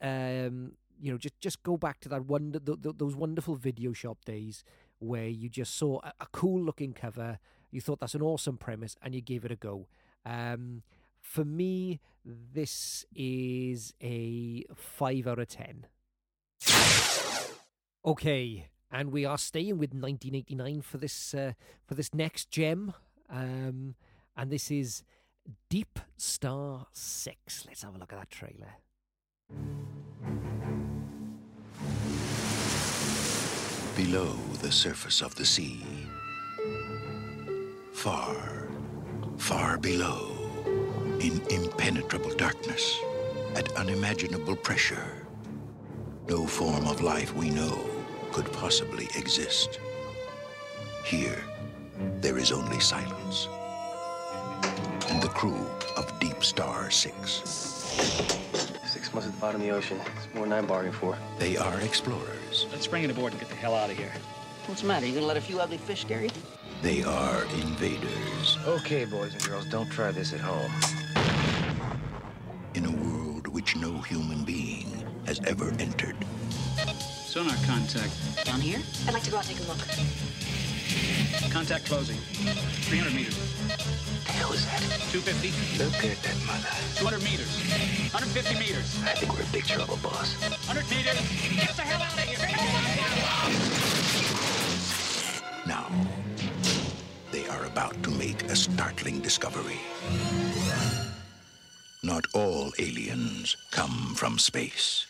[0.01, 3.93] um, you know, just just go back to that wonder, th- th- those wonderful video
[3.93, 4.65] shop days
[4.99, 7.39] where you just saw a, a, cool looking cover,
[7.71, 9.89] you thought that's an awesome premise, and you gave it a go.
[10.25, 10.83] Um,
[11.21, 15.87] for me, this is a five out of ten.
[18.05, 21.53] Okay, and we are staying with 1989 for this uh,
[21.85, 22.93] for this next gem,
[23.31, 23.95] um,
[24.37, 25.03] and this is
[25.69, 27.65] Deep Star Six.
[27.67, 28.75] Let's have a look at that trailer.
[33.97, 35.83] Below the surface of the sea,
[37.93, 38.69] far,
[39.39, 40.37] far below,
[41.21, 42.99] in impenetrable darkness,
[43.55, 45.27] at unimaginable pressure,
[46.29, 47.96] no form of life we know
[48.37, 49.81] could possibly exist.
[51.07, 51.43] Here,
[52.21, 53.49] there is only silence.
[55.09, 57.31] And the crew of Deep Star 6.
[57.33, 59.99] Six months at the bottom of the ocean.
[60.19, 61.17] It's more than I bargained for.
[61.39, 62.67] They are explorers.
[62.71, 64.13] Let's bring it aboard and get the hell out of here.
[64.67, 65.07] What's the matter?
[65.07, 66.31] You gonna let a few ugly fish scare you?
[66.83, 68.59] They are invaders.
[68.67, 70.73] Okay, boys and girls, don't try this at home.
[72.75, 74.93] In a world which no human being
[75.25, 76.17] has ever entered.
[77.37, 78.17] Sonar contact.
[78.47, 78.81] Down here?
[79.07, 79.77] I'd like to go out and take a look.
[81.53, 82.17] Contact closing.
[82.17, 83.37] 300 meters.
[84.25, 84.81] The hell is that?
[85.13, 85.53] 250.
[85.77, 86.73] Look at that mother.
[86.97, 87.61] 200 meters.
[88.17, 88.97] 150 meters.
[89.05, 90.33] I think we're in big trouble, boss.
[90.41, 91.13] 100 meters.
[91.61, 92.41] Get the hell out of here.
[95.67, 95.93] Now,
[97.33, 99.83] they are about to make a startling discovery.
[102.03, 105.07] Not all aliens come from space.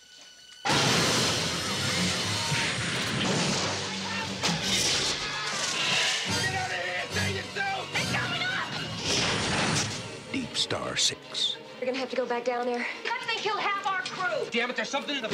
[10.66, 11.56] Star 6.
[11.78, 12.84] We're gonna have to go back down there.
[13.05, 14.48] How did they kill half our crew?
[14.51, 15.28] Damn it, there's something in the...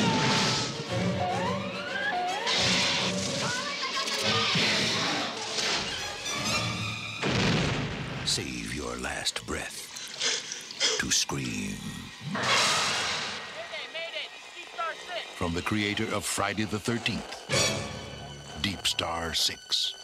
[8.26, 11.76] Save your last breath to scream.
[15.36, 20.01] From the creator of Friday the 13th, Deep Star 6.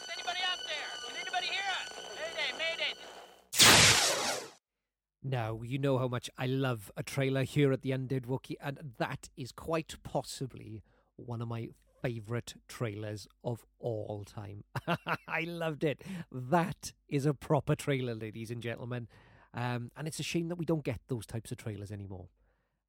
[5.28, 8.94] Now, you know how much I love a trailer here at the Undead Wookiee, and
[8.96, 10.82] that is quite possibly
[11.16, 11.68] one of my
[12.00, 14.64] favourite trailers of all time.
[15.28, 16.00] I loved it.
[16.32, 19.06] That is a proper trailer, ladies and gentlemen.
[19.52, 22.28] Um, and it's a shame that we don't get those types of trailers anymore.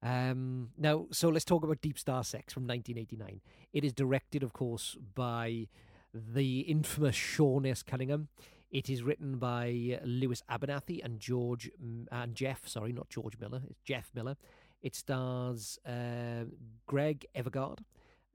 [0.02, 3.42] Um, now, so let's talk about Deep Star Six from 1989.
[3.74, 5.68] It is directed, of course, by
[6.14, 7.82] the infamous Sean S.
[7.82, 8.28] Cunningham.
[8.70, 11.70] It is written by Lewis Abernathy and George
[12.12, 12.68] and Jeff.
[12.68, 13.62] Sorry, not George Miller.
[13.68, 14.36] It's Jeff Miller.
[14.80, 16.44] It stars uh,
[16.86, 17.80] Greg Evergard,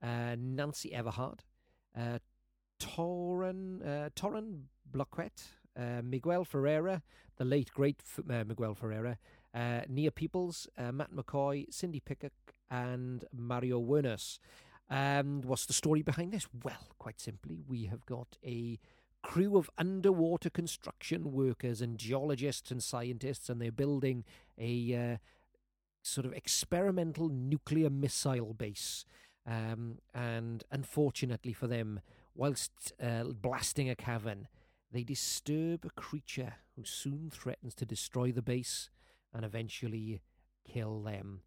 [0.02, 1.40] uh, Nancy Everhart,
[1.96, 2.18] uh,
[2.78, 5.32] Torren uh, Torren Bloquet,
[5.76, 7.02] uh, Miguel Ferreira,
[7.36, 9.18] the late great uh, Miguel Ferreira,
[9.54, 12.34] uh, Nia Peoples, uh, Matt McCoy, Cindy Pickett,
[12.70, 14.38] and Mario Wernes.
[14.88, 16.46] And what's the story behind this?
[16.62, 18.78] Well, quite simply, we have got a
[19.26, 24.24] crew of underwater construction workers and geologists and scientists, and they're building
[24.56, 25.16] a uh,
[26.00, 29.04] sort of experimental nuclear missile base.
[29.44, 32.00] Um, and unfortunately for them,
[32.36, 34.46] whilst uh, blasting a cavern,
[34.92, 38.90] they disturb a creature who soon threatens to destroy the base
[39.34, 40.20] and eventually
[40.72, 41.40] kill them.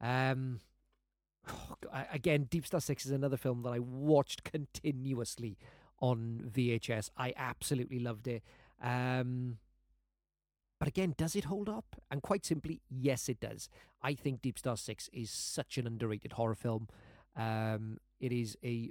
[0.00, 0.60] Um,
[1.48, 1.74] oh,
[2.12, 5.58] again, Deep Star 6 is another film that I watched continuously
[6.00, 7.10] on VHS.
[7.16, 8.42] I absolutely loved it.
[8.82, 9.58] Um,
[10.78, 11.96] but again, does it hold up?
[12.10, 13.68] And quite simply, yes, it does.
[14.02, 16.88] I think Deep Star 6 is such an underrated horror film.
[17.36, 18.90] Um, it is a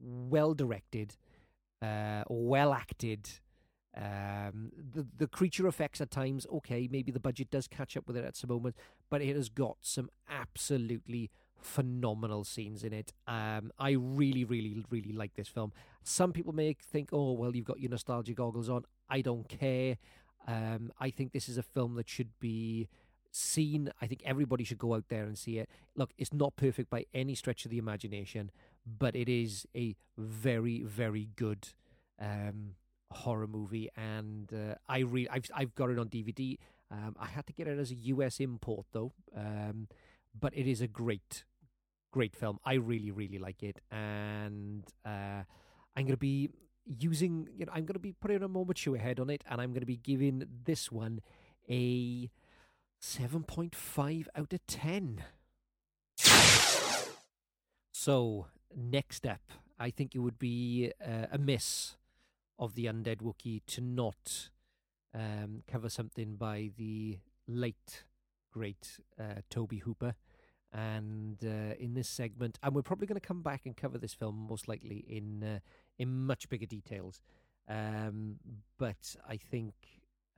[0.00, 1.16] well directed,
[1.82, 3.28] uh, well acted.
[3.96, 8.16] Um, the the creature effects at times, okay, maybe the budget does catch up with
[8.16, 8.76] it at some moment,
[9.10, 13.12] but it has got some absolutely phenomenal scenes in it.
[13.26, 15.72] Um, I really, really, really like this film.
[16.02, 18.84] Some people may think, oh, well, you've got your nostalgia goggles on.
[19.08, 19.96] I don't care.
[20.46, 22.88] Um, I think this is a film that should be
[23.30, 23.90] seen.
[24.00, 25.68] I think everybody should go out there and see it.
[25.94, 28.50] Look, it's not perfect by any stretch of the imagination,
[28.86, 31.68] but it is a very, very good
[32.20, 32.74] um,
[33.10, 36.58] horror movie, and uh, I re- I've I've got it on DVD.
[36.90, 39.88] Um, I had to get it as a US import though, um,
[40.38, 41.44] but it is a great,
[42.18, 42.58] great film.
[42.64, 45.44] I really, really like it, and uh,
[45.94, 46.50] I'm going to be
[46.84, 47.48] using.
[47.56, 49.70] You know, I'm going to be putting a more mature head on it, and I'm
[49.70, 51.20] going to be giving this one
[51.70, 52.28] a
[53.00, 55.22] 7.5 out of 10.
[57.92, 61.98] So, next up, I think it would be uh, a miss
[62.58, 64.50] of the Undead Wookiee to not
[65.14, 68.02] um, cover something by the late,
[68.52, 70.16] great uh, Tobe Hooper.
[70.72, 74.12] And uh, in this segment, and we're probably going to come back and cover this
[74.12, 75.58] film most likely in uh,
[75.98, 77.22] in much bigger details.
[77.68, 78.36] Um,
[78.78, 79.74] but I think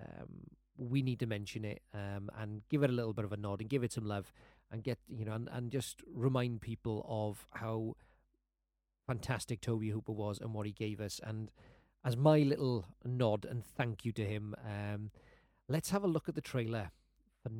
[0.01, 0.47] um,
[0.77, 3.61] we need to mention it um, and give it a little bit of a nod
[3.61, 4.32] and give it some love
[4.70, 7.94] and get you know and, and just remind people of how
[9.07, 11.51] fantastic Tobe Hooper was and what he gave us and
[12.05, 15.11] as my little nod and thank you to him um,
[15.69, 16.90] let's have a look at the trailer
[17.43, 17.51] for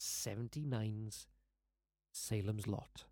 [0.00, 1.26] 1979's
[2.12, 3.04] Salem's Lot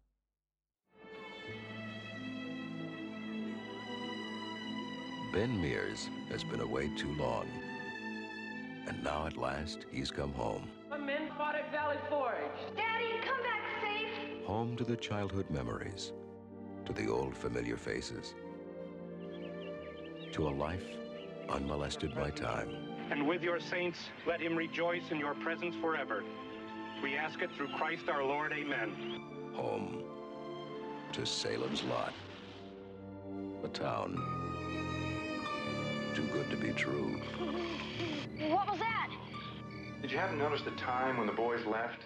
[5.33, 7.49] Ben Mears has been away too long
[8.87, 10.69] and now at last, he's come home.
[10.91, 12.37] My men fought at Valley Forge.
[12.77, 14.45] Daddy, come back safe.
[14.45, 16.13] Home to the childhood memories,
[16.85, 18.35] to the old familiar faces,
[20.33, 20.85] to a life
[21.49, 22.77] unmolested by time.
[23.11, 26.23] And with your saints, let him rejoice in your presence forever.
[27.05, 28.55] We ask it through Christ our Lord.
[28.55, 29.21] Amen.
[29.53, 30.05] Home
[31.13, 32.15] to Salem's Lot.
[33.63, 34.17] A town
[36.15, 37.21] too good to be true.
[38.49, 39.11] What was that?
[40.01, 42.01] Did you happen to notice the time when the boys left?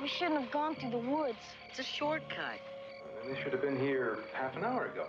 [0.00, 1.36] We shouldn't have gone through the woods.
[1.68, 2.58] It's a shortcut.
[3.04, 5.08] Well, then they should have been here half an hour ago.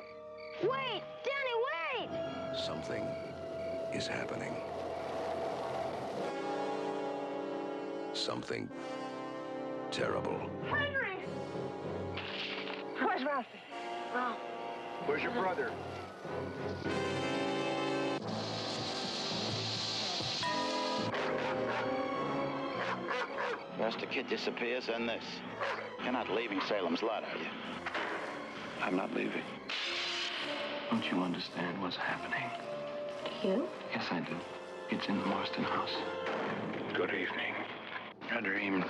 [0.63, 1.01] Wait!
[1.23, 2.59] Danny, wait!
[2.59, 3.03] Something
[3.93, 4.53] is happening.
[8.13, 8.69] Something
[9.89, 10.49] terrible.
[10.69, 11.17] Henry!
[12.99, 13.59] Where's Ralphie?
[14.13, 14.37] Ralph.
[15.05, 15.71] Where's your brother?
[23.77, 25.23] First a kid disappears, then this.
[26.03, 27.49] You're not leaving Salem's Lot, are you?
[28.81, 29.43] I'm not leaving.
[30.89, 32.49] Don't you understand what's happening?
[33.43, 33.67] You?
[33.91, 34.35] Yes, I do.
[34.89, 35.95] It's in the Marsten house.
[36.93, 37.55] Good evening.
[38.31, 38.85] I dreamed.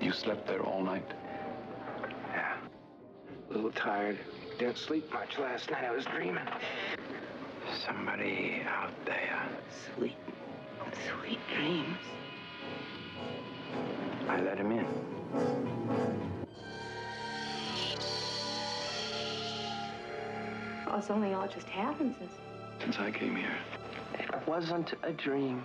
[0.00, 1.10] You slept there all night?
[2.30, 2.56] Yeah.
[3.50, 4.18] A little tired.
[4.58, 5.84] Didn't sleep much last night.
[5.84, 6.46] I was dreaming.
[7.84, 9.42] Somebody out there.
[9.96, 10.16] Sweet,
[11.08, 11.96] sweet dreams.
[14.28, 14.86] I let him in.
[20.86, 22.32] Oh, it's only all just happened since.
[22.80, 23.56] Since I came here.
[24.14, 25.64] It wasn't a dream.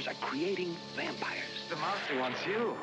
[0.00, 1.64] Vampires are creating vampires.
[1.68, 2.74] The master wants you.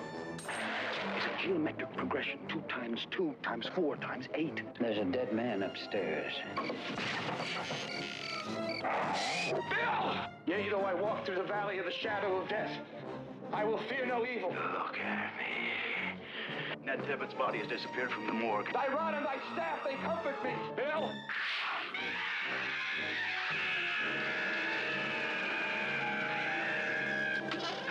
[1.16, 2.40] It's a geometric progression.
[2.48, 4.62] Two times two times four times eight.
[4.80, 6.34] There's a dead man upstairs.
[9.46, 10.16] Bill!
[10.46, 12.72] Yea, though I walk through the valley of the shadow of death,
[13.52, 14.50] I will fear no evil.
[14.50, 16.86] Look at me.
[16.86, 18.72] Ned Tibbett's body has disappeared from the morgue.
[18.74, 20.52] Thy rod and thy staff, they comfort me.
[20.76, 21.12] Bill!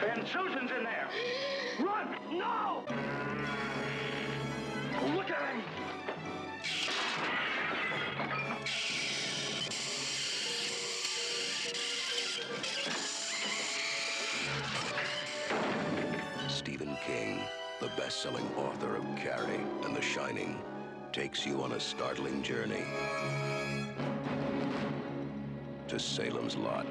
[0.02, 1.09] And Susan's in there.
[1.81, 2.09] Run!
[2.32, 2.85] No!
[5.14, 5.62] Look at him!
[16.48, 17.40] Stephen King,
[17.81, 20.62] the best-selling author of Carrie and The Shining,
[21.12, 22.85] takes you on a startling journey
[25.89, 26.86] to Salem's Lot.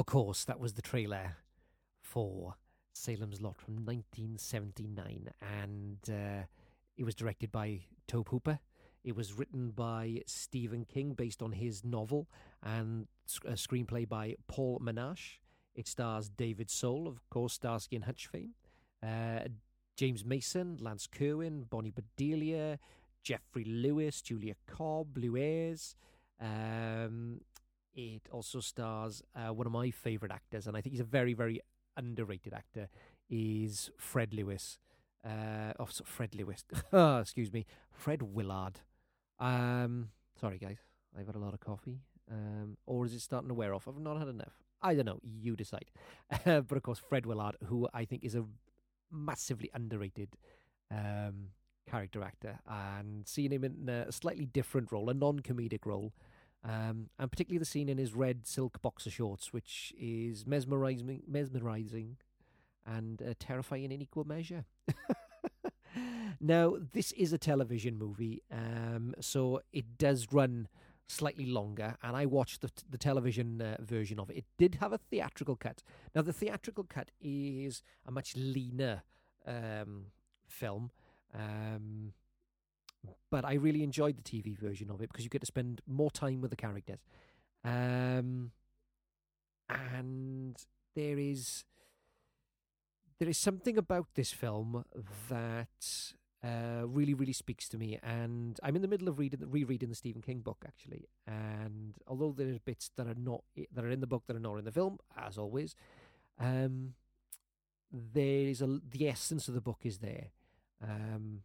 [0.00, 1.36] Of course, that was the trailer
[2.00, 2.54] for
[2.94, 6.46] Salem's Lot from 1979, and uh,
[6.96, 8.60] it was directed by Tobe Hooper.
[9.04, 12.30] It was written by Stephen King based on his novel,
[12.62, 13.08] and
[13.44, 15.36] a screenplay by Paul Monash.
[15.74, 18.54] It stars David Soul, of course, Starsky and Hutch fame,
[19.02, 19.48] uh,
[19.98, 22.78] James Mason, Lance Kerwin, Bonnie Bedelia,
[23.22, 25.94] Geoffrey Lewis, Julia Cobb, Lew Ayres.
[26.40, 27.42] Um,
[27.94, 31.34] it also stars uh, one of my favorite actors, and I think he's a very,
[31.34, 31.60] very
[31.96, 32.88] underrated actor.
[33.28, 34.78] Is Fred Lewis?
[35.24, 36.64] Uh, oh, Fred Lewis.
[37.20, 38.80] Excuse me, Fred Willard.
[39.38, 40.10] Um,
[40.40, 40.78] sorry, guys,
[41.18, 42.00] I've had a lot of coffee.
[42.30, 43.88] Um, or is it starting to wear off?
[43.88, 44.62] I've not had enough.
[44.82, 45.20] I don't know.
[45.22, 45.90] You decide.
[46.44, 48.44] but of course, Fred Willard, who I think is a
[49.10, 50.36] massively underrated
[50.90, 51.48] um,
[51.88, 56.12] character actor, and seeing him in a slightly different role, a non-comedic role.
[56.62, 62.16] Um, and particularly the scene in his red silk boxer shorts, which is mesmerizing, mesmerizing,
[62.86, 64.66] and uh, terrifying in equal measure.
[66.40, 70.68] now, this is a television movie, um, so it does run
[71.08, 74.36] slightly longer, and I watched the, the television uh, version of it.
[74.36, 75.82] It did have a theatrical cut.
[76.14, 79.02] Now, the theatrical cut is a much leaner
[79.46, 80.06] um,
[80.46, 80.90] film.
[81.34, 82.12] Um,
[83.30, 86.10] but I really enjoyed the TV version of it because you get to spend more
[86.10, 87.00] time with the characters.
[87.64, 88.52] Um,
[89.68, 90.56] and
[90.94, 91.64] there is
[93.18, 94.84] there is something about this film
[95.28, 97.98] that uh, really, really speaks to me.
[98.02, 101.06] And I'm in the middle of reading, rereading the Stephen King book actually.
[101.26, 104.40] And although there are bits that are not that are in the book that are
[104.40, 105.76] not in the film, as always,
[106.38, 106.94] um,
[107.92, 110.28] there is a the essence of the book is there.
[110.82, 111.42] Um,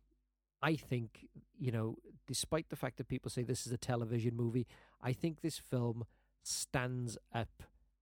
[0.65, 1.27] I think,
[1.59, 4.65] you know, despite the fact that people say this is a television movie,
[4.99, 6.05] I think this film
[6.41, 7.61] stands up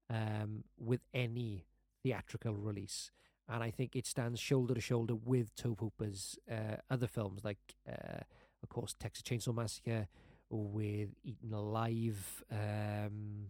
[0.09, 1.65] um, with any
[2.01, 3.11] theatrical release.
[3.49, 7.59] And I think it stands shoulder to shoulder with Tobe Hooper's uh, other films, like,
[7.85, 8.21] uh,
[8.63, 10.07] of course, Texas Chainsaw Massacre,
[10.49, 12.43] with Eaten Alive.
[12.49, 13.47] Um,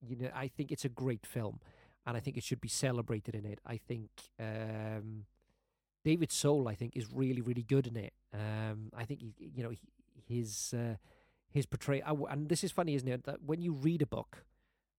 [0.00, 1.60] you know, I think it's a great film,
[2.04, 3.60] and I think it should be celebrated in it.
[3.64, 4.10] I think
[4.40, 5.26] um,
[6.04, 8.12] David Soul, I think, is really, really good in it.
[8.32, 9.72] Um, I think he, you know,
[10.28, 10.96] his uh,
[11.48, 13.24] his portrayal, and this is funny, isn't it?
[13.24, 14.44] That when you read a book,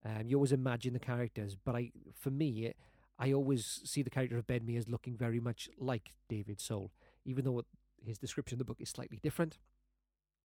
[0.06, 1.56] um, you always imagine the characters.
[1.56, 2.74] But I, for me,
[3.18, 6.92] I always see the character of Ben as looking very much like David Soul,
[7.26, 7.64] even though
[8.04, 9.60] his description of the book is slightly different.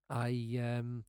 [0.08, 1.04] I um,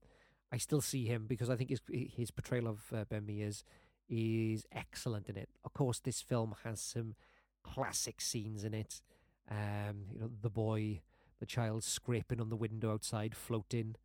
[0.51, 3.63] I still see him because I think his his portrayal of uh, Ben Mears is
[4.09, 5.49] is excellent in it.
[5.63, 7.15] Of course, this film has some
[7.63, 9.01] classic scenes in it.
[9.49, 11.01] Um, you know, the boy,
[11.39, 13.95] the child scraping on the window outside, floating.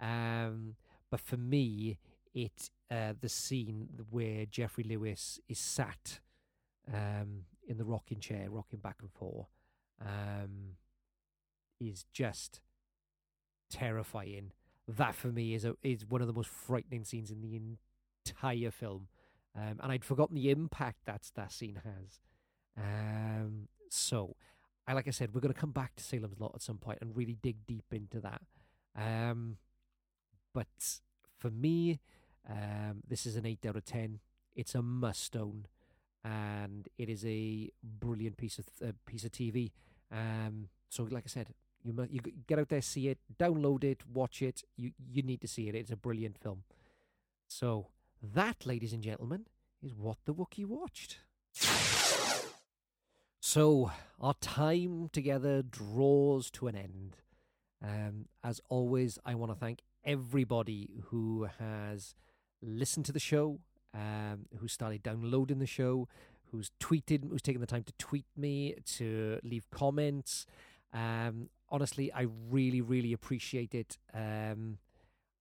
[0.00, 0.76] Um,
[1.10, 1.98] but for me,
[2.34, 6.20] it uh, the scene where Geoffrey Lewis is sat
[6.92, 9.48] um, in the rocking chair, rocking back and forth,
[10.00, 10.76] um,
[11.80, 12.60] is just
[13.70, 14.52] terrifying.
[14.86, 17.60] That for me is a, is one of the most frightening scenes in the
[18.26, 19.08] entire film,
[19.54, 22.20] um, and I'd forgotten the impact that that scene has.
[22.76, 24.36] Um, so,
[24.88, 26.98] I like I said, we're going to come back to Salem's Lot at some point
[27.02, 28.40] and really dig deep into that.
[28.96, 29.58] Um,
[30.54, 31.00] but
[31.36, 32.00] for me,
[32.48, 34.20] um, this is an eight out of ten.
[34.56, 35.66] It's a must own,
[36.24, 39.72] and it is a brilliant piece of uh, piece of TV.
[40.10, 41.48] Um, so, like I said,
[41.84, 44.64] you must, you get out there, see it, download it, watch it.
[44.76, 45.74] You you need to see it.
[45.74, 46.62] It's a brilliant film.
[47.46, 47.88] So
[48.22, 49.44] that, ladies and gentlemen,
[49.82, 51.18] is what the Wookiee watched.
[53.50, 57.16] So our time together draws to an end.
[57.82, 62.14] Um, as always, I want to thank everybody who has
[62.60, 63.60] listened to the show,
[63.94, 66.08] um, who started downloading the show,
[66.50, 70.44] who's tweeted, who's taken the time to tweet me, to leave comments.
[70.92, 73.96] Um, honestly, I really, really appreciate it.
[74.12, 74.76] Um,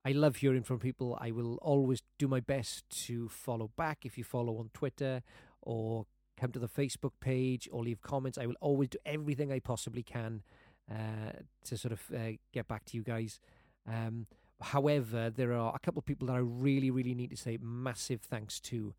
[0.05, 1.17] I love hearing from people.
[1.19, 5.23] I will always do my best to follow back if you follow on Twitter
[5.61, 6.05] or
[6.37, 8.37] come to the Facebook page or leave comments.
[8.37, 10.43] I will always do everything I possibly can
[10.89, 11.31] uh,
[11.65, 13.39] to sort of uh, get back to you guys.
[13.87, 14.27] Um,
[14.61, 18.21] however, there are a couple of people that I really, really need to say massive
[18.21, 18.93] thanks to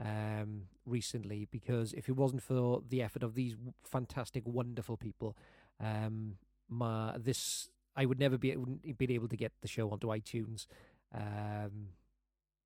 [0.00, 5.36] um, recently because if it wasn't for the effort of these fantastic, wonderful people,
[5.80, 6.36] um,
[6.68, 10.66] my this I would never be wouldn't been able to get the show onto iTunes.
[11.14, 11.90] Um,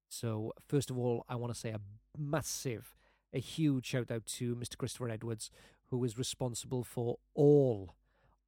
[0.09, 1.80] so first of all, I want to say a
[2.16, 2.94] massive,
[3.32, 4.76] a huge shout out to Mr.
[4.76, 5.50] Christopher Edwards,
[5.90, 7.94] who is responsible for all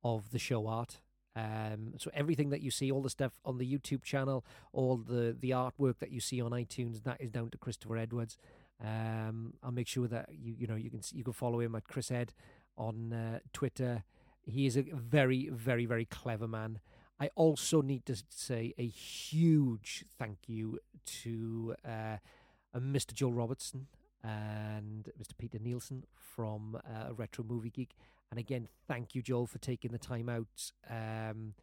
[0.03, 1.01] of the show art.
[1.37, 5.37] Um, so everything that you see, all the stuff on the YouTube channel, all the
[5.39, 8.37] the artwork that you see on iTunes, that is down to Christopher Edwards.
[8.83, 11.85] Um, I'll make sure that you you know you can you can follow him at
[11.85, 12.35] Chris Ed
[12.77, 14.05] on uh, Twitter.
[14.43, 16.81] He is a very very very clever man.
[17.21, 20.79] I also need to say a huge thank you
[21.23, 22.17] to uh,
[22.75, 23.13] Mr.
[23.13, 23.87] Joel Robertson
[24.23, 25.37] and Mr.
[25.39, 27.95] Peter Nielsen from uh, Retro Movie Geek.
[28.31, 31.55] And again, thank you, Joel, for taking the time out, um,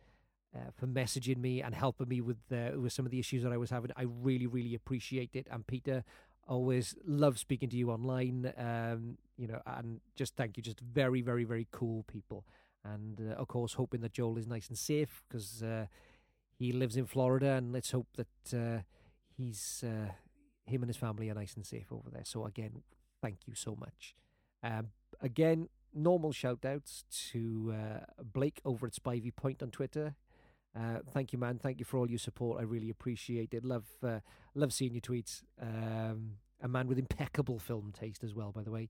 [0.56, 3.54] uh, for messaging me and helping me with uh, with some of the issues that
[3.54, 3.92] I was having.
[3.96, 5.48] I really, really appreciate it.
[5.52, 6.04] And Peter,
[6.48, 8.52] always love speaking to you online.
[8.58, 10.64] Um, you know, and just thank you.
[10.64, 12.46] Just very, very, very cool people.
[12.84, 15.86] And uh, of course, hoping that Joel is nice and safe because uh,
[16.58, 18.82] he lives in Florida, and let's hope that uh,
[19.36, 19.84] he's
[20.68, 22.26] him and his family are nice and safe over there.
[22.26, 22.84] So again,
[23.22, 24.16] thank you so much.
[24.64, 24.88] Um,
[25.22, 30.16] again, normal shout outs to uh, Blake over at Spivey Point on Twitter.
[30.78, 31.58] Uh, thank you, man.
[31.58, 32.60] Thank you for all your support.
[32.60, 33.64] I really appreciate it.
[33.64, 34.20] Love, uh,
[34.54, 35.42] love seeing your tweets.
[35.62, 38.90] Um, a man with impeccable film taste as well, by the way.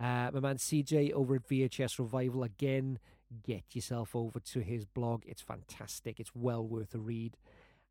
[0.00, 2.98] Uh, my man CJ over at VHS Revival again.
[3.44, 5.24] Get yourself over to his blog.
[5.26, 6.18] It's fantastic.
[6.18, 7.36] It's well worth a read.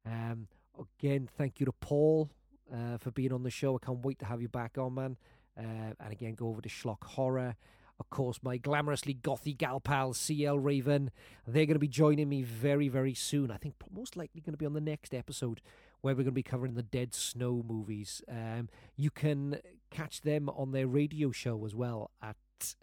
[0.05, 0.47] Um,
[0.79, 2.31] again, thank you to Paul
[2.73, 3.75] uh, for being on the show.
[3.75, 5.17] I can't wait to have you back on, man.
[5.57, 7.55] Uh, and again, go over to Schlock Horror.
[7.99, 11.09] Of course, my glamorously gothy gal pal, CL Raven.
[11.47, 13.49] They're going to be joining me very, very soon.
[13.49, 15.61] I think most likely going to be on the next episode
[16.01, 18.21] where we're going to be covering the Dead Snow movies.
[18.29, 22.35] Um, you can catch them on their radio show as well at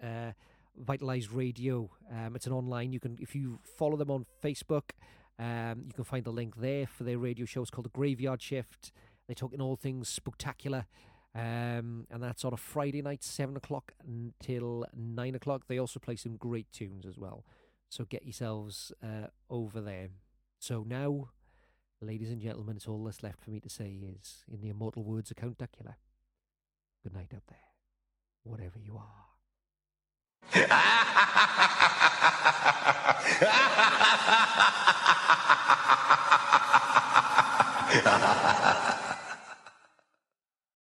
[0.03, 0.33] uh,
[0.77, 1.91] Vitalized Radio.
[2.11, 2.93] Um, it's an online.
[2.93, 4.91] You can if you follow them on Facebook,
[5.39, 7.63] um, you can find the link there for their radio show.
[7.63, 8.93] It's called the Graveyard Shift.
[9.27, 10.87] They're talking all things spectacular.
[11.35, 15.65] Um, and that's on a Friday night, 7 o'clock until 9 o'clock.
[15.67, 17.45] They also play some great tunes as well.
[17.89, 20.09] So get yourselves uh, over there.
[20.59, 21.31] So now,
[22.01, 25.03] ladies and gentlemen, it's all that's left for me to say is, in the immortal
[25.03, 25.97] words of Count Duckula,
[27.03, 27.59] good night up there,
[28.45, 29.25] whatever you are.